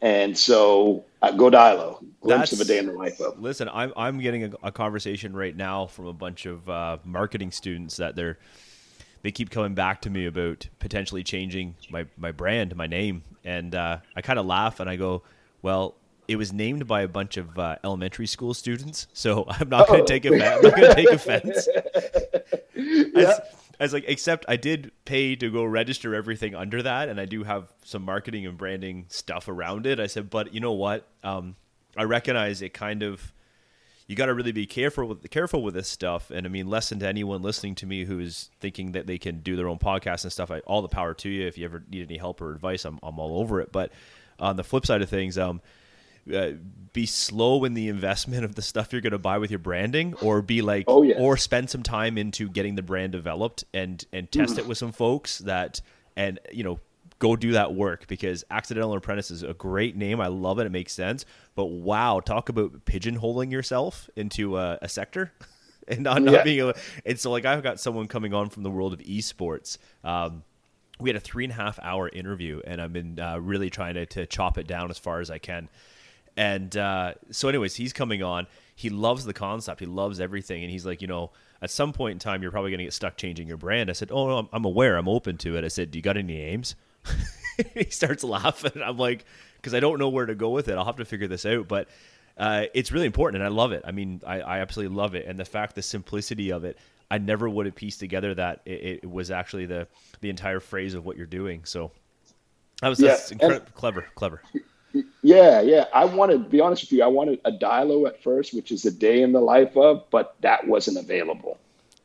and 0.02 0.38
so 0.38 1.06
uh, 1.22 1.32
Godilo, 1.32 2.04
glimpse 2.22 2.50
That's, 2.50 2.54
of 2.54 2.62
a 2.62 2.66
day 2.66 2.80
in 2.80 2.88
the 2.88 2.94
life 2.94 3.22
of. 3.22 3.40
Listen, 3.40 3.70
I'm 3.72 3.94
I'm 3.96 4.20
getting 4.20 4.44
a, 4.44 4.52
a 4.64 4.72
conversation 4.74 5.34
right 5.34 5.56
now 5.56 5.88
from 5.88 6.08
a 6.08 6.14
bunch 6.14 6.46
of 6.46 6.70
uh, 6.70 6.98
marketing 7.06 7.52
students 7.52 7.98
that 7.98 8.16
they're 8.16 8.40
they 9.22 9.32
keep 9.32 9.50
coming 9.50 9.74
back 9.74 10.02
to 10.02 10.10
me 10.10 10.26
about 10.26 10.68
potentially 10.80 11.24
changing 11.24 11.76
my 11.90 12.06
my 12.18 12.32
brand, 12.32 12.76
my 12.76 12.88
name, 12.88 13.24
and 13.44 13.76
uh, 13.76 14.00
I 14.16 14.22
kind 14.22 14.40
of 14.40 14.46
laugh 14.46 14.80
and 14.80 14.90
I 14.90 14.96
go, 14.96 15.24
well. 15.62 15.96
It 16.28 16.36
was 16.38 16.54
named 16.54 16.86
by 16.86 17.02
a 17.02 17.08
bunch 17.08 17.38
of 17.38 17.58
uh, 17.58 17.78
elementary 17.84 18.28
school 18.28 18.54
students, 18.54 19.08
so 19.14 19.46
I'm 19.50 19.68
not 19.68 19.88
going 19.88 20.06
to 20.06 20.08
take 20.08 20.26
offense. 20.26 20.44
I'm 20.44 20.62
not 20.62 20.76
going 20.76 20.90
to 20.90 20.94
take 20.94 21.10
offense. 21.10 21.68
yeah. 22.76 23.40
I 23.80 23.84
was 23.84 23.94
like, 23.94 24.04
except 24.08 24.46
I 24.48 24.58
did 24.58 24.92
pay 25.06 25.36
to 25.38 25.50
go 25.50 25.64
register 25.64 26.14
everything 26.14 26.54
under 26.54 26.84
that, 26.84 27.08
and 27.08 27.20
I 27.20 27.26
do 27.26 27.44
have 27.46 27.74
some 27.84 28.04
marketing 28.04 28.46
and 28.46 28.58
branding 28.58 29.06
stuff 29.08 29.48
around 29.48 29.88
it. 29.88 30.00
I 30.00 30.08
said, 30.08 30.30
but 30.30 30.54
you 30.54 30.60
know 30.60 30.74
what? 30.74 31.08
Um, 31.24 31.56
I 31.96 32.04
recognize 32.04 32.62
it 32.62 32.74
kind 32.74 33.04
of. 33.04 33.34
You 34.10 34.16
got 34.16 34.26
to 34.26 34.34
really 34.34 34.52
be 34.52 34.66
careful 34.66 35.06
with 35.06 35.30
careful 35.30 35.62
with 35.62 35.76
this 35.76 35.88
stuff, 35.88 36.32
and 36.32 36.48
I 36.48 36.50
mean, 36.50 36.68
lesson 36.68 36.98
to 37.00 37.08
anyone 37.08 37.44
listening 37.44 37.76
to 37.76 37.86
me 37.86 38.06
who 38.06 38.20
is 38.20 38.50
thinking 38.60 38.94
that 38.94 39.06
they 39.06 39.20
can 39.20 39.42
do 39.42 39.56
their 39.56 39.68
own 39.68 39.78
podcast 39.78 40.24
and 40.24 40.32
stuff. 40.32 40.50
I, 40.50 40.62
all 40.62 40.82
the 40.82 40.88
power 40.88 41.14
to 41.14 41.30
you. 41.30 41.46
If 41.46 41.60
you 41.60 41.66
ever 41.66 41.84
need 41.88 42.10
any 42.10 42.18
help 42.18 42.42
or 42.42 42.52
advice, 42.52 42.86
I'm 42.86 42.98
I'm 43.04 43.20
all 43.20 43.40
over 43.40 43.62
it. 43.62 43.72
But 43.72 43.92
on 44.40 44.56
the 44.56 44.64
flip 44.64 44.88
side 44.88 45.04
of 45.04 45.10
things, 45.10 45.38
um, 45.38 45.62
uh, 46.34 46.54
be 46.92 47.06
slow 47.06 47.64
in 47.66 47.76
the 47.76 47.88
investment 47.88 48.44
of 48.44 48.56
the 48.56 48.64
stuff 48.64 48.92
you're 48.92 49.02
going 49.02 49.12
to 49.12 49.20
buy 49.20 49.38
with 49.38 49.52
your 49.52 49.60
branding 49.60 50.16
or 50.22 50.42
be 50.42 50.64
like 50.64 50.86
oh, 50.88 51.04
yes. 51.04 51.18
or 51.20 51.38
spend 51.38 51.70
some 51.70 51.84
time 51.84 52.18
into 52.18 52.50
getting 52.50 52.74
the 52.74 52.82
brand 52.82 53.12
developed 53.12 53.64
and 53.76 54.06
and 54.12 54.32
test 54.32 54.56
mm. 54.56 54.60
it 54.60 54.68
with 54.68 54.78
some 54.78 54.92
folks 54.92 55.38
that 55.40 55.82
and 56.16 56.40
you 56.52 56.64
know 56.64 56.80
go 57.20 57.36
do 57.36 57.52
that 57.52 57.74
work 57.74 58.08
because 58.08 58.44
accidental 58.50 58.94
apprentice 58.94 59.30
is 59.30 59.44
a 59.44 59.54
great 59.54 59.96
name 59.96 60.20
i 60.20 60.28
love 60.28 60.60
it 60.60 60.66
it 60.66 60.72
makes 60.72 60.94
sense 60.94 61.26
but 61.56 61.66
wow 61.66 62.20
talk 62.20 62.50
about 62.50 62.86
pigeonholing 62.86 63.52
yourself 63.52 64.10
into 64.16 64.58
a, 64.58 64.80
a 64.82 64.90
sector 64.90 65.32
and 65.88 66.02
not, 66.02 66.22
not 66.22 66.34
yeah. 66.34 66.44
being 66.44 66.60
able 66.60 66.74
and 67.06 67.20
so 67.20 67.30
like 67.32 67.46
i've 67.46 67.64
got 67.64 67.80
someone 67.80 68.08
coming 68.08 68.34
on 68.34 68.50
from 68.50 68.64
the 68.64 68.72
world 68.72 68.94
of 68.94 69.00
esports 69.00 69.78
um, 70.04 70.44
we 71.00 71.10
had 71.10 71.16
a 71.16 71.20
three 71.20 71.44
and 71.44 71.52
a 71.52 71.56
half 71.56 71.78
hour 71.82 72.10
interview 72.10 72.62
and 72.66 72.82
i've 72.82 72.94
been 72.94 73.20
uh, 73.20 73.38
really 73.40 73.70
trying 73.70 73.94
to, 73.94 74.06
to 74.06 74.26
chop 74.26 74.58
it 74.58 74.68
down 74.68 74.90
as 74.90 74.98
far 74.98 75.20
as 75.20 75.30
i 75.30 75.38
can 75.38 75.70
and 76.40 76.78
uh, 76.78 77.16
so, 77.32 77.50
anyways, 77.50 77.76
he's 77.76 77.92
coming 77.92 78.24
on. 78.24 78.48
He 78.74 78.90
loves 78.90 79.26
the 79.26 79.34
concept. 79.34 79.82
He 79.82 79.86
loves 79.86 80.22
everything. 80.22 80.64
And 80.64 80.72
he's 80.72 80.86
like, 80.86 81.02
you 81.02 81.08
know, 81.08 81.32
at 81.62 81.70
some 81.70 81.92
point 81.92 82.14
in 82.14 82.20
time, 82.20 82.42
you're 82.42 82.50
probably 82.50 82.72
going 82.72 82.78
to 82.78 82.86
get 82.86 82.94
stuck 82.94 83.18
changing 83.18 83.46
your 83.46 83.58
brand. 83.58 83.90
I 83.90 83.94
said, 83.94 84.10
oh, 84.10 84.38
I'm, 84.38 84.48
I'm 84.54 84.64
aware. 84.64 84.96
I'm 84.96 85.10
open 85.10 85.38
to 85.40 85.58
it. 85.58 85.66
I 85.66 85.68
said, 85.68 85.92
do 85.92 86.00
you 86.00 86.02
got 86.02 86.16
any 86.16 86.34
names? 86.34 86.76
he 87.74 87.86
starts 87.86 88.24
laughing. 88.24 88.82
I'm 88.84 88.98
like, 88.98 89.26
because 89.58 89.74
I 89.74 89.80
don't 89.80 90.00
know 90.00 90.10
where 90.10 90.26
to 90.26 90.36
go 90.36 90.50
with 90.50 90.68
it. 90.68 90.78
I'll 90.78 90.86
have 90.86 90.98
to 90.98 91.06
figure 91.06 91.28
this 91.28 91.46
out. 91.46 91.68
But 91.68 91.88
uh, 92.38 92.66
it's 92.74 92.92
really 92.92 93.06
important, 93.06 93.44
and 93.44 93.52
I 93.52 93.54
love 93.54 93.72
it. 93.72 93.84
I 93.86 93.92
mean, 93.92 94.22
I, 94.26 94.42
I, 94.42 94.60
absolutely 94.60 94.96
love 94.96 95.14
it, 95.14 95.26
and 95.28 95.38
the 95.38 95.46
fact, 95.46 95.76
the 95.76 95.82
simplicity 95.82 96.52
of 96.52 96.64
it. 96.64 96.78
I 97.12 97.18
never 97.18 97.50
would 97.50 97.66
have 97.66 97.76
pieced 97.76 98.00
together 98.00 98.36
that 98.36 98.62
it, 98.66 99.02
it 99.04 99.10
was 99.10 99.32
actually 99.32 99.66
the 99.66 99.88
the 100.22 100.30
entire 100.30 100.60
phrase 100.60 100.94
of 100.94 101.06
what 101.06 101.18
you're 101.18 101.26
doing. 101.26 101.66
So 101.66 101.92
that 102.82 102.88
was 102.88 103.00
yeah, 103.00 103.18
incredible, 103.32 103.66
clever, 103.74 104.06
clever. 104.16 104.42
Yeah, 105.22 105.62
yeah. 105.62 105.86
I 105.94 106.06
wanted, 106.06 106.44
to 106.44 106.50
be 106.50 106.62
honest 106.62 106.84
with 106.84 106.92
you, 106.92 107.04
I 107.04 107.08
wanted 107.08 107.42
a 107.46 107.52
dialo 107.52 108.08
at 108.08 108.22
first, 108.24 108.54
which 108.54 108.72
is 108.72 108.86
a 108.86 108.92
day 108.92 109.22
in 109.22 109.32
the 109.32 109.42
life 109.42 109.76
of, 109.78 110.10
but 110.10 110.36
that 110.42 110.68
wasn't 110.68 110.98
available. 110.98 111.58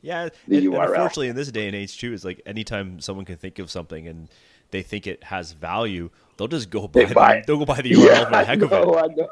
Yeah, 0.03 0.29
the 0.49 0.59
and, 0.59 0.67
URL. 0.67 0.91
unfortunately, 0.91 1.29
in 1.29 1.37
this 1.37 1.51
day 1.51 1.67
and 1.67 1.75
age 1.75 1.99
too, 1.99 2.13
is 2.13 2.25
like 2.25 2.43
anytime 2.45 3.01
someone 3.01 3.25
can 3.25 3.37
think 3.37 3.59
of 3.59 3.71
something 3.71 4.07
and 4.07 4.29
they 4.75 4.83
think 4.83 5.07
it 5.07 5.23
has 5.23 5.53
value, 5.53 6.11
they'll 6.37 6.49
just 6.49 6.69
go 6.69 6.89
buy, 6.89 7.05
they 7.05 7.15
buy 7.15 7.37
the, 7.37 7.45
they'll 7.47 7.59
go 7.59 7.65
buy 7.65 7.81
the 7.81 7.93
URL 7.93 8.05
yeah, 8.07 8.25
for 8.25 8.31
the 8.31 8.45
heck 8.45 8.59
know, 8.59 8.67
of 8.67 8.73
it. 8.73 8.99
I 8.99 9.15
know. 9.15 9.29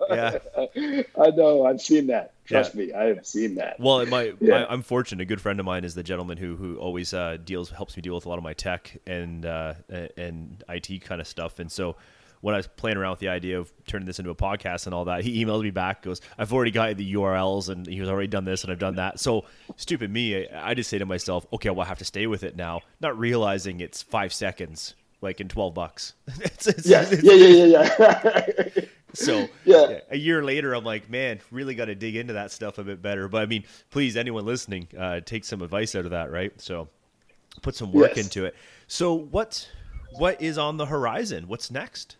Yeah, 0.77 1.03
I 1.21 1.31
know. 1.31 1.67
I've 1.67 1.83
seen 1.83 2.07
that. 2.07 2.33
Trust 2.45 2.77
yeah. 2.77 2.81
me, 2.81 2.93
I 2.93 3.05
have 3.07 3.27
seen 3.27 3.57
that. 3.57 3.81
Well, 3.81 4.07
my, 4.15 4.35
yeah. 4.41 4.65
I, 4.65 4.73
am 4.73 4.83
fortunate. 4.83 5.21
A 5.21 5.27
good 5.27 5.41
friend 5.41 5.59
of 5.59 5.67
mine 5.67 5.83
is 5.85 5.97
the 5.97 6.05
gentleman 6.05 6.39
who 6.39 6.55
who 6.55 6.77
always 6.77 7.13
uh, 7.13 7.39
deals 7.45 7.71
helps 7.71 7.97
me 7.97 8.03
deal 8.03 8.15
with 8.15 8.25
a 8.25 8.29
lot 8.29 8.39
of 8.39 8.45
my 8.45 8.53
tech 8.53 8.97
and 9.05 9.45
uh, 9.45 9.75
and 10.17 10.63
IT 10.69 11.03
kind 11.03 11.21
of 11.21 11.27
stuff, 11.27 11.59
and 11.59 11.71
so 11.73 11.97
when 12.43 12.55
I 12.55 12.59
was 12.59 12.67
playing 12.67 12.97
around 12.97 13.13
with 13.13 13.21
the 13.21 13.29
idea 13.29 13.59
of 13.59 13.73
turning 13.87 14.05
this 14.05 14.19
into 14.19 14.31
a 14.31 14.35
podcast 14.35 14.87
and 14.87 14.95
all 14.95 15.07
that, 15.07 15.23
he 15.23 15.45
emailed 15.45 15.63
me 15.63 15.71
back, 15.71 16.03
goes, 16.03 16.21
I've 16.37 16.53
already 16.53 16.73
got 16.73 16.97
the 16.97 17.15
URLs 17.15 17.69
and 17.69 17.87
he's 17.87 18.09
already 18.09 18.27
done 18.27 18.45
this 18.45 18.65
and 18.65 18.73
I've 18.73 18.81
done 18.81 18.97
that. 18.97 19.21
So 19.21 19.45
stupid 19.77 20.11
me, 20.11 20.49
I, 20.49 20.75
just 20.75 20.91
say 20.91 20.99
to 20.99 21.07
myself, 21.07 21.47
okay, 21.53 21.71
well, 21.71 21.83
I 21.83 21.85
have 21.85 22.01
to 22.01 22.05
stay 22.05 22.27
with 22.27 22.43
it 22.43 22.57
now, 22.57 22.81
not 23.01 23.17
realizing 23.17 23.79
it's 23.79 24.03
five 24.03 24.33
seconds, 24.33 24.97
like 25.23 25.41
in 25.41 25.49
12 25.49 25.75
bucks. 25.75 26.15
it's, 26.41 26.67
it's, 26.67 26.87
yeah, 26.87 27.05
it's, 27.09 27.23
yeah, 27.23 27.33
yeah, 27.33 27.65
yeah, 27.65 28.67
yeah. 28.77 28.85
so 29.15 29.49
yeah. 29.65 30.01
a 30.11 30.19
year 30.19 30.43
later, 30.45 30.75
I'm 30.75 30.85
like, 30.85 31.09
man, 31.09 31.41
really 31.51 31.75
got 31.75 31.87
to 31.87 31.95
dig 31.95 32.17
into 32.17 32.35
that 32.35 32.51
stuff 32.51 32.79
a 32.79 32.85
bit 32.85 33.01
better. 33.01 33.29
But 33.29 33.43
I 33.43 33.47
mean, 33.47 33.65
please, 33.91 34.17
anyone 34.17 34.45
listening, 34.45 34.89
uh, 34.99 35.21
take 35.21 35.45
some 35.45 35.63
advice 35.63 35.95
out 35.95 36.05
of 36.05 36.11
that, 36.11 36.31
right? 36.31 36.53
So 36.61 36.89
put 37.63 37.75
some 37.75 37.93
work 37.93 38.17
yes. 38.17 38.27
into 38.27 38.45
it. 38.45 38.57
So 38.89 39.15
what, 39.15 39.69
what 40.13 40.41
is 40.43 40.59
on 40.59 40.77
the 40.77 40.87
horizon? 40.87 41.49
What's 41.49 41.71
next? 41.71 42.17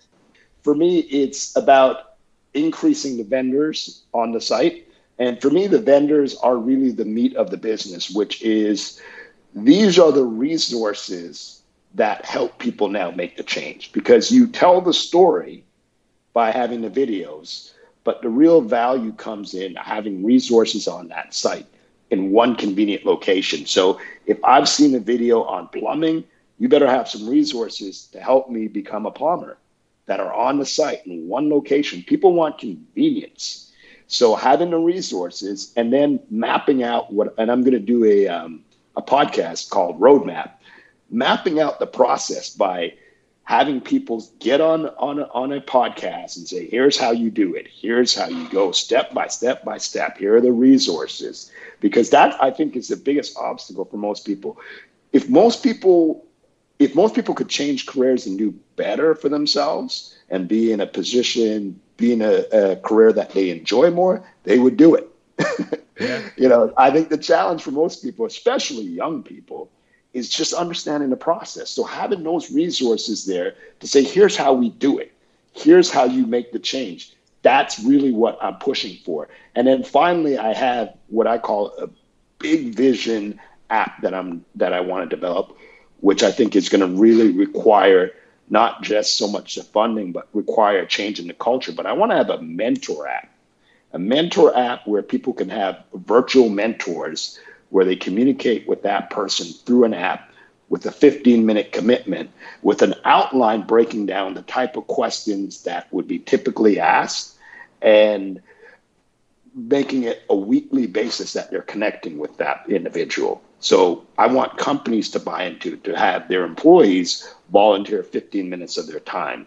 for 0.63 0.75
me, 0.75 1.01
it's 1.01 1.55
about 1.57 2.15
increasing 2.55 3.17
the 3.17 3.25
vendors 3.25 4.03
on 4.15 4.33
the 4.33 4.41
site. 4.41 4.89
And 5.19 5.41
for 5.41 5.51
me, 5.51 5.67
the 5.67 5.81
vendors 5.81 6.37
are 6.37 6.57
really 6.57 6.91
the 6.91 7.05
meat 7.05 7.37
of 7.37 7.51
the 7.51 7.57
business, 7.57 8.11
which 8.11 8.43
is 8.43 9.01
these 9.55 9.99
are 9.99 10.13
the 10.13 10.25
resources 10.25 11.62
that 11.95 12.25
help 12.25 12.59
people 12.59 12.89
now 12.89 13.11
make 13.11 13.37
the 13.37 13.43
change 13.43 13.93
because 13.93 14.31
you 14.31 14.47
tell 14.47 14.81
the 14.81 14.95
story 14.95 15.65
by 16.33 16.51
having 16.51 16.81
the 16.81 16.91
videos, 16.91 17.73
but 18.05 18.23
the 18.23 18.29
real 18.29 18.61
value 18.61 19.13
comes 19.13 19.55
in 19.55 19.75
having 19.77 20.25
resources 20.25 20.89
on 20.89 21.09
that 21.09 21.35
site 21.35 21.67
in 22.11 22.31
one 22.31 22.57
convenient 22.57 23.05
location. 23.05 23.67
So 23.67 24.01
if 24.27 24.43
I've 24.45 24.69
seen 24.69 24.95
a 24.95 25.01
video 25.01 25.43
on 25.43 25.69
plumbing, 25.69 26.25
you 26.59 26.69
better 26.69 26.89
have 26.89 27.09
some 27.09 27.29
resources 27.29 28.07
to 28.13 28.21
help 28.21 28.51
me 28.51 28.69
become 28.69 29.07
a 29.07 29.11
plumber 29.11 29.59
that 30.07 30.21
are 30.21 30.33
on 30.33 30.59
the 30.59 30.67
site 30.67 31.07
in 31.07 31.29
one 31.29 31.49
location. 31.51 32.03
People 32.03 32.33
want 32.35 32.59
convenience. 32.59 33.73
So 34.07 34.35
having 34.35 34.71
the 34.71 34.79
resources 34.79 35.73
and 35.77 35.93
then 35.93 36.21
mapping 36.31 36.83
out 36.83 37.13
what, 37.13 37.35
and 37.39 37.51
I'm 37.51 37.63
going 37.63 37.73
to 37.73 37.79
do 37.79 38.05
a, 38.05 38.29
um, 38.29 38.65
a 38.97 39.03
podcast 39.03 39.71
called 39.71 40.01
Roadmap, 40.01 40.51
mapping 41.13 41.61
out 41.61 41.79
the 41.79 41.87
process 41.87 42.51
by 42.51 42.95
having 43.45 43.81
people 43.81 44.25
get 44.39 44.61
on, 44.61 44.87
on, 44.99 45.19
a, 45.19 45.25
on 45.35 45.53
a 45.53 45.61
podcast 45.61 46.37
and 46.37 46.49
say, 46.49 46.69
here's 46.69 46.97
how 46.97 47.11
you 47.11 47.31
do 47.31 47.55
it. 47.55 47.67
Here's 47.69 48.15
how 48.15 48.29
you 48.29 48.49
go 48.49 48.73
step 48.73 49.13
by 49.13 49.27
step 49.27 49.65
by 49.65 49.79
step. 49.79 50.17
Here 50.17 50.37
are 50.37 50.41
the 50.41 50.53
resources. 50.53 51.51
Because 51.81 52.11
that, 52.11 52.41
I 52.43 52.51
think, 52.51 52.77
is 52.77 52.89
the 52.89 52.97
biggest 52.97 53.37
obstacle 53.37 53.85
for 53.85 53.97
most 53.97 54.25
people. 54.25 54.59
If 55.13 55.29
most 55.29 55.63
people 55.63 56.25
if 56.83 56.97
most 56.97 57.15
people 57.15 57.35
could 57.35 57.49
change 57.49 57.87
careers 57.87 58.27
and 58.27 58.37
do 58.37 58.53
better 58.77 59.15
for 59.15 59.29
themselves 59.29 60.17
and 60.31 60.49
be 60.49 60.73
in 60.73 60.81
a 60.81 60.87
position, 60.87 61.81
be 61.97 62.13
in 62.13 62.23
a, 62.23 62.45
a 62.53 62.77
career 62.77 63.13
that 63.13 63.31
they 63.31 63.51
enjoy 63.51 63.91
more, 63.91 64.25
they 64.43 64.59
would 64.59 64.77
do 64.77 64.97
it. 64.97 65.09
yeah. 66.01 66.23
You 66.37 66.49
know, 66.49 66.73
I 66.77 66.91
think 66.91 67.09
the 67.09 67.19
challenge 67.19 67.63
for 67.63 67.71
most 67.71 68.03
people, 68.03 68.27
especially 68.27 68.83
young 68.83 69.23
people, 69.23 69.71
is 70.13 70.29
just 70.29 70.53
understanding 70.53 71.11
the 71.11 71.17
process. 71.17 71.71
So 71.71 71.85
having 71.85 72.23
those 72.23 72.51
resources 72.51 73.25
there 73.25 73.55
to 73.81 73.87
say, 73.87 74.03
here's 74.03 74.37
how 74.37 74.53
we 74.53 74.71
do 74.71 74.99
it. 74.99 75.13
Here's 75.53 75.91
how 75.91 76.05
you 76.05 76.27
make 76.27 76.53
the 76.53 76.59
change. 76.59 77.15
That's 77.43 77.81
really 77.81 78.13
what 78.13 78.39
I'm 78.41 78.57
pushing 78.57 78.97
for. 79.05 79.29
And 79.55 79.67
then 79.67 79.83
finally, 79.83 80.39
I 80.39 80.55
have 80.55 80.95
what 81.09 81.27
I 81.27 81.39
call 81.39 81.69
a 81.79 81.89
big 82.39 82.75
vision 82.75 83.41
app 83.71 84.03
that 84.03 84.15
I'm 84.15 84.45
that 84.57 84.73
I 84.73 84.81
want 84.81 85.09
to 85.09 85.17
develop, 85.17 85.57
which 86.01 86.23
I 86.23 86.31
think 86.31 86.55
is 86.57 86.69
going 86.69 86.81
to 86.81 87.01
really 87.01 87.33
require 87.33 88.13
not 88.49 88.83
just 88.83 89.17
so 89.17 89.27
much 89.29 89.55
the 89.55 89.63
funding, 89.63 90.13
but 90.13 90.29
require 90.35 90.81
a 90.81 90.87
change 90.87 91.19
in 91.19 91.27
the 91.27 91.35
culture. 91.35 91.73
But 91.73 91.87
I 91.87 91.93
want 91.93 92.13
to 92.13 92.17
have 92.17 92.31
a 92.31 92.43
mentor 92.43 93.09
app, 93.09 93.29
a 93.93 93.99
mentor 93.99 94.57
app 94.57 94.87
where 94.87 95.03
people 95.03 95.33
can 95.33 95.49
have 95.49 95.83
virtual 95.95 96.49
mentors 96.49 97.39
where 97.73 97.85
they 97.85 97.97
communicate 97.97 98.69
with 98.69 98.83
that 98.83 99.11
person 99.11 99.47
through 99.47 99.85
an 99.85 99.95
app 99.95 100.31
with 100.69 100.87
a 100.87 100.93
15 100.93 101.45
minute 101.45 101.73
commitment, 101.73 102.31
with 102.63 102.83
an 102.83 102.95
outline 103.05 103.63
breaking 103.63 104.07
down 104.07 104.35
the 104.35 104.43
type 104.43 104.77
of 104.77 104.87
questions 104.87 105.65
that 105.65 105.93
would 105.93 106.07
be 106.07 106.19
typically 106.19 106.79
asked 106.79 107.37
and 107.81 108.41
making 109.55 110.05
it 110.05 110.23
a 110.31 110.37
weekly 110.37 110.87
basis 110.87 111.33
that 111.33 111.51
they're 111.51 111.63
connecting 111.63 112.19
with 112.19 112.37
that 112.39 112.65
individual 112.69 113.43
So 113.63 114.05
I 114.19 114.27
want 114.27 114.59
companies 114.59 115.11
to 115.11 115.21
buy 115.21 115.45
into 115.45 115.77
to 115.77 115.97
have 115.97 116.29
their 116.29 116.45
employees 116.45 117.33
volunteer 117.53 118.03
15 118.03 118.51
minutes 118.51 118.77
of 118.77 118.89
their 118.89 119.01
time 119.01 119.47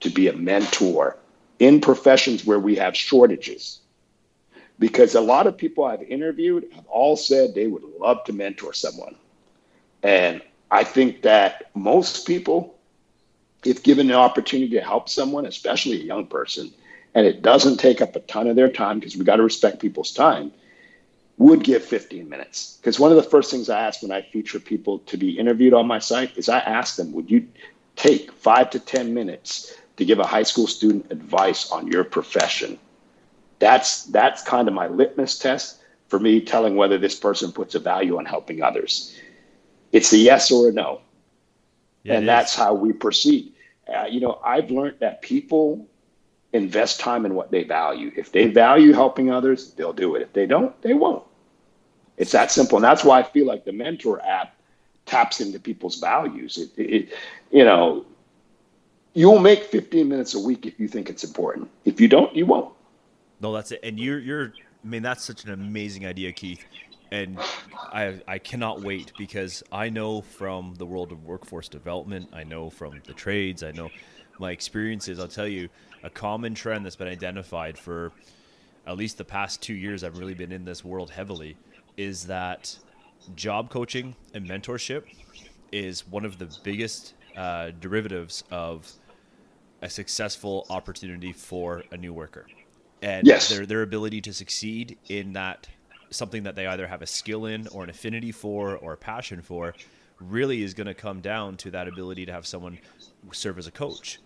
to 0.00 0.10
be 0.10 0.28
a 0.28 0.32
mentor 0.32 1.16
in 1.58 1.80
professions 1.80 2.44
where 2.44 2.60
we 2.60 2.76
have 2.76 2.96
shortages. 2.96 3.80
Because 4.78 5.14
a 5.14 5.20
lot 5.20 5.46
of 5.46 5.56
people 5.56 5.84
I've 5.84 6.02
interviewed 6.02 6.68
have 6.74 6.86
all 6.86 7.16
said 7.16 7.54
they 7.54 7.66
would 7.66 7.82
love 7.98 8.22
to 8.24 8.32
mentor 8.32 8.72
someone. 8.72 9.16
And 10.02 10.40
I 10.70 10.84
think 10.84 11.22
that 11.22 11.70
most 11.74 12.26
people, 12.26 12.78
if 13.64 13.82
given 13.82 14.08
an 14.10 14.16
opportunity 14.16 14.74
to 14.76 14.80
help 14.80 15.08
someone, 15.08 15.46
especially 15.46 16.00
a 16.00 16.04
young 16.04 16.26
person, 16.26 16.72
and 17.14 17.26
it 17.26 17.42
doesn't 17.42 17.78
take 17.78 18.00
up 18.00 18.14
a 18.14 18.20
ton 18.20 18.46
of 18.46 18.56
their 18.56 18.68
time 18.68 19.00
because 19.00 19.16
we 19.16 19.24
got 19.24 19.36
to 19.36 19.42
respect 19.42 19.80
people's 19.80 20.12
time, 20.12 20.52
would 21.38 21.64
give 21.64 21.84
15 21.84 22.28
minutes. 22.28 22.78
Because 22.80 22.98
one 23.00 23.10
of 23.10 23.16
the 23.16 23.22
first 23.22 23.50
things 23.50 23.68
I 23.68 23.80
ask 23.80 24.02
when 24.02 24.12
I 24.12 24.22
feature 24.22 24.60
people 24.60 24.98
to 25.00 25.16
be 25.16 25.38
interviewed 25.38 25.72
on 25.72 25.86
my 25.86 25.98
site 25.98 26.36
is 26.36 26.48
I 26.48 26.58
ask 26.58 26.96
them, 26.96 27.12
would 27.12 27.30
you 27.30 27.48
take 27.96 28.32
five 28.32 28.70
to 28.70 28.80
10 28.80 29.14
minutes 29.14 29.74
to 29.96 30.04
give 30.04 30.18
a 30.18 30.26
high 30.26 30.42
school 30.42 30.66
student 30.66 31.10
advice 31.10 31.70
on 31.70 31.86
your 31.86 32.04
profession? 32.04 32.78
That's 33.58 34.04
that's 34.04 34.42
kind 34.42 34.68
of 34.68 34.74
my 34.74 34.86
litmus 34.88 35.38
test 35.38 35.80
for 36.08 36.18
me 36.18 36.40
telling 36.40 36.76
whether 36.76 36.98
this 36.98 37.14
person 37.14 37.52
puts 37.52 37.74
a 37.74 37.78
value 37.78 38.18
on 38.18 38.24
helping 38.24 38.62
others. 38.62 39.16
It's 39.92 40.12
a 40.12 40.18
yes 40.18 40.50
or 40.50 40.68
a 40.68 40.72
no. 40.72 41.00
Yeah, 42.04 42.18
and 42.18 42.28
that's 42.28 42.54
how 42.54 42.74
we 42.74 42.92
proceed. 42.92 43.52
Uh, 43.92 44.06
you 44.06 44.20
know, 44.20 44.40
I've 44.44 44.70
learned 44.70 44.96
that 45.00 45.22
people 45.22 45.86
invest 46.52 47.00
time 47.00 47.26
in 47.26 47.34
what 47.34 47.50
they 47.50 47.64
value. 47.64 48.12
If 48.16 48.32
they 48.32 48.48
value 48.48 48.92
helping 48.92 49.30
others, 49.30 49.72
they'll 49.72 49.92
do 49.92 50.14
it. 50.14 50.22
If 50.22 50.32
they 50.32 50.46
don't, 50.46 50.80
they 50.82 50.94
won't. 50.94 51.24
It's 52.16 52.32
that 52.32 52.50
simple. 52.50 52.78
And 52.78 52.84
that's 52.84 53.04
why 53.04 53.20
I 53.20 53.22
feel 53.22 53.46
like 53.46 53.64
the 53.64 53.72
Mentor 53.72 54.20
app 54.24 54.54
taps 55.06 55.40
into 55.40 55.58
people's 55.58 55.98
values. 55.98 56.58
It, 56.58 56.70
it, 56.78 57.14
you 57.50 57.64
know, 57.64 58.04
you'll 59.14 59.38
make 59.38 59.64
15 59.64 60.08
minutes 60.08 60.34
a 60.34 60.40
week 60.40 60.66
if 60.66 60.78
you 60.80 60.88
think 60.88 61.10
it's 61.10 61.24
important. 61.24 61.70
If 61.84 62.00
you 62.00 62.08
don't, 62.08 62.34
you 62.34 62.46
won't. 62.46 62.74
No, 63.40 63.52
that's 63.52 63.72
it. 63.72 63.80
And 63.82 63.98
you're, 63.98 64.18
you're, 64.18 64.52
I 64.84 64.86
mean, 64.86 65.02
that's 65.02 65.24
such 65.24 65.44
an 65.44 65.52
amazing 65.52 66.06
idea, 66.06 66.32
Keith. 66.32 66.64
And 67.10 67.38
I, 67.74 68.20
I 68.26 68.38
cannot 68.38 68.82
wait 68.82 69.12
because 69.16 69.62
I 69.72 69.88
know 69.88 70.20
from 70.20 70.74
the 70.74 70.84
world 70.84 71.12
of 71.12 71.24
workforce 71.24 71.68
development, 71.68 72.28
I 72.32 72.44
know 72.44 72.68
from 72.68 73.00
the 73.06 73.14
trades, 73.14 73.62
I 73.62 73.70
know 73.72 73.88
my 74.38 74.50
experiences. 74.50 75.18
I'll 75.18 75.28
tell 75.28 75.48
you 75.48 75.68
a 76.02 76.10
common 76.10 76.54
trend 76.54 76.84
that's 76.84 76.96
been 76.96 77.08
identified 77.08 77.78
for 77.78 78.12
at 78.86 78.96
least 78.96 79.18
the 79.18 79.24
past 79.24 79.62
two 79.62 79.74
years. 79.74 80.04
I've 80.04 80.18
really 80.18 80.34
been 80.34 80.52
in 80.52 80.64
this 80.64 80.84
world 80.84 81.10
heavily 81.10 81.56
is 81.96 82.26
that 82.26 82.76
job 83.34 83.70
coaching 83.70 84.14
and 84.34 84.48
mentorship 84.48 85.04
is 85.72 86.06
one 86.08 86.24
of 86.24 86.38
the 86.38 86.54
biggest 86.62 87.14
uh, 87.36 87.70
derivatives 87.80 88.44
of 88.50 88.90
a 89.82 89.88
successful 89.88 90.66
opportunity 90.70 91.32
for 91.32 91.84
a 91.90 91.96
new 91.96 92.12
worker 92.12 92.46
and 93.02 93.26
yes. 93.26 93.48
their 93.48 93.66
their 93.66 93.82
ability 93.82 94.20
to 94.22 94.32
succeed 94.32 94.96
in 95.08 95.32
that 95.32 95.68
something 96.10 96.42
that 96.42 96.56
they 96.56 96.66
either 96.66 96.86
have 96.86 97.02
a 97.02 97.06
skill 97.06 97.46
in 97.46 97.66
or 97.68 97.84
an 97.84 97.90
affinity 97.90 98.32
for 98.32 98.76
or 98.76 98.94
a 98.94 98.96
passion 98.96 99.42
for 99.42 99.74
really 100.20 100.62
is 100.62 100.74
going 100.74 100.86
to 100.86 100.94
come 100.94 101.20
down 101.20 101.56
to 101.56 101.70
that 101.70 101.86
ability 101.86 102.26
to 102.26 102.32
have 102.32 102.46
someone 102.46 102.78
serve 103.32 103.58
as 103.58 103.66
a 103.66 103.70
coach 103.70 104.18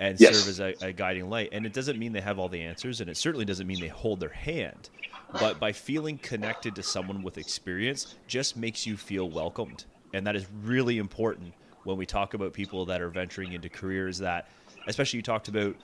and 0.00 0.18
yes. 0.20 0.36
serve 0.36 0.48
as 0.48 0.60
a, 0.60 0.86
a, 0.86 0.92
guiding 0.92 1.28
light. 1.28 1.50
And 1.52 1.66
it 1.66 1.72
doesn't 1.72 1.98
mean 1.98 2.12
they 2.12 2.20
have 2.20 2.38
all 2.38 2.48
the 2.48 2.60
answers, 2.60 3.00
and 3.00 3.10
it 3.10 3.16
certainly 3.16 3.44
doesn't 3.44 3.66
mean 3.66 3.80
they 3.80 3.88
hold 3.88 4.20
their 4.20 4.28
hand. 4.28 4.90
But 5.32 5.58
by 5.58 5.72
feeling 5.72 6.18
connected 6.18 6.74
to 6.76 6.82
someone 6.82 7.22
with 7.22 7.38
experience, 7.38 8.14
just 8.26 8.56
makes 8.56 8.86
you 8.86 8.96
feel 8.96 9.28
welcomed, 9.28 9.84
and 10.14 10.26
that 10.26 10.36
is 10.36 10.46
really 10.62 10.98
important 10.98 11.52
when 11.84 11.96
we 11.96 12.06
talk 12.06 12.34
about 12.34 12.52
people 12.52 12.84
that 12.86 13.00
are 13.00 13.10
venturing 13.10 13.52
into 13.52 13.68
careers 13.68 14.18
that, 14.18 14.48
especially 14.86 15.18
you 15.18 15.22
talked 15.22 15.48
about 15.48 15.74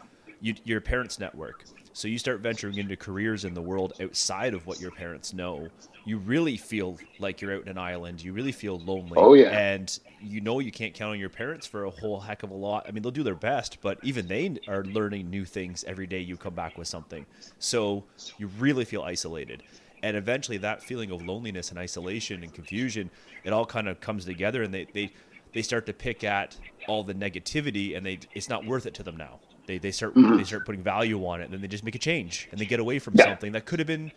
you, 0.40 0.54
your 0.64 0.80
parents' 0.80 1.18
network. 1.18 1.64
So 1.96 2.08
you 2.08 2.18
start 2.18 2.40
venturing 2.40 2.76
into 2.76 2.96
careers 2.96 3.44
in 3.44 3.54
the 3.54 3.62
world 3.62 3.92
outside 4.00 4.52
of 4.52 4.66
what 4.66 4.80
your 4.80 4.90
parents 4.90 5.32
know. 5.32 5.68
You 6.04 6.18
really 6.18 6.56
feel 6.56 6.98
like 7.20 7.40
you're 7.40 7.54
out 7.54 7.62
in 7.62 7.68
an 7.68 7.78
island. 7.78 8.22
You 8.22 8.32
really 8.32 8.50
feel 8.50 8.80
lonely. 8.80 9.14
Oh 9.16 9.34
yeah. 9.34 9.50
And 9.50 9.96
you 10.20 10.40
know 10.40 10.58
you 10.58 10.72
can't 10.72 10.92
count 10.92 11.12
on 11.12 11.20
your 11.20 11.28
parents 11.28 11.68
for 11.68 11.84
a 11.84 11.90
whole 11.90 12.18
heck 12.18 12.42
of 12.42 12.50
a 12.50 12.54
lot. 12.54 12.86
I 12.88 12.90
mean, 12.90 13.04
they'll 13.04 13.12
do 13.12 13.22
their 13.22 13.36
best, 13.36 13.78
but 13.80 13.98
even 14.02 14.26
they 14.26 14.56
are 14.66 14.84
learning 14.84 15.30
new 15.30 15.44
things 15.44 15.84
every 15.86 16.08
day 16.08 16.18
you 16.18 16.36
come 16.36 16.54
back 16.54 16.76
with 16.76 16.88
something. 16.88 17.26
So 17.60 18.02
you 18.38 18.48
really 18.58 18.84
feel 18.84 19.02
isolated. 19.02 19.62
And 20.02 20.16
eventually 20.16 20.58
that 20.58 20.82
feeling 20.82 21.12
of 21.12 21.24
loneliness 21.24 21.70
and 21.70 21.78
isolation 21.78 22.42
and 22.42 22.52
confusion, 22.52 23.08
it 23.44 23.52
all 23.52 23.64
kind 23.64 23.88
of 23.88 24.00
comes 24.00 24.24
together 24.24 24.64
and 24.64 24.74
they, 24.74 24.86
they 24.92 25.12
they 25.52 25.62
start 25.62 25.86
to 25.86 25.92
pick 25.92 26.24
at 26.24 26.56
all 26.88 27.04
the 27.04 27.14
negativity 27.14 27.96
and 27.96 28.04
they 28.04 28.18
it's 28.34 28.48
not 28.48 28.66
worth 28.66 28.84
it 28.84 28.94
to 28.94 29.02
them 29.04 29.16
now 29.16 29.38
they 29.66 29.78
they 29.78 29.90
start 29.90 30.14
mm-hmm. 30.14 30.36
they 30.36 30.44
start 30.44 30.66
putting 30.66 30.82
value 30.82 31.24
on 31.26 31.40
it, 31.40 31.44
and 31.44 31.52
then 31.52 31.60
they 31.60 31.68
just 31.68 31.84
make 31.84 31.94
a 31.94 31.98
change, 31.98 32.48
and 32.50 32.60
they 32.60 32.66
get 32.66 32.80
away 32.80 32.98
from 32.98 33.14
yeah. 33.14 33.24
something 33.24 33.52
that 33.52 33.64
could 33.64 33.78
have 33.78 33.86
been, 33.86 34.12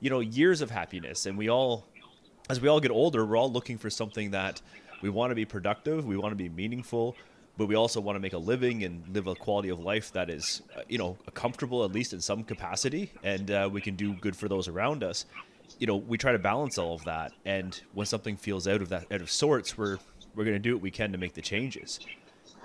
you 0.00 0.10
know, 0.10 0.20
years 0.20 0.60
of 0.60 0.70
happiness. 0.70 1.26
And 1.26 1.36
we 1.38 1.48
all, 1.48 1.86
as 2.48 2.60
we 2.60 2.68
all 2.68 2.80
get 2.80 2.90
older, 2.90 3.24
we're 3.24 3.36
all 3.36 3.50
looking 3.50 3.78
for 3.78 3.90
something 3.90 4.30
that 4.32 4.60
we 5.02 5.10
want 5.10 5.30
to 5.30 5.34
be 5.34 5.44
productive, 5.44 6.04
we 6.04 6.16
want 6.16 6.32
to 6.32 6.36
be 6.36 6.48
meaningful, 6.48 7.16
but 7.56 7.66
we 7.66 7.74
also 7.74 8.00
want 8.00 8.16
to 8.16 8.20
make 8.20 8.32
a 8.32 8.38
living 8.38 8.84
and 8.84 9.02
live 9.14 9.26
a 9.26 9.34
quality 9.34 9.68
of 9.68 9.80
life 9.80 10.12
that 10.12 10.30
is, 10.30 10.62
uh, 10.76 10.82
you 10.88 10.98
know, 10.98 11.16
comfortable 11.34 11.84
at 11.84 11.92
least 11.92 12.12
in 12.12 12.20
some 12.20 12.42
capacity, 12.42 13.12
and 13.22 13.50
uh, 13.50 13.68
we 13.70 13.80
can 13.80 13.96
do 13.96 14.14
good 14.14 14.36
for 14.36 14.48
those 14.48 14.68
around 14.68 15.04
us. 15.04 15.26
You 15.78 15.86
know, 15.86 15.96
we 15.96 16.18
try 16.18 16.32
to 16.32 16.38
balance 16.38 16.78
all 16.78 16.94
of 16.94 17.04
that, 17.04 17.32
and 17.44 17.80
when 17.94 18.06
something 18.06 18.36
feels 18.36 18.66
out 18.66 18.82
of 18.82 18.88
that 18.88 19.06
out 19.12 19.20
of 19.20 19.30
sorts, 19.30 19.78
we're 19.78 19.98
we're 20.34 20.44
going 20.44 20.56
to 20.56 20.58
do 20.58 20.74
what 20.74 20.82
we 20.82 20.90
can 20.90 21.12
to 21.12 21.18
make 21.18 21.34
the 21.34 21.42
changes. 21.42 22.00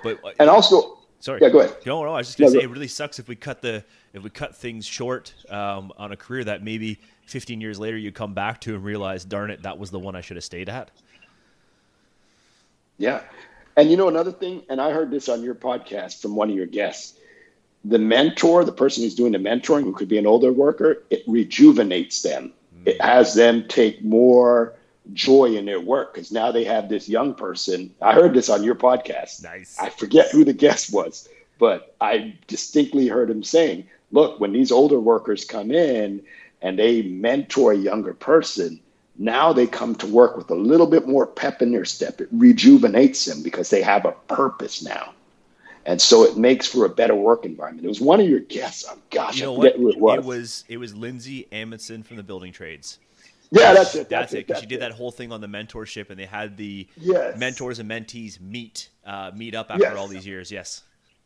But 0.04 0.24
uh, 0.24 0.32
and 0.40 0.50
also 0.50 1.00
Sorry. 1.26 1.40
Yeah, 1.42 1.50
go 1.50 1.62
ahead. 1.62 1.76
No, 1.88 2.04
no, 2.04 2.12
I 2.12 2.18
was 2.18 2.28
just 2.28 2.38
gonna 2.38 2.52
say 2.52 2.60
it 2.60 2.70
really 2.70 2.88
sucks 2.88 3.18
if 3.18 3.28
we 3.28 3.36
cut 3.36 3.60
the 3.60 3.84
if 4.14 4.22
we 4.22 4.30
cut 4.30 4.56
things 4.56 4.86
short 4.86 5.34
um, 5.50 5.92
on 5.98 6.12
a 6.12 6.16
career 6.16 6.44
that 6.44 6.62
maybe 6.62 7.00
15 7.26 7.60
years 7.60 7.80
later 7.80 7.98
you 7.98 8.12
come 8.12 8.36
back 8.36 8.62
to 8.62 8.76
and 8.76 8.84
realize, 8.84 9.26
darn 9.26 9.50
it, 9.50 9.64
that 9.64 9.80
was 9.80 9.90
the 9.90 9.98
one 9.98 10.16
I 10.16 10.22
should 10.22 10.38
have 10.38 10.44
stayed 10.44 10.70
at. 10.70 10.92
Yeah, 13.00 13.22
and 13.76 13.90
you 13.90 13.98
know 13.98 14.08
another 14.08 14.32
thing, 14.32 14.62
and 14.70 14.80
I 14.80 14.92
heard 14.92 15.10
this 15.10 15.28
on 15.28 15.42
your 15.42 15.56
podcast 15.56 16.22
from 16.22 16.36
one 16.36 16.52
of 16.52 16.56
your 16.56 16.68
guests. 16.68 17.18
The 17.86 17.98
mentor, 17.98 18.64
the 18.64 18.72
person 18.72 19.02
who's 19.02 19.16
doing 19.16 19.32
the 19.32 19.40
mentoring, 19.40 19.82
who 19.82 19.94
could 19.94 20.08
be 20.08 20.20
an 20.20 20.28
older 20.28 20.54
worker, 20.54 21.02
it 21.10 21.24
rejuvenates 21.26 22.22
them. 22.22 22.54
Mm. 22.84 22.90
It 22.90 23.02
has 23.02 23.34
them 23.34 23.68
take 23.68 24.04
more 24.04 24.76
joy 25.14 25.56
in 25.56 25.66
their 25.66 25.80
work 25.80 26.14
because 26.14 26.32
now 26.32 26.52
they 26.52 26.64
have 26.64 26.90
this 26.90 27.08
young 27.08 27.34
person. 27.34 27.94
I 28.02 28.14
heard 28.14 28.34
this 28.34 28.50
on 28.50 28.64
your 28.64 28.76
podcast. 28.76 29.44
Nice. 29.44 29.78
I 29.80 29.90
forget 29.90 30.32
who 30.32 30.44
the 30.44 30.54
guest 30.54 30.92
was, 30.92 31.28
but 31.60 31.96
I 32.02 32.36
distinctly 32.48 33.08
heard 33.08 33.30
him 33.30 33.44
saying, 33.44 33.88
look, 34.12 34.40
when 34.40 34.54
these 34.54 34.72
older 34.72 35.00
workers 35.00 35.46
come 35.46 35.72
in 35.72 36.24
and 36.62 36.80
they 36.80 37.04
mentor 37.04 37.74
a 37.74 37.78
younger 37.78 38.14
person, 38.14 38.80
now 39.18 39.54
they 39.54 39.68
come 39.68 39.96
to 39.96 40.08
work 40.08 40.36
with 40.36 40.50
a 40.50 40.56
little 40.56 40.88
bit 40.88 41.08
more 41.08 41.26
pep 41.26 41.62
in 41.62 41.72
their 41.72 41.86
step. 41.86 42.20
It 42.20 42.28
rejuvenates 42.32 43.26
them 43.26 43.44
because 43.44 43.70
they 43.70 43.82
have 43.82 44.06
a 44.06 44.12
purpose 44.28 44.84
now. 44.84 45.14
And 45.86 46.02
so 46.02 46.24
it 46.24 46.36
makes 46.36 46.68
for 46.68 46.86
a 46.86 46.90
better 46.90 47.14
work 47.14 47.46
environment. 47.46 47.86
It 47.86 47.90
was 47.90 48.02
one 48.02 48.20
of 48.20 48.28
your 48.28 48.40
guests. 48.40 48.86
Oh, 48.90 48.98
gosh, 49.12 49.38
you 49.38 49.46
know 49.46 49.54
I 49.54 49.58
forget 49.58 49.80
what? 49.80 49.80
who 49.80 49.90
it 49.92 50.00
was. 50.00 50.18
It 50.18 50.26
was 50.26 50.66
it 50.70 50.78
was 50.78 50.96
Lindsay 50.96 51.48
Amundsen 51.52 52.02
from 52.02 52.18
the 52.18 52.24
Building 52.24 52.52
Trades. 52.52 52.98
Yeah, 53.52 53.74
that's 53.74 53.96
it. 53.96 54.10
That's, 54.10 54.32
that's 54.32 54.34
it. 54.34 54.48
Because 54.48 54.62
she 54.62 54.68
did 54.68 54.82
that 54.82 54.92
whole 54.92 55.12
thing 55.12 55.32
on 55.32 55.42
the 55.42 55.48
mentorship, 55.48 56.10
and 56.10 56.20
they 56.20 56.26
had 56.26 56.58
the 56.58 56.88
yes. 56.98 57.38
mentors 57.38 57.80
and 57.80 57.90
mentees 57.90 58.40
meet 58.40 58.90
uh, 59.06 59.32
meet 59.36 59.56
up 59.56 59.68
after 59.70 59.84
yes. 59.84 59.98
all 59.98 60.08
these 60.08 60.26
years. 60.26 60.52
Yes. 60.52 60.84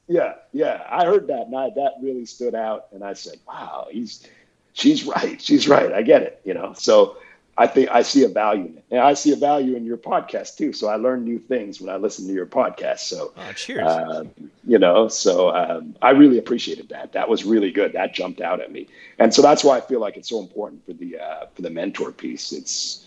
Yeah, 0.07 0.34
yeah, 0.53 0.84
I 0.89 1.05
heard 1.05 1.28
that, 1.28 1.47
and 1.47 1.55
I, 1.55 1.70
that 1.76 1.93
really 2.01 2.26
stood 2.26 2.55
out. 2.55 2.88
And 2.91 3.03
I 3.03 3.13
said, 3.13 3.38
"Wow, 3.47 3.88
he's 3.91 4.28
she's 4.74 5.03
right. 5.03 5.39
She's 5.39 5.67
right. 5.67 5.93
I 5.93 6.01
get 6.01 6.24
it." 6.24 6.41
You 6.43 6.55
know, 6.55 6.74
so 6.74 7.17
I 7.60 7.68
think 7.68 7.89
I 7.91 8.03
see 8.03 8.24
a 8.24 8.30
value 8.30 8.68
in 8.68 8.78
it. 8.78 8.86
And 8.89 9.01
I 9.01 9.14
see 9.16 9.34
a 9.34 9.36
value 9.36 9.76
in 9.76 9.84
your 9.84 9.97
podcast 9.97 10.55
too. 10.55 10.72
So 10.72 10.88
I 10.88 10.95
learn 10.95 11.26
new 11.26 11.39
things 11.39 11.82
when 11.82 11.93
I 11.93 11.97
listen 11.97 12.26
to 12.26 12.34
your 12.34 12.45
podcast. 12.45 12.99
So 12.99 13.34
oh, 13.36 13.51
cheers. 13.51 13.86
Uh, 13.86 14.24
you 14.64 14.80
know, 14.80 15.10
so 15.10 15.53
um, 15.53 15.93
I 16.01 16.12
really 16.12 16.38
appreciated 16.38 16.88
that. 16.89 17.12
That 17.12 17.28
was 17.28 17.43
really 17.43 17.72
good. 17.72 17.91
That 17.91 18.14
jumped 18.14 18.39
out 18.39 18.62
at 18.62 18.72
me. 18.72 18.88
And 19.20 19.34
so 19.34 19.41
that's 19.41 19.62
why 19.62 19.76
I 19.76 19.82
feel 19.82 19.99
like 19.99 20.16
it's 20.16 20.30
so 20.30 20.39
important 20.39 20.86
for 20.86 20.93
the 20.93 21.20
uh, 21.20 21.47
for 21.53 21.62
the 21.62 21.70
mentor 21.70 22.14
piece. 22.14 22.53
It's 22.53 23.05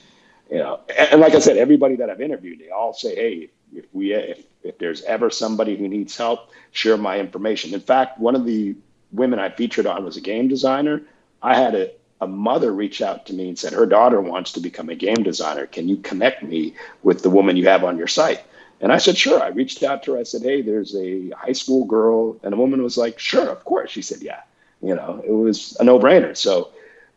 you 0.50 0.58
know, 0.58 0.80
and, 0.98 1.12
and, 1.12 1.20
like 1.22 1.34
I 1.34 1.38
said, 1.38 1.56
everybody 1.56 1.96
that 1.96 2.10
I've 2.10 2.20
interviewed, 2.20 2.58
they 2.58 2.68
all 2.68 2.92
say, 2.92 3.14
"Hey, 3.14 3.50
if 3.74 3.86
we 3.94 4.12
if 4.12 4.44
if 4.62 4.76
there's 4.76 5.00
ever 5.04 5.30
somebody 5.30 5.78
who 5.78 5.88
needs 5.88 6.14
help, 6.14 6.50
share 6.72 6.98
my 6.98 7.18
information." 7.18 7.72
In 7.72 7.80
fact, 7.80 8.20
one 8.20 8.36
of 8.36 8.44
the 8.44 8.76
women 9.12 9.38
I 9.38 9.48
featured 9.48 9.86
on 9.86 10.04
was 10.04 10.18
a 10.18 10.20
game 10.20 10.48
designer. 10.48 11.00
I 11.42 11.56
had 11.56 11.74
a 11.74 11.90
a 12.22 12.26
mother 12.28 12.72
reached 12.72 13.02
out 13.02 13.26
to 13.26 13.34
me 13.34 13.48
and 13.48 13.58
said 13.58 13.72
her 13.72 13.84
daughter 13.84 14.20
wants 14.20 14.52
to 14.52 14.60
become 14.60 14.88
a 14.88 14.94
game 14.94 15.22
designer. 15.24 15.66
Can 15.66 15.88
you 15.88 15.96
connect 15.96 16.44
me 16.44 16.74
with 17.02 17.22
the 17.22 17.30
woman 17.30 17.56
you 17.56 17.66
have 17.66 17.82
on 17.82 17.98
your 17.98 18.06
site? 18.06 18.42
And 18.80 18.92
I 18.92 18.98
said, 18.98 19.16
sure. 19.16 19.42
I 19.42 19.48
reached 19.48 19.82
out 19.82 20.04
to 20.04 20.12
her. 20.12 20.18
I 20.18 20.22
said, 20.22 20.42
hey, 20.42 20.62
there's 20.62 20.94
a 20.94 21.30
high 21.30 21.52
school 21.52 21.84
girl. 21.84 22.36
And 22.44 22.52
the 22.52 22.56
woman 22.56 22.80
was 22.80 22.96
like, 22.96 23.18
sure, 23.18 23.48
of 23.48 23.64
course. 23.64 23.90
She 23.90 24.02
said, 24.02 24.22
yeah. 24.22 24.40
You 24.80 24.94
know, 24.94 25.20
it 25.26 25.32
was 25.32 25.76
a 25.80 25.84
no 25.84 25.98
brainer. 25.98 26.36
So 26.36 26.70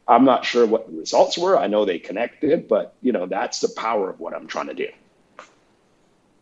I'm 0.07 0.25
not 0.25 0.43
sure 0.43 0.65
what 0.65 0.87
the 0.87 0.97
results 0.97 1.37
were. 1.37 1.57
I 1.57 1.67
know 1.67 1.85
they 1.85 1.99
connected, 1.99 2.67
but 2.67 2.95
you 3.01 3.11
know 3.11 3.25
that's 3.25 3.59
the 3.59 3.69
power 3.69 4.09
of 4.09 4.19
what 4.19 4.35
I'm 4.35 4.47
trying 4.47 4.67
to 4.67 4.75
do. 4.75 4.87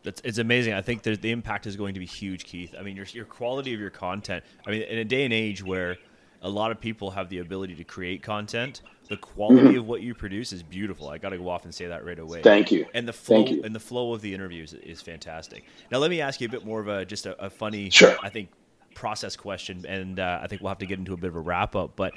It's, 0.03 0.21
it's 0.25 0.37
amazing. 0.37 0.73
I 0.73 0.81
think 0.81 1.03
the 1.03 1.31
impact 1.31 1.65
is 1.65 1.77
going 1.77 1.93
to 1.93 1.99
be 2.01 2.05
huge, 2.05 2.43
Keith. 2.43 2.75
I 2.77 2.81
mean, 2.81 2.97
your 2.97 3.05
your 3.05 3.23
quality 3.23 3.73
of 3.73 3.79
your 3.79 3.89
content. 3.89 4.43
I 4.67 4.71
mean, 4.71 4.81
in 4.81 4.97
a 4.97 5.05
day 5.05 5.23
and 5.23 5.33
age 5.33 5.63
where 5.63 5.97
a 6.43 6.49
lot 6.49 6.71
of 6.71 6.79
people 6.79 7.09
have 7.11 7.29
the 7.29 7.39
ability 7.39 7.75
to 7.75 7.83
create 7.83 8.21
content, 8.21 8.81
the 9.09 9.17
quality 9.17 9.61
mm-hmm. 9.61 9.77
of 9.79 9.87
what 9.87 10.01
you 10.01 10.13
produce 10.13 10.51
is 10.53 10.61
beautiful. 10.61 11.09
I 11.09 11.17
got 11.17 11.29
to 11.29 11.37
go 11.37 11.49
off 11.49 11.63
and 11.63 11.73
say 11.73 11.87
that 11.87 12.05
right 12.05 12.19
away. 12.19 12.41
Thank 12.41 12.71
you. 12.71 12.85
And 12.93 13.07
the 13.07 13.13
flow 13.13 13.45
and 13.45 13.73
the 13.73 13.79
flow 13.79 14.13
of 14.13 14.21
the 14.21 14.33
interviews 14.33 14.73
is 14.73 15.01
fantastic. 15.01 15.63
Now, 15.91 15.99
let 15.99 16.09
me 16.09 16.21
ask 16.21 16.41
you 16.41 16.47
a 16.47 16.51
bit 16.51 16.65
more 16.65 16.79
of 16.79 16.87
a 16.87 17.05
just 17.05 17.25
a, 17.25 17.41
a 17.43 17.49
funny, 17.49 17.89
sure. 17.89 18.15
I 18.21 18.29
think, 18.29 18.49
process 18.93 19.35
question, 19.35 19.85
and 19.87 20.19
uh, 20.19 20.39
I 20.41 20.47
think 20.47 20.61
we'll 20.61 20.69
have 20.69 20.77
to 20.79 20.85
get 20.85 20.99
into 20.99 21.13
a 21.13 21.17
bit 21.17 21.29
of 21.29 21.35
a 21.35 21.39
wrap 21.39 21.75
up. 21.75 21.95
But 21.95 22.13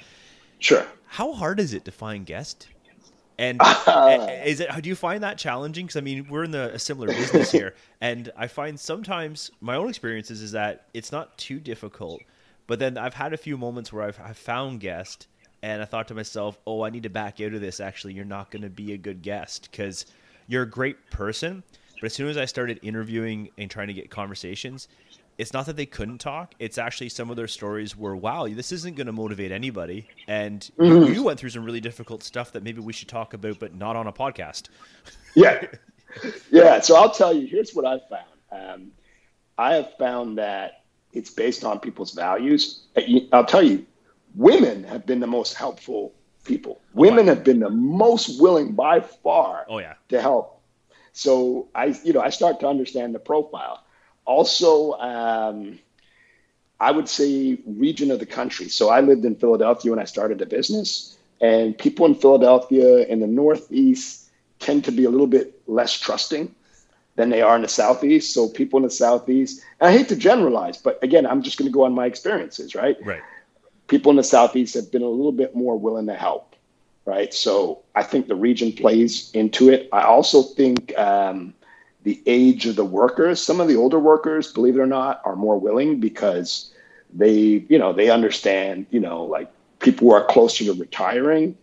sure, 0.59 0.87
how 1.07 1.33
hard 1.33 1.61
is 1.61 1.73
it 1.73 1.85
to 1.85 1.93
find 1.93 2.27
guests? 2.27 2.67
And 3.39 3.61
uh, 3.63 4.29
is 4.45 4.61
it? 4.61 4.71
Do 4.83 4.89
you 4.89 4.97
find 4.97 5.23
that 5.23 5.39
challenging? 5.39 5.87
Because 5.87 5.97
I 5.97 6.03
mean, 6.03 6.27
we're 6.29 6.45
in 6.45 6.51
the 6.51 6.75
a 6.75 6.79
similar 6.79 7.09
business 7.09 7.51
here, 7.53 7.75
and 8.01 8.33
I 8.37 8.47
find 8.47 8.79
sometimes 8.79 9.51
my 9.61 9.77
own 9.77 9.89
experiences 9.89 10.43
is 10.43 10.53
that 10.53 10.87
it's 10.95 11.13
not 11.13 11.37
too 11.39 11.61
difficult, 11.61 12.23
but 12.67 12.79
then 12.79 12.99
I've 12.99 13.15
had 13.15 13.33
a 13.33 13.37
few 13.37 13.57
moments 13.57 13.93
where 13.93 14.05
I've, 14.05 14.21
I've 14.23 14.39
found 14.39 14.81
guests, 14.81 15.27
and 15.63 15.83
I 15.83 15.85
thought 15.85 16.09
to 16.09 16.15
myself, 16.15 16.59
"Oh, 16.67 16.83
I 16.83 16.91
need 16.91 17.05
to 17.05 17.11
back 17.11 17.41
out 17.41 17.55
of 17.55 17.61
this. 17.61 17.81
Actually, 17.81 18.15
you're 18.15 18.25
not 18.25 18.51
going 18.51 18.63
to 18.63 18.71
be 18.71 18.93
a 18.93 18.99
good 18.99 19.23
guest 19.23 19.69
because 19.71 20.07
you're 20.47 20.63
a 20.63 20.71
great 20.71 21.11
person." 21.11 21.63
But 22.01 22.07
as 22.07 22.15
soon 22.15 22.29
as 22.29 22.37
I 22.37 22.45
started 22.45 22.79
interviewing 22.83 23.51
and 23.57 23.71
trying 23.71 23.87
to 23.89 23.95
get 23.95 24.11
conversations, 24.11 24.89
it's 25.39 25.53
not 25.53 25.67
that 25.67 25.77
they 25.77 25.87
couldn't 25.87 26.19
talk. 26.19 26.55
It's 26.59 26.79
actually 26.79 27.11
some 27.11 27.31
of 27.31 27.37
their 27.37 27.49
stories 27.49 27.97
were, 27.97 28.17
wow, 28.17 28.47
this 28.49 28.73
isn't 28.73 28.97
going 28.97 29.07
to 29.07 29.13
motivate 29.13 29.53
anybody. 29.53 30.09
And 30.27 30.69
mm-hmm. 30.79 31.13
you 31.13 31.23
went 31.23 31.39
through 31.39 31.51
some 31.51 31.65
really 31.65 31.81
difficult 31.81 32.23
stuff 32.23 32.53
that 32.53 32.63
maybe 32.63 32.81
we 32.81 32.93
should 32.93 33.09
talk 33.09 33.35
about, 33.35 33.59
but 33.59 33.75
not 33.75 33.97
on 33.97 34.07
a 34.07 34.13
podcast. 34.13 34.69
Yeah. 35.39 35.67
Yeah. 36.51 36.81
So 36.81 36.97
I'll 36.97 37.11
tell 37.11 37.35
you, 37.35 37.47
here's 37.47 37.75
what 37.75 37.85
I've 37.85 38.01
found. 38.09 38.25
Um, 38.51 38.93
I 39.59 39.75
have 39.75 39.93
found 39.99 40.39
that 40.39 40.86
it's 41.17 41.31
based 41.31 41.65
on 41.65 41.81
people's 41.81 42.13
values. 42.13 42.83
I'll 43.33 43.45
tell 43.45 43.63
you, 43.63 43.87
women 44.35 44.85
have 44.85 45.07
been 45.07 45.21
the 45.21 45.27
most 45.27 45.55
helpful 45.55 46.15
people. 46.45 46.81
Women 46.95 47.27
have 47.27 47.43
been 47.43 47.61
the 47.61 47.71
most 47.71 48.41
willing 48.41 48.73
by 48.73 49.01
far 49.01 49.65
oh, 49.69 49.79
yeah. 49.79 49.95
to 50.11 50.21
help. 50.21 50.61
So 51.13 51.69
I, 51.75 51.87
you 52.05 52.13
know, 52.13 52.21
I 52.21 52.31
start 52.31 52.61
to 52.61 52.69
understand 52.69 53.15
the 53.15 53.19
profile 53.19 53.83
also, 54.27 54.93
um, 54.95 55.79
I 56.79 56.91
would 56.91 57.09
say 57.09 57.59
region 57.65 58.11
of 58.11 58.19
the 58.19 58.27
country. 58.27 58.69
So 58.69 58.91
I 58.91 59.01
lived 59.01 59.25
in 59.25 59.37
Philadelphia 59.37 59.93
when 59.93 60.01
I 60.01 60.05
started 60.05 60.39
the 60.39 60.47
business, 60.47 61.17
and 61.41 61.79
people 61.79 62.05
in 62.07 62.15
Philadelphia 62.15 63.07
in 63.07 63.21
the 63.21 63.27
Northeast 63.27 64.29
tend 64.59 64.85
to 64.85 64.93
be 64.93 65.05
a 65.05 65.11
little 65.11 65.27
bit 65.27 65.63
less 65.67 65.93
trusting 65.99 66.55
than 67.17 67.31
they 67.31 67.43
are 67.43 67.57
in 67.57 67.63
the 67.63 67.69
Southeast. 67.69 68.33
So 68.33 68.49
people 68.49 68.79
in 68.79 68.85
the 68.85 68.91
Southeast, 68.91 69.63
I 69.81 69.91
hate 69.91 70.09
to 70.09 70.17
generalize, 70.17 70.77
but 70.77 71.03
again, 71.03 71.27
I'm 71.27 71.43
just 71.43 71.59
going 71.59 71.71
to 71.71 71.75
go 71.75 71.85
on 71.85 71.95
my 71.95 72.07
experiences, 72.07 72.75
right? 72.75 72.97
Right. 73.05 73.23
People 73.89 74.11
in 74.11 74.17
the 74.17 74.25
Southeast 74.25 74.75
have 74.75 74.93
been 74.93 75.03
a 75.03 75.09
little 75.09 75.33
bit 75.33 75.55
more 75.55 75.79
willing 75.79 76.07
to 76.07 76.15
help, 76.15 76.55
right? 77.05 77.33
So 77.33 77.83
I 77.95 78.03
think 78.03 78.29
the 78.29 78.35
region 78.35 78.73
plays 78.73 79.31
into 79.33 79.71
it. 79.71 79.89
I 79.93 80.03
also 80.03 80.43
think 80.43 80.97
um, 80.99 81.55
the 82.03 82.23
age 82.27 82.67
of 82.67 82.77
the 82.77 82.85
workers. 82.85 83.43
Some 83.43 83.61
of 83.61 83.69
the 83.69 83.77
older 83.77 83.99
workers, 83.99 84.53
believe 84.53 84.77
it 84.77 84.81
or 84.81 84.87
not, 84.87 85.23
are 85.25 85.37
more 85.37 85.59
willing 85.59 86.01
because 86.01 86.73
they, 87.15 87.65
you 87.69 87.79
know, 87.79 87.93
they 87.93 88.11
understand, 88.11 88.87
you 88.91 89.01
know, 89.01 89.25
like 89.25 89.51
people 89.79 90.09
who 90.09 90.15
are 90.15 90.25
closer 90.25 90.65
to 90.65 90.75
retiring, 90.75 91.57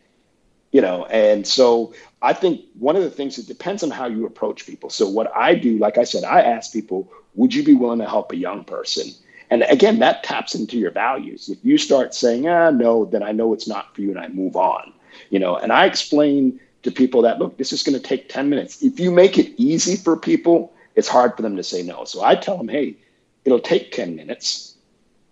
you 0.73 0.81
know, 0.81 1.05
and 1.05 1.47
so 1.47 1.93
I 2.21 2.33
think 2.33 2.65
one 2.77 2.95
of 2.95 3.03
the 3.03 3.11
things 3.11 3.37
it 3.37 3.47
depends 3.47 3.83
on 3.83 3.91
how 3.91 4.07
you 4.07 4.25
approach 4.25 4.65
people. 4.65 4.89
So 4.89 5.07
what 5.07 5.33
I 5.35 5.55
do, 5.55 5.77
like 5.77 5.97
I 5.97 6.03
said, 6.03 6.23
I 6.23 6.41
ask 6.41 6.73
people, 6.73 7.09
would 7.35 7.53
you 7.53 7.63
be 7.63 7.75
willing 7.75 7.99
to 7.99 8.09
help 8.09 8.31
a 8.31 8.35
young 8.35 8.65
person? 8.65 9.11
And 9.51 9.63
again, 9.69 9.99
that 9.99 10.23
taps 10.23 10.55
into 10.55 10.77
your 10.77 10.89
values. 10.89 11.47
If 11.47 11.59
you 11.63 11.77
start 11.77 12.15
saying, 12.15 12.47
ah, 12.47 12.71
no, 12.71 13.05
then 13.05 13.21
I 13.21 13.31
know 13.31 13.53
it's 13.53 13.67
not 13.67 13.93
for 13.93 14.01
you 14.01 14.09
and 14.09 14.19
I 14.19 14.27
move 14.29 14.55
on. 14.55 14.91
You 15.29 15.37
know, 15.37 15.55
and 15.55 15.71
I 15.71 15.85
explain 15.85 16.59
to 16.81 16.91
people 16.91 17.21
that 17.21 17.37
look, 17.37 17.57
this 17.57 17.71
is 17.71 17.83
going 17.83 17.99
to 17.99 18.05
take 18.05 18.29
10 18.29 18.49
minutes. 18.49 18.81
If 18.81 18.99
you 18.99 19.11
make 19.11 19.37
it 19.37 19.53
easy 19.57 19.95
for 19.95 20.17
people, 20.17 20.73
it's 20.95 21.07
hard 21.07 21.35
for 21.35 21.43
them 21.43 21.55
to 21.55 21.63
say 21.63 21.83
no. 21.83 22.03
So 22.03 22.23
I 22.23 22.33
tell 22.33 22.57
them, 22.57 22.67
hey, 22.67 22.97
it'll 23.45 23.59
take 23.59 23.91
10 23.91 24.15
minutes, 24.15 24.75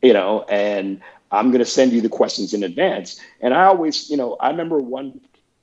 you 0.04 0.14
know, 0.14 0.46
and 0.50 1.02
I'm 1.32 1.50
going 1.50 1.60
to 1.60 1.66
send 1.66 1.94
you 1.94 2.02
the 2.02 2.10
questions 2.10 2.54
in 2.54 2.64
advance. 2.64 3.20
And 3.40 3.54
I 3.54 3.66
always, 3.66 4.10
you 4.10 4.18
know, 4.18 4.36
I 4.40 4.50
remember 4.50 4.78
one 4.78 5.20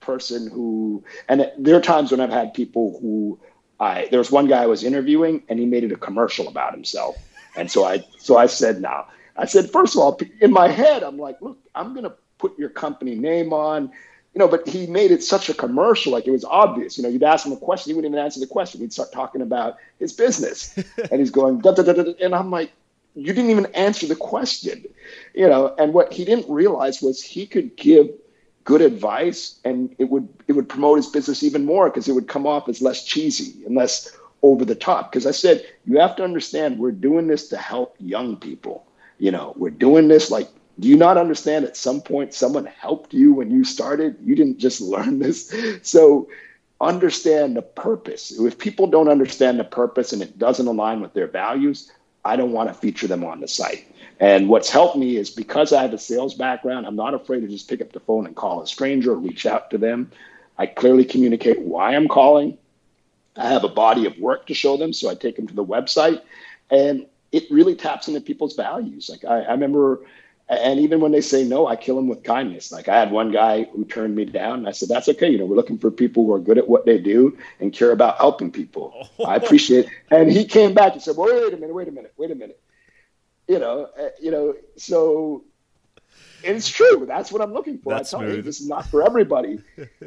person 0.08 0.50
who, 0.50 1.04
and 1.28 1.52
there 1.58 1.76
are 1.76 1.82
times 1.82 2.10
when 2.10 2.20
I've 2.20 2.30
had 2.30 2.54
people 2.54 2.98
who 3.00 3.38
I, 3.78 4.08
there 4.10 4.18
was 4.18 4.30
one 4.30 4.48
guy 4.48 4.62
I 4.62 4.66
was 4.66 4.82
interviewing 4.82 5.42
and 5.48 5.58
he 5.58 5.66
made 5.66 5.84
it 5.84 5.92
a 5.92 5.96
commercial 5.96 6.48
about 6.48 6.72
himself. 6.72 7.16
And 7.56 7.70
so 7.70 7.84
I, 7.84 8.04
so 8.18 8.38
I 8.38 8.46
said, 8.46 8.80
no, 8.80 9.04
I 9.36 9.44
said, 9.44 9.70
first 9.70 9.94
of 9.94 10.00
all, 10.00 10.18
in 10.40 10.50
my 10.50 10.68
head, 10.68 11.02
I'm 11.02 11.18
like, 11.18 11.42
look, 11.42 11.58
I'm 11.74 11.92
going 11.92 12.04
to 12.04 12.14
put 12.38 12.58
your 12.58 12.70
company 12.70 13.14
name 13.14 13.52
on 13.52 13.92
you 14.34 14.38
know, 14.38 14.48
but 14.48 14.68
he 14.68 14.86
made 14.86 15.10
it 15.10 15.22
such 15.22 15.48
a 15.48 15.54
commercial, 15.54 16.12
like 16.12 16.26
it 16.26 16.30
was 16.30 16.44
obvious. 16.44 16.96
You 16.96 17.02
know, 17.02 17.08
you'd 17.08 17.22
ask 17.22 17.46
him 17.46 17.52
a 17.52 17.56
question, 17.56 17.90
he 17.90 17.94
wouldn't 17.94 18.12
even 18.12 18.24
answer 18.24 18.38
the 18.38 18.46
question. 18.46 18.80
He'd 18.80 18.92
start 18.92 19.10
talking 19.10 19.40
about 19.40 19.78
his 19.98 20.12
business, 20.12 20.76
and 21.10 21.18
he's 21.18 21.30
going, 21.30 21.58
da, 21.60 21.72
da, 21.72 21.82
da, 21.82 21.92
da, 21.94 22.12
and 22.20 22.34
I'm 22.34 22.50
like, 22.50 22.70
you 23.16 23.32
didn't 23.32 23.50
even 23.50 23.66
answer 23.74 24.06
the 24.06 24.14
question, 24.14 24.84
you 25.34 25.48
know. 25.48 25.74
And 25.78 25.92
what 25.92 26.12
he 26.12 26.24
didn't 26.24 26.48
realize 26.48 27.02
was 27.02 27.22
he 27.22 27.46
could 27.46 27.74
give 27.74 28.10
good 28.68 28.82
advice, 28.82 29.58
and 29.64 29.96
it 29.98 30.10
would 30.10 30.28
it 30.46 30.52
would 30.52 30.68
promote 30.68 30.98
his 30.98 31.06
business 31.06 31.42
even 31.42 31.64
more 31.64 31.88
because 31.88 32.06
it 32.06 32.12
would 32.12 32.28
come 32.28 32.46
off 32.46 32.68
as 32.68 32.82
less 32.82 33.02
cheesy 33.02 33.64
and 33.64 33.74
less 33.74 34.14
over 34.42 34.62
the 34.62 34.74
top. 34.74 35.10
Because 35.10 35.26
I 35.26 35.30
said 35.30 35.64
you 35.86 35.98
have 35.98 36.16
to 36.16 36.22
understand, 36.22 36.78
we're 36.78 36.92
doing 36.92 37.28
this 37.28 37.48
to 37.48 37.56
help 37.56 37.96
young 37.98 38.36
people. 38.36 38.86
You 39.18 39.30
know, 39.30 39.54
we're 39.56 39.70
doing 39.70 40.08
this 40.08 40.30
like 40.30 40.50
do 40.78 40.86
you 40.86 40.96
not 40.96 41.16
understand 41.16 41.64
at 41.64 41.78
some 41.78 42.02
point 42.02 42.34
someone 42.34 42.66
helped 42.66 43.14
you 43.14 43.32
when 43.32 43.50
you 43.50 43.64
started? 43.64 44.16
You 44.22 44.36
didn't 44.36 44.58
just 44.58 44.82
learn 44.82 45.18
this. 45.18 45.52
So 45.82 46.28
understand 46.78 47.56
the 47.56 47.62
purpose. 47.62 48.38
If 48.38 48.58
people 48.58 48.86
don't 48.86 49.08
understand 49.08 49.58
the 49.58 49.64
purpose 49.64 50.12
and 50.12 50.20
it 50.20 50.38
doesn't 50.38 50.66
align 50.66 51.00
with 51.00 51.14
their 51.14 51.26
values, 51.26 51.90
I 52.22 52.36
don't 52.36 52.52
want 52.52 52.68
to 52.68 52.74
feature 52.74 53.08
them 53.08 53.24
on 53.24 53.40
the 53.40 53.48
site. 53.48 53.90
And 54.20 54.48
what's 54.48 54.68
helped 54.68 54.96
me 54.96 55.16
is 55.16 55.30
because 55.30 55.72
I 55.72 55.82
have 55.82 55.92
a 55.92 55.98
sales 55.98 56.34
background, 56.34 56.86
I'm 56.86 56.96
not 56.96 57.14
afraid 57.14 57.40
to 57.40 57.48
just 57.48 57.68
pick 57.68 57.80
up 57.80 57.92
the 57.92 58.00
phone 58.00 58.26
and 58.26 58.34
call 58.34 58.62
a 58.62 58.66
stranger 58.66 59.12
or 59.12 59.16
reach 59.16 59.46
out 59.46 59.70
to 59.70 59.78
them. 59.78 60.10
I 60.56 60.66
clearly 60.66 61.04
communicate 61.04 61.60
why 61.60 61.94
I'm 61.94 62.08
calling. 62.08 62.58
I 63.36 63.48
have 63.48 63.62
a 63.62 63.68
body 63.68 64.06
of 64.06 64.18
work 64.18 64.48
to 64.48 64.54
show 64.54 64.76
them, 64.76 64.92
so 64.92 65.08
I 65.08 65.14
take 65.14 65.36
them 65.36 65.46
to 65.46 65.54
the 65.54 65.64
website, 65.64 66.22
and 66.70 67.06
it 67.30 67.44
really 67.50 67.76
taps 67.76 68.08
into 68.08 68.20
people's 68.20 68.56
values. 68.56 69.08
Like 69.08 69.24
I, 69.24 69.42
I 69.42 69.52
remember 69.52 70.00
and 70.48 70.80
even 70.80 71.00
when 71.00 71.12
they 71.12 71.20
say 71.20 71.44
no, 71.44 71.66
I 71.66 71.76
kill 71.76 71.96
them 71.96 72.08
with 72.08 72.22
kindness. 72.22 72.72
Like 72.72 72.88
I 72.88 72.98
had 72.98 73.10
one 73.10 73.30
guy 73.30 73.64
who 73.64 73.84
turned 73.84 74.16
me 74.16 74.24
down, 74.24 74.60
and 74.60 74.68
I 74.68 74.72
said, 74.72 74.88
"That's 74.88 75.08
okay. 75.10 75.28
You 75.28 75.38
know, 75.38 75.44
we're 75.44 75.56
looking 75.56 75.78
for 75.78 75.90
people 75.90 76.24
who 76.24 76.32
are 76.32 76.38
good 76.38 76.56
at 76.56 76.66
what 76.66 76.86
they 76.86 76.98
do 76.98 77.36
and 77.60 77.72
care 77.72 77.90
about 77.90 78.16
helping 78.16 78.50
people. 78.50 79.08
I 79.26 79.36
appreciate." 79.36 79.86
It. 79.86 79.92
And 80.10 80.32
he 80.32 80.46
came 80.46 80.72
back 80.72 80.94
and 80.94 81.02
said, 81.02 81.16
well, 81.16 81.28
"Wait 81.28 81.52
a 81.52 81.56
minute, 81.56 81.74
wait 81.74 81.88
a 81.88 81.92
minute, 81.92 82.14
wait 82.16 82.30
a 82.30 82.34
minute." 82.34 82.58
You 83.48 83.58
know, 83.58 83.88
uh, 83.98 84.08
you 84.20 84.30
know. 84.30 84.54
So 84.76 85.44
it's 86.42 86.68
true. 86.68 87.04
That's 87.06 87.32
what 87.32 87.42
I'm 87.42 87.52
looking 87.52 87.78
for. 87.78 87.92
That's 87.92 88.12
I 88.14 88.20
tell 88.20 88.36
you, 88.36 88.42
this 88.42 88.60
is 88.60 88.68
not 88.68 88.86
for 88.86 89.02
everybody. 89.02 89.58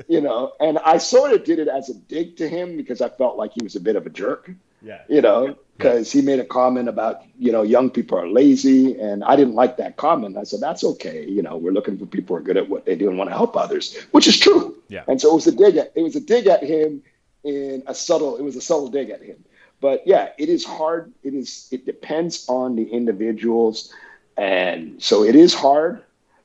you 0.07 0.21
know, 0.21 0.53
and 0.59 0.77
I 0.79 0.97
sort 0.97 1.33
of 1.33 1.43
did 1.43 1.59
it 1.59 1.67
as 1.67 1.89
a 1.89 1.95
dig 1.95 2.37
to 2.37 2.47
him 2.47 2.77
because 2.77 3.01
I 3.01 3.09
felt 3.09 3.37
like 3.37 3.51
he 3.53 3.63
was 3.63 3.75
a 3.75 3.79
bit 3.79 3.95
of 3.95 4.05
a 4.05 4.09
jerk. 4.09 4.51
Yeah. 4.81 5.01
You 5.09 5.21
know, 5.21 5.57
because 5.77 6.11
he 6.11 6.21
made 6.21 6.39
a 6.39 6.45
comment 6.45 6.87
about 6.87 7.21
you 7.37 7.51
know 7.51 7.61
young 7.61 7.89
people 7.89 8.17
are 8.17 8.27
lazy, 8.27 8.99
and 8.99 9.23
I 9.23 9.35
didn't 9.35 9.55
like 9.55 9.77
that 9.77 9.97
comment. 9.97 10.37
I 10.37 10.43
said 10.43 10.59
that's 10.59 10.83
okay. 10.83 11.27
You 11.27 11.41
know, 11.41 11.57
we're 11.57 11.73
looking 11.73 11.97
for 11.97 12.05
people 12.05 12.35
who 12.35 12.41
are 12.41 12.45
good 12.45 12.57
at 12.57 12.69
what 12.69 12.85
they 12.85 12.95
do 12.95 13.09
and 13.09 13.17
want 13.17 13.29
to 13.29 13.35
help 13.35 13.55
others, 13.55 13.95
which 14.11 14.27
is 14.27 14.39
true. 14.39 14.77
Yeah. 14.87 15.03
And 15.07 15.19
so 15.21 15.31
it 15.31 15.35
was 15.35 15.47
a 15.47 15.51
dig 15.51 15.77
at 15.77 15.91
it 15.95 16.01
was 16.01 16.15
a 16.15 16.19
dig 16.21 16.47
at 16.47 16.63
him 16.63 17.03
in 17.43 17.83
a 17.87 17.95
subtle. 17.95 18.37
It 18.37 18.43
was 18.43 18.55
a 18.55 18.61
subtle 18.61 18.89
dig 18.89 19.09
at 19.09 19.21
him. 19.21 19.43
But 19.81 20.03
yeah, 20.05 20.29
it 20.37 20.47
is 20.47 20.63
hard. 20.63 21.11
It 21.23 21.33
is. 21.33 21.67
It 21.71 21.85
depends 21.85 22.47
on 22.47 22.75
the 22.75 22.83
individuals, 22.83 23.93
and 24.37 25.01
so 25.01 25.23
it 25.23 25.35
is 25.35 25.53
hard. 25.53 26.03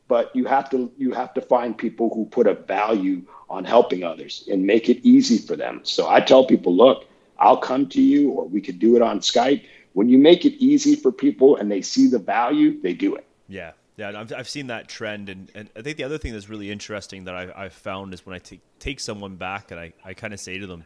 But 0.09 0.35
you 0.35 0.47
have 0.47 0.71
to 0.71 0.91
you 0.97 1.13
have 1.13 1.35
to 1.35 1.41
find 1.41 1.77
people 1.77 2.13
who 2.13 2.25
put 2.25 2.47
a 2.47 2.55
value 2.55 3.23
on 3.49 3.65
helping 3.65 4.03
others 4.03 4.49
and 4.51 4.67
make 4.67 4.89
it 4.89 5.07
easy 5.07 5.39
for 5.39 5.55
them. 5.55 5.81
So 5.85 6.09
I 6.09 6.21
tell 6.21 6.47
people, 6.47 6.75
look 6.75 7.07
I'll 7.39 7.57
come 7.57 7.89
to 7.91 8.01
you, 8.01 8.31
or 8.31 8.49
we 8.49 8.61
could 8.61 8.79
do 8.79 8.97
it 8.97 9.03
on 9.03 9.21
Skype. 9.21 9.65
When 9.93 10.09
you 10.09 10.19
make 10.19 10.45
it 10.45 10.55
easy 10.55 10.95
for 10.95 11.13
people 11.13 11.57
and 11.57 11.71
they 11.71 11.83
see 11.83 12.07
the 12.07 12.19
value, 12.19 12.81
they 12.81 12.93
do 12.93 13.15
it. 13.15 13.27
Yeah. 13.49 13.73
Yeah, 13.97 14.13
I've, 14.21 14.31
I've 14.31 14.49
seen 14.49 14.67
that 14.67 14.89
trend, 14.89 15.31
and, 15.31 15.51
and 15.55 15.71
I 15.75 15.81
think 15.81 15.97
the 15.97 16.05
other 16.05 16.19
thing 16.19 16.35
that's 16.35 16.51
really 16.51 16.71
interesting 16.71 17.25
that 17.25 17.35
I, 17.35 17.51
I've 17.57 17.73
found 17.73 18.13
is 18.13 18.27
when 18.27 18.37
I 18.37 18.39
take 18.39 18.61
take 18.79 19.01
someone 19.01 19.37
back 19.37 19.71
and 19.71 19.81
I, 19.81 19.95
I 20.05 20.13
kind 20.13 20.35
of 20.35 20.41
say 20.41 20.59
to 20.59 20.67
them, 20.67 20.85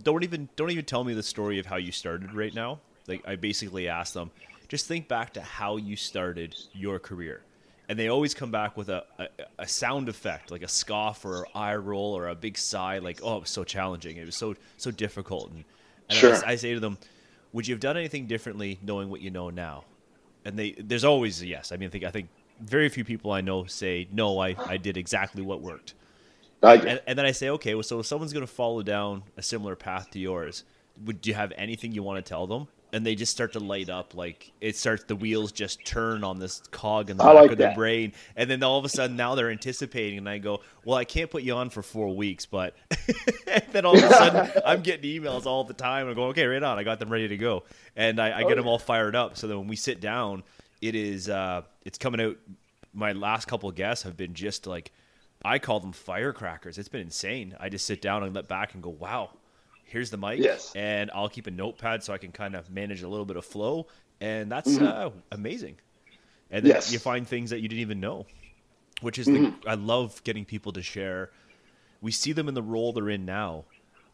don't 0.00 0.22
even 0.24 0.48
don't 0.56 0.70
even 0.70 0.84
tell 0.84 1.04
me 1.04 1.14
the 1.14 1.22
story 1.22 1.58
of 1.58 1.66
how 1.66 1.76
you 1.76 1.92
started 1.92 2.34
right 2.34 2.54
now. 2.54 2.80
Like 3.06 3.22
I 3.26 3.36
basically 3.36 3.88
ask 3.88 4.14
them, 4.14 4.30
just 4.68 4.86
think 4.86 5.08
back 5.08 5.34
to 5.34 5.42
how 5.42 5.76
you 5.76 5.96
started 5.96 6.56
your 6.72 6.98
career, 6.98 7.44
and 7.88 7.98
they 7.98 8.08
always 8.08 8.34
come 8.34 8.50
back 8.50 8.76
with 8.76 8.88
a, 8.88 9.04
a, 9.18 9.28
a 9.60 9.68
sound 9.68 10.08
effect, 10.08 10.50
like 10.50 10.62
a 10.62 10.68
scoff 10.68 11.24
or 11.24 11.46
eye 11.54 11.74
roll 11.76 12.16
or 12.16 12.28
a 12.28 12.34
big 12.34 12.56
sigh, 12.56 12.98
like 12.98 13.20
"Oh, 13.22 13.36
it 13.36 13.40
was 13.40 13.50
so 13.50 13.64
challenging. 13.64 14.16
It 14.16 14.26
was 14.26 14.36
so 14.36 14.54
so 14.76 14.90
difficult." 14.90 15.50
And, 15.52 15.64
and 16.08 16.18
Sure. 16.18 16.44
I, 16.44 16.52
I 16.52 16.56
say 16.56 16.74
to 16.74 16.80
them, 16.80 16.98
"Would 17.52 17.66
you 17.68 17.74
have 17.74 17.80
done 17.80 17.96
anything 17.96 18.26
differently, 18.26 18.78
knowing 18.82 19.10
what 19.10 19.20
you 19.20 19.30
know 19.30 19.50
now?" 19.50 19.84
And 20.44 20.58
they 20.58 20.72
there's 20.78 21.04
always 21.04 21.42
a 21.42 21.46
yes. 21.46 21.72
I 21.72 21.76
mean, 21.76 21.88
I 21.88 21.90
think 21.90 22.04
I 22.04 22.10
think 22.10 22.30
very 22.60 22.88
few 22.88 23.04
people 23.04 23.32
I 23.32 23.40
know 23.40 23.64
say 23.66 24.08
no. 24.12 24.38
I 24.40 24.56
I 24.66 24.76
did 24.78 24.96
exactly 24.96 25.42
what 25.42 25.60
worked. 25.60 25.94
And, 26.86 27.00
and 27.06 27.18
then 27.18 27.26
I 27.26 27.32
say, 27.32 27.50
okay, 27.50 27.74
well, 27.74 27.82
so 27.82 28.00
if 28.00 28.06
someone's 28.06 28.32
going 28.32 28.46
to 28.46 28.52
follow 28.52 28.82
down 28.82 29.24
a 29.36 29.42
similar 29.42 29.76
path 29.76 30.10
to 30.12 30.18
yours, 30.18 30.64
would 31.04 31.26
you 31.26 31.34
have 31.34 31.52
anything 31.56 31.92
you 31.92 32.02
want 32.02 32.24
to 32.24 32.28
tell 32.28 32.46
them? 32.46 32.68
And 32.94 33.06
they 33.06 33.14
just 33.14 33.32
start 33.32 33.54
to 33.54 33.58
light 33.58 33.88
up, 33.88 34.14
like 34.14 34.52
it 34.60 34.76
starts. 34.76 35.04
The 35.04 35.16
wheels 35.16 35.50
just 35.50 35.82
turn 35.86 36.22
on 36.22 36.38
this 36.38 36.60
cog 36.72 37.08
in 37.08 37.16
the 37.16 37.24
I 37.24 37.28
back 37.32 37.42
like 37.42 37.52
of 37.52 37.58
their 37.58 37.74
brain, 37.74 38.12
and 38.36 38.50
then 38.50 38.62
all 38.62 38.78
of 38.78 38.84
a 38.84 38.90
sudden 38.90 39.16
now 39.16 39.34
they're 39.34 39.50
anticipating. 39.50 40.18
And 40.18 40.28
I 40.28 40.36
go, 40.36 40.60
well, 40.84 40.98
I 40.98 41.06
can't 41.06 41.30
put 41.30 41.42
you 41.42 41.54
on 41.54 41.70
for 41.70 41.82
four 41.82 42.14
weeks, 42.14 42.44
but 42.44 42.76
and 43.46 43.64
then 43.72 43.86
all 43.86 43.96
of 43.96 44.04
a 44.04 44.10
sudden 44.10 44.62
I'm 44.66 44.82
getting 44.82 45.10
emails 45.10 45.46
all 45.46 45.64
the 45.64 45.72
time. 45.72 46.06
I'm 46.06 46.14
going, 46.14 46.32
okay, 46.32 46.44
right 46.44 46.62
on. 46.62 46.78
I 46.78 46.82
got 46.84 46.98
them 46.98 47.08
ready 47.08 47.28
to 47.28 47.38
go, 47.38 47.62
and 47.96 48.20
I, 48.20 48.40
I 48.40 48.42
Oh, 48.42 48.48
get 48.48 48.56
them 48.56 48.68
all 48.68 48.78
fired 48.78 49.16
up. 49.16 49.38
So 49.38 49.46
that 49.48 49.56
when 49.56 49.68
we 49.68 49.76
sit 49.76 50.02
down, 50.02 50.42
it 50.82 50.94
is 50.94 51.30
uh, 51.30 51.62
it's 51.86 51.96
coming 51.96 52.20
out. 52.20 52.36
My 52.92 53.12
last 53.12 53.48
couple 53.48 53.70
of 53.70 53.74
guests 53.74 54.04
have 54.04 54.18
been 54.18 54.34
just 54.34 54.66
like 54.66 54.92
I 55.44 55.58
call 55.58 55.80
them 55.80 55.92
firecrackers. 55.92 56.78
It's 56.78 56.88
been 56.88 57.00
insane. 57.00 57.56
I 57.58 57.68
just 57.68 57.86
sit 57.86 58.00
down 58.00 58.22
and 58.22 58.34
let 58.34 58.48
back 58.48 58.74
and 58.74 58.82
go, 58.82 58.90
wow, 58.90 59.30
here's 59.84 60.10
the 60.10 60.16
mic. 60.16 60.40
Yes. 60.40 60.72
And 60.74 61.10
I'll 61.14 61.28
keep 61.28 61.46
a 61.46 61.50
notepad 61.50 62.02
so 62.02 62.12
I 62.12 62.18
can 62.18 62.32
kind 62.32 62.54
of 62.54 62.70
manage 62.70 63.02
a 63.02 63.08
little 63.08 63.26
bit 63.26 63.36
of 63.36 63.44
flow. 63.44 63.86
And 64.20 64.50
that's 64.50 64.70
Mhm. 64.76 64.86
uh, 64.86 65.10
amazing. 65.32 65.76
And 66.50 66.64
then 66.64 66.74
Yes. 66.74 66.92
you 66.92 66.98
find 66.98 67.26
things 67.26 67.50
that 67.50 67.60
you 67.60 67.68
didn't 67.68 67.80
even 67.80 68.00
know, 68.00 68.26
which 69.00 69.18
is 69.18 69.26
Mhm. 69.26 69.60
the, 69.62 69.70
I 69.70 69.74
love 69.74 70.22
getting 70.24 70.44
people 70.44 70.72
to 70.72 70.82
share. 70.82 71.30
We 72.00 72.12
see 72.12 72.32
them 72.32 72.48
in 72.48 72.54
the 72.54 72.62
role 72.62 72.92
they're 72.92 73.10
in 73.10 73.24
now. 73.24 73.64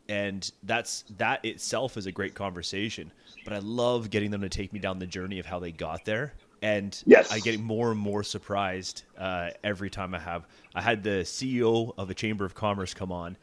And 0.08 0.50
that's 0.62 1.04
that 1.18 1.44
itself 1.44 1.98
is 1.98 2.06
a 2.06 2.12
great 2.12 2.34
conversation. 2.34 3.12
But 3.44 3.52
I 3.52 3.58
love 3.58 4.08
getting 4.08 4.30
them 4.30 4.40
to 4.40 4.48
take 4.48 4.72
me 4.72 4.78
down 4.78 4.98
the 4.98 5.06
journey 5.06 5.38
of 5.38 5.44
how 5.44 5.58
they 5.58 5.72
got 5.72 6.06
there. 6.06 6.32
And 6.62 7.00
Yes. 7.06 7.30
I 7.32 7.38
get 7.38 7.60
more 7.60 7.90
and 7.92 8.00
more 8.00 8.22
surprised 8.22 9.04
uh, 9.16 9.50
every 9.62 9.90
time 9.90 10.14
I 10.14 10.18
have. 10.18 10.46
I 10.74 10.80
had 10.80 11.02
the 11.02 11.20
CEO 11.24 11.92
of 11.96 12.10
a 12.10 12.14
chamber 12.14 12.44
of 12.44 12.54
commerce 12.54 12.94
come 12.94 13.12
on, 13.12 13.36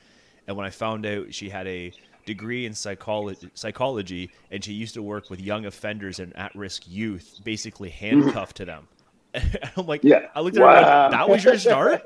and 0.47 0.55
when 0.57 0.65
I 0.65 0.69
found 0.69 1.05
out 1.05 1.33
she 1.33 1.49
had 1.49 1.65
a 1.67 1.91
degree 2.25 2.65
in 2.65 2.73
psychology, 2.73 3.49
psychology, 3.53 4.31
and 4.51 4.63
she 4.63 4.73
used 4.73 4.95
to 4.95 5.01
work 5.03 5.29
with 5.29 5.39
young 5.39 5.65
offenders 5.65 6.19
and 6.19 6.35
at-risk 6.35 6.83
youth, 6.87 7.39
basically 7.43 7.89
handcuffed 7.89 8.57
to 8.57 8.65
them. 8.65 8.87
And 9.33 9.59
I'm 9.77 9.85
like, 9.85 10.03
Yeah. 10.03 10.27
I 10.35 10.41
looked 10.41 10.57
at 10.57 10.61
her 10.61 10.65
like, 10.67 11.11
that 11.11 11.29
was 11.29 11.43
your 11.43 11.57
start? 11.57 12.05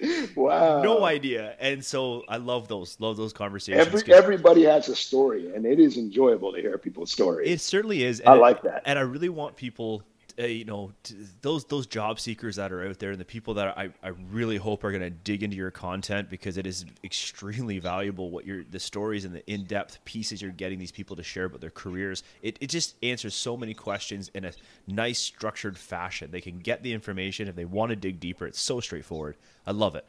wow. 0.36 0.82
no 0.82 1.04
idea. 1.04 1.56
And 1.60 1.84
so 1.84 2.22
I 2.28 2.36
love 2.38 2.68
those, 2.68 2.96
love 3.00 3.16
those 3.16 3.32
conversations. 3.32 3.86
Every 3.86 4.12
everybody 4.12 4.62
has 4.62 4.88
a 4.88 4.96
story, 4.96 5.54
and 5.54 5.64
it 5.66 5.78
is 5.78 5.96
enjoyable 5.96 6.52
to 6.52 6.60
hear 6.60 6.76
people's 6.78 7.10
stories. 7.12 7.50
It 7.50 7.60
certainly 7.60 8.02
is. 8.04 8.22
I 8.26 8.32
and- 8.32 8.40
like 8.40 8.62
that. 8.62 8.82
and 8.86 8.98
I 8.98 9.02
really 9.02 9.28
want 9.28 9.56
people, 9.56 10.02
uh, 10.38 10.44
you 10.44 10.64
know, 10.64 10.92
to, 11.04 11.14
those 11.40 11.64
those 11.64 11.86
job 11.86 12.20
seekers 12.20 12.56
that 12.56 12.72
are 12.72 12.86
out 12.86 12.98
there, 12.98 13.10
and 13.10 13.20
the 13.20 13.24
people 13.24 13.54
that 13.54 13.76
I, 13.76 13.90
I 14.02 14.08
really 14.30 14.56
hope 14.56 14.84
are 14.84 14.90
going 14.90 15.02
to 15.02 15.10
dig 15.10 15.42
into 15.42 15.56
your 15.56 15.70
content 15.70 16.30
because 16.30 16.56
it 16.56 16.66
is 16.66 16.84
extremely 17.04 17.78
valuable. 17.78 18.30
What 18.30 18.46
your 18.46 18.64
the 18.64 18.80
stories 18.80 19.24
and 19.24 19.34
the 19.34 19.46
in 19.50 19.64
depth 19.64 20.04
pieces 20.04 20.42
you're 20.42 20.50
getting 20.50 20.78
these 20.78 20.92
people 20.92 21.16
to 21.16 21.22
share 21.22 21.46
about 21.46 21.60
their 21.60 21.70
careers. 21.70 22.22
It 22.42 22.58
it 22.60 22.68
just 22.68 22.94
answers 23.02 23.34
so 23.34 23.56
many 23.56 23.74
questions 23.74 24.30
in 24.34 24.44
a 24.44 24.52
nice 24.86 25.18
structured 25.18 25.78
fashion. 25.78 26.30
They 26.30 26.40
can 26.40 26.58
get 26.58 26.82
the 26.82 26.92
information 26.92 27.48
if 27.48 27.56
they 27.56 27.64
want 27.64 27.90
to 27.90 27.96
dig 27.96 28.20
deeper. 28.20 28.46
It's 28.46 28.60
so 28.60 28.80
straightforward. 28.80 29.36
I 29.66 29.72
love 29.72 29.96
it. 29.96 30.06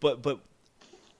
But 0.00 0.22
but 0.22 0.40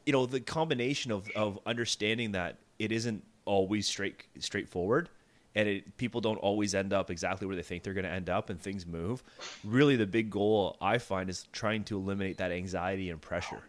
you 0.06 0.12
know 0.12 0.26
the 0.26 0.40
combination 0.40 1.12
of, 1.12 1.28
of 1.36 1.58
understanding 1.66 2.32
that 2.32 2.56
it 2.78 2.92
isn't 2.92 3.24
always 3.44 3.86
straight 3.86 4.24
straightforward 4.38 5.08
and 5.55 5.68
it, 5.68 5.96
people 5.96 6.20
don't 6.20 6.38
always 6.38 6.74
end 6.74 6.92
up 6.92 7.11
exactly 7.11 7.46
where 7.46 7.57
they 7.57 7.62
think 7.62 7.82
they're 7.82 7.94
going 7.94 8.05
to 8.05 8.11
end 8.11 8.30
up 8.30 8.51
and 8.51 8.61
things 8.61 8.86
move. 8.86 9.22
Really 9.64 9.96
the 9.96 10.07
big 10.07 10.30
goal 10.30 10.76
i 10.80 10.98
find 10.98 11.28
is 11.28 11.46
trying 11.53 11.84
to 11.84 11.96
eliminate 11.96 12.38
that 12.38 12.53
anxiety 12.53 13.11
and 13.11 13.20
pressure 13.20 13.62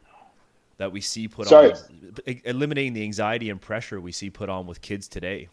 that 0.77 0.91
we 0.91 0.99
see 0.99 1.27
put 1.27 1.47
Sorry. 1.47 1.71
on 1.71 2.39
eliminating 2.43 2.93
the 2.93 3.03
anxiety 3.03 3.51
and 3.51 3.61
pressure 3.61 4.01
we 4.01 4.11
see 4.11 4.31
put 4.31 4.49
on 4.49 4.65
with 4.65 4.81
kids 4.81 5.07
today. 5.07 5.47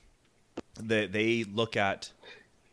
That 0.80 1.12
they 1.12 1.44
look 1.44 1.76
at 1.76 2.10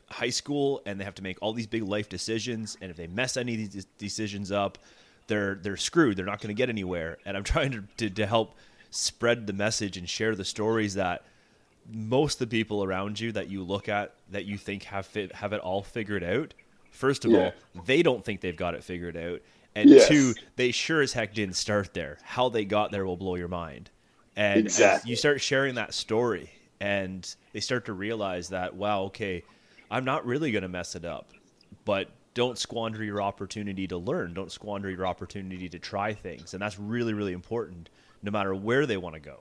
high 0.10 0.30
school 0.30 0.82
and 0.86 0.98
they 0.98 1.04
have 1.04 1.16
to 1.16 1.24
make 1.24 1.38
all 1.42 1.52
these 1.52 1.68
big 1.68 1.84
life 1.84 2.08
decisions 2.08 2.78
and 2.80 2.90
if 2.90 2.96
they 2.96 3.08
mess 3.08 3.36
any 3.36 3.54
of 3.62 3.72
these 3.72 3.86
decisions 3.98 4.52
up 4.52 4.78
they're 5.28 5.56
they're 5.56 5.76
screwed. 5.76 6.16
They're 6.16 6.26
not 6.26 6.40
going 6.40 6.56
to 6.56 6.58
get 6.58 6.70
anywhere. 6.70 7.18
And 7.26 7.36
i'm 7.36 7.44
trying 7.56 7.72
to, 7.72 7.84
to, 7.98 8.10
to 8.10 8.26
help 8.26 8.56
spread 8.90 9.48
the 9.48 9.54
message 9.54 9.98
and 9.98 10.10
share 10.10 10.34
the 10.36 10.46
stories 10.46 10.94
that 10.94 11.26
most 11.92 12.42
of 12.42 12.50
the 12.50 12.58
people 12.58 12.84
around 12.84 13.20
you 13.20 13.32
that 13.32 13.50
you 13.50 13.64
look 13.64 13.88
at 13.90 14.16
that 14.32 14.46
you 14.46 14.58
think 14.58 14.84
have 14.84 15.06
fit, 15.06 15.34
have 15.36 15.54
it 15.54 15.60
all 15.62 15.84
figured 15.84 16.24
out 16.24 16.54
first 16.90 17.26
of 17.26 17.32
Yeah. 17.32 17.38
all 17.38 17.56
they 17.86 18.02
don't 18.04 18.24
think 18.24 18.42
they've 18.42 18.56
got 18.56 18.74
it 18.74 18.84
figured 18.84 19.18
out 19.18 19.42
and 19.76 19.90
Yes. 19.90 20.08
two 20.08 20.36
they 20.56 20.72
sure 20.72 21.02
as 21.02 21.14
heck 21.14 21.34
didn't 21.34 21.56
start 21.56 21.94
there 21.94 22.18
how 22.24 22.50
they 22.50 22.66
got 22.66 22.92
there 22.92 23.06
will 23.06 23.18
blow 23.18 23.36
your 23.36 23.48
mind 23.48 23.92
and 24.36 24.66
Exactly. 24.66 25.10
you 25.12 25.16
start 25.16 25.42
sharing 25.42 25.76
that 25.76 25.94
story 25.94 26.50
and 26.80 27.36
they 27.54 27.60
start 27.60 27.86
to 27.86 27.94
realize 27.94 28.50
that 28.50 28.76
wow 28.76 29.04
okay 29.04 29.44
i'm 29.92 30.06
not 30.06 30.26
really 30.26 30.52
going 30.52 30.62
to 30.64 30.68
mess 30.70 30.96
it 30.96 31.06
up 31.06 31.34
but 31.86 32.10
don't 32.34 32.58
squander 32.58 33.04
your 33.04 33.22
opportunity 33.22 33.88
to 33.88 33.98
learn 33.98 34.34
don't 34.34 34.52
squander 34.52 34.90
your 34.90 35.06
opportunity 35.06 35.70
to 35.70 35.80
try 35.80 36.14
things 36.14 36.54
and 36.54 36.62
that's 36.62 36.80
really 36.80 37.14
really 37.14 37.34
important 37.34 37.90
no 38.24 38.32
matter 38.32 38.56
where 38.56 38.86
they 38.86 38.98
want 38.98 39.14
to 39.14 39.20
go 39.22 39.40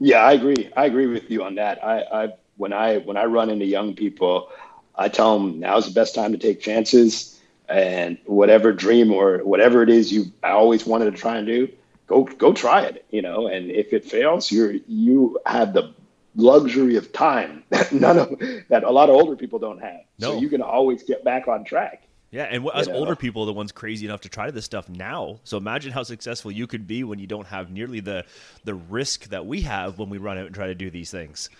Yeah, 0.00 0.18
I 0.18 0.32
agree. 0.32 0.70
I 0.76 0.86
agree 0.86 1.06
with 1.06 1.30
you 1.30 1.44
on 1.44 1.56
that. 1.56 1.84
I, 1.84 2.02
I 2.24 2.34
when 2.56 2.72
I 2.72 2.98
when 2.98 3.16
I 3.16 3.24
run 3.26 3.50
into 3.50 3.66
young 3.66 3.94
people, 3.94 4.48
I 4.96 5.08
tell 5.08 5.38
them 5.38 5.60
now's 5.60 5.86
the 5.86 5.92
best 5.92 6.14
time 6.14 6.32
to 6.32 6.38
take 6.38 6.60
chances 6.60 7.40
and 7.68 8.18
whatever 8.26 8.72
dream 8.72 9.12
or 9.12 9.38
whatever 9.44 9.82
it 9.82 9.90
is 9.90 10.12
you 10.12 10.26
I 10.42 10.50
always 10.50 10.86
wanted 10.86 11.12
to 11.12 11.18
try 11.20 11.36
and 11.38 11.46
do, 11.46 11.68
go 12.06 12.24
go 12.24 12.52
try 12.52 12.82
it. 12.82 13.04
You 13.10 13.22
know, 13.22 13.46
and 13.46 13.70
if 13.70 13.92
it 13.92 14.04
fails, 14.04 14.50
you're 14.50 14.72
you 14.88 15.38
have 15.46 15.74
the 15.74 15.94
luxury 16.36 16.96
of 16.96 17.12
time 17.12 17.64
that 17.70 17.92
none 17.92 18.18
of 18.18 18.38
that 18.70 18.84
a 18.84 18.90
lot 18.90 19.10
of 19.10 19.16
older 19.16 19.36
people 19.36 19.58
don't 19.58 19.80
have. 19.80 20.00
No. 20.18 20.32
So 20.32 20.40
you 20.40 20.48
can 20.48 20.62
always 20.62 21.02
get 21.02 21.24
back 21.24 21.48
on 21.48 21.64
track. 21.64 22.02
Yeah, 22.30 22.44
and 22.44 22.68
us 22.72 22.86
know? 22.86 22.94
older 22.94 23.16
people 23.16 23.42
are 23.42 23.46
the 23.46 23.52
ones 23.52 23.72
crazy 23.72 24.06
enough 24.06 24.20
to 24.20 24.28
try 24.28 24.50
this 24.50 24.64
stuff 24.64 24.88
now. 24.88 25.40
So 25.44 25.56
imagine 25.56 25.92
how 25.92 26.04
successful 26.04 26.52
you 26.52 26.66
could 26.66 26.86
be 26.86 27.02
when 27.02 27.18
you 27.18 27.26
don't 27.26 27.46
have 27.48 27.70
nearly 27.70 28.00
the 28.00 28.24
the 28.64 28.74
risk 28.74 29.24
that 29.30 29.46
we 29.46 29.62
have 29.62 29.98
when 29.98 30.10
we 30.10 30.18
run 30.18 30.38
out 30.38 30.46
and 30.46 30.54
try 30.54 30.68
to 30.68 30.74
do 30.74 30.90
these 30.90 31.10
things. 31.10 31.50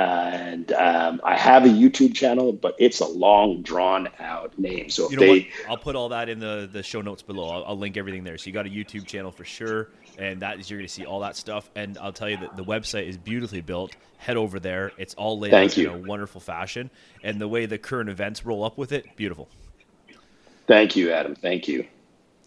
And 0.00 0.72
um, 0.72 1.20
I 1.24 1.36
have 1.36 1.64
a 1.64 1.68
YouTube 1.68 2.14
channel, 2.14 2.52
but 2.52 2.74
it's 2.78 3.00
a 3.00 3.06
long, 3.06 3.62
drawn 3.62 4.08
out 4.18 4.58
name. 4.58 4.88
So 4.88 5.06
if 5.06 5.12
You 5.12 5.16
know 5.18 5.26
they, 5.26 5.40
what? 5.40 5.70
I'll 5.70 5.76
put 5.76 5.94
all 5.94 6.08
that 6.10 6.28
in 6.28 6.38
the, 6.38 6.68
the 6.72 6.82
show 6.82 7.02
notes 7.02 7.22
below. 7.22 7.48
I'll, 7.50 7.64
I'll 7.64 7.78
link 7.78 7.96
everything 7.96 8.24
there. 8.24 8.38
So 8.38 8.46
you 8.46 8.52
got 8.52 8.66
a 8.66 8.70
YouTube 8.70 9.06
channel 9.06 9.30
for 9.30 9.44
sure, 9.44 9.90
and 10.18 10.40
that 10.40 10.58
is 10.58 10.70
you're 10.70 10.78
going 10.78 10.88
to 10.88 10.92
see 10.92 11.04
all 11.04 11.20
that 11.20 11.36
stuff. 11.36 11.70
And 11.74 11.98
I'll 11.98 12.12
tell 12.12 12.30
you 12.30 12.38
that 12.38 12.56
the 12.56 12.64
website 12.64 13.08
is 13.08 13.18
beautifully 13.18 13.60
built. 13.60 13.94
Head 14.16 14.36
over 14.36 14.58
there. 14.58 14.92
It's 14.96 15.14
all 15.14 15.38
laid 15.38 15.50
Thank 15.50 15.72
out 15.72 15.76
you. 15.76 15.90
in 15.90 16.04
a 16.04 16.08
wonderful 16.08 16.40
fashion, 16.40 16.90
and 17.22 17.40
the 17.40 17.48
way 17.48 17.66
the 17.66 17.78
current 17.78 18.08
events 18.08 18.44
roll 18.46 18.64
up 18.64 18.78
with 18.78 18.92
it, 18.92 19.16
beautiful. 19.16 19.48
thank 20.66 20.96
you, 20.96 21.10
Adam. 21.12 21.34
Thank 21.34 21.68
you. 21.68 21.86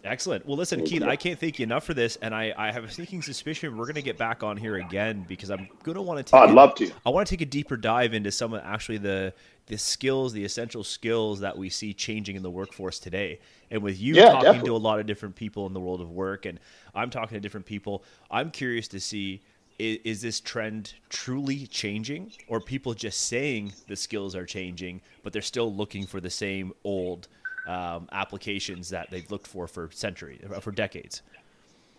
Excellent. 0.04 0.44
Well, 0.46 0.56
listen, 0.58 0.80
Thank 0.80 0.90
Keith, 0.90 1.02
you. 1.02 1.08
I 1.08 1.16
can't 1.16 1.38
thank 1.40 1.58
you 1.58 1.62
enough 1.64 1.84
for 1.84 1.94
this, 1.94 2.16
and 2.16 2.34
I, 2.34 2.52
I 2.56 2.70
have 2.72 2.84
a 2.84 2.90
sneaking 2.90 3.22
suspicion 3.22 3.76
we're 3.76 3.86
going 3.86 3.94
to 3.94 4.02
get 4.02 4.18
back 4.18 4.42
on 4.42 4.56
here 4.58 4.76
again 4.76 5.24
because 5.26 5.50
I'm 5.50 5.66
going 5.82 5.96
to 5.96 6.02
want 6.02 6.18
to 6.18 6.24
take. 6.24 6.34
Oh, 6.34 6.44
I'd 6.44 6.50
a- 6.50 6.52
love 6.52 6.74
to. 6.76 6.92
I 7.06 7.10
want 7.10 7.26
to 7.26 7.34
take 7.34 7.40
a 7.40 7.46
deeper 7.50 7.76
dive 7.76 8.12
into 8.14 8.30
some 8.30 8.52
of 8.52 8.62
actually 8.64 8.98
the 8.98 9.32
the 9.66 9.78
skills, 9.78 10.34
the 10.34 10.44
essential 10.44 10.84
skills 10.84 11.40
that 11.40 11.56
we 11.56 11.70
see 11.70 11.94
changing 11.94 12.36
in 12.36 12.42
the 12.42 12.50
workforce 12.50 12.98
today. 12.98 13.40
And 13.70 13.82
with 13.82 13.98
you 13.98 14.16
Yeah, 14.16 14.26
talking 14.26 14.42
definitely. 14.42 14.68
to 14.70 14.76
a 14.76 14.78
lot 14.78 15.00
of 15.00 15.06
different 15.06 15.36
people 15.36 15.66
in 15.66 15.72
the 15.72 15.80
world 15.80 16.02
of 16.02 16.10
work, 16.10 16.44
and 16.44 16.60
I'm 16.94 17.08
talking 17.10 17.36
to 17.36 17.40
different 17.40 17.66
people, 17.66 18.04
I'm 18.30 18.50
curious 18.50 18.88
to 18.88 19.00
see. 19.00 19.42
Is, 19.78 19.98
is 20.04 20.22
this 20.22 20.38
trend 20.40 20.94
truly 21.08 21.66
changing, 21.66 22.30
or 22.46 22.60
people 22.60 22.94
just 22.94 23.22
saying 23.22 23.72
the 23.88 23.96
skills 23.96 24.36
are 24.36 24.46
changing, 24.46 25.00
but 25.24 25.32
they're 25.32 25.42
still 25.42 25.74
looking 25.74 26.06
for 26.06 26.20
the 26.20 26.30
same 26.30 26.72
old 26.84 27.26
um, 27.66 28.08
applications 28.12 28.90
that 28.90 29.10
they've 29.10 29.30
looked 29.30 29.46
for 29.46 29.66
for 29.66 29.90
centuries, 29.92 30.40
for 30.60 30.72
decades? 30.72 31.22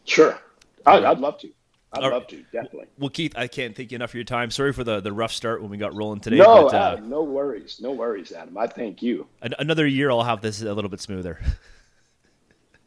Sure. 0.06 0.38
I'd, 0.86 1.04
I'd 1.04 1.20
love 1.20 1.38
to. 1.40 1.50
I'd 1.94 2.04
All 2.04 2.10
right. 2.10 2.16
love 2.16 2.28
to, 2.28 2.44
definitely. 2.52 2.88
Well, 3.00 3.10
Keith, 3.10 3.34
I 3.38 3.48
can't 3.48 3.76
thank 3.76 3.92
you 3.92 3.96
enough 3.96 4.12
for 4.12 4.18
your 4.18 4.26
time. 4.26 4.52
Sorry 4.52 4.74
for 4.74 4.84
the, 4.84 5.00
the 5.00 5.14
rough 5.14 5.32
start 5.32 5.62
when 5.62 5.72
we 5.72 5.78
got 5.78 5.96
rolling 5.96 6.20
today. 6.20 6.38
No, 6.38 6.66
but, 6.66 6.74
uh, 6.76 7.00
no 7.02 7.24
worries. 7.24 7.80
No 7.82 7.92
worries, 7.92 8.32
Adam. 8.34 8.58
I 8.58 8.68
thank 8.68 9.02
you. 9.02 9.28
an- 9.42 9.56
another 9.60 9.88
year, 9.88 10.12
I'll 10.12 10.24
have 10.24 10.42
this 10.42 10.62
a 10.62 10.74
little 10.74 10.90
bit 10.90 11.00
smoother. 11.00 11.40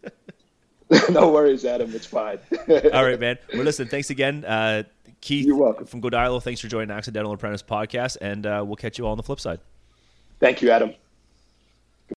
no 1.11 1.31
worries, 1.31 1.65
Adam. 1.65 1.95
It's 1.95 2.07
fine. 2.07 2.39
All 2.93 3.05
right, 3.05 3.19
man. 3.19 3.39
Well, 3.55 3.63
listen, 3.63 3.89
thanks 3.89 4.11
again. 4.11 4.45
Uh, 4.45 4.83
Keith 5.21 5.47
You're 5.47 5.57
welcome. 5.57 5.87
from 5.87 6.01
Godilo, 6.01 6.43
thanks 6.43 6.61
for 6.61 6.69
joining 6.69 6.91
Accidental 6.91 7.33
Apprentice 7.33 7.63
podcast, 7.63 8.19
and 8.21 8.47
uh, 8.47 8.63
we'll 8.65 8.77
catch 8.77 8.99
you 8.99 9.05
all 9.05 9.11
on 9.11 9.17
the 9.17 9.23
flip 9.23 9.41
side. 9.41 9.59
Thank 10.39 10.63
you, 10.63 10.71
Adam. 10.71 10.95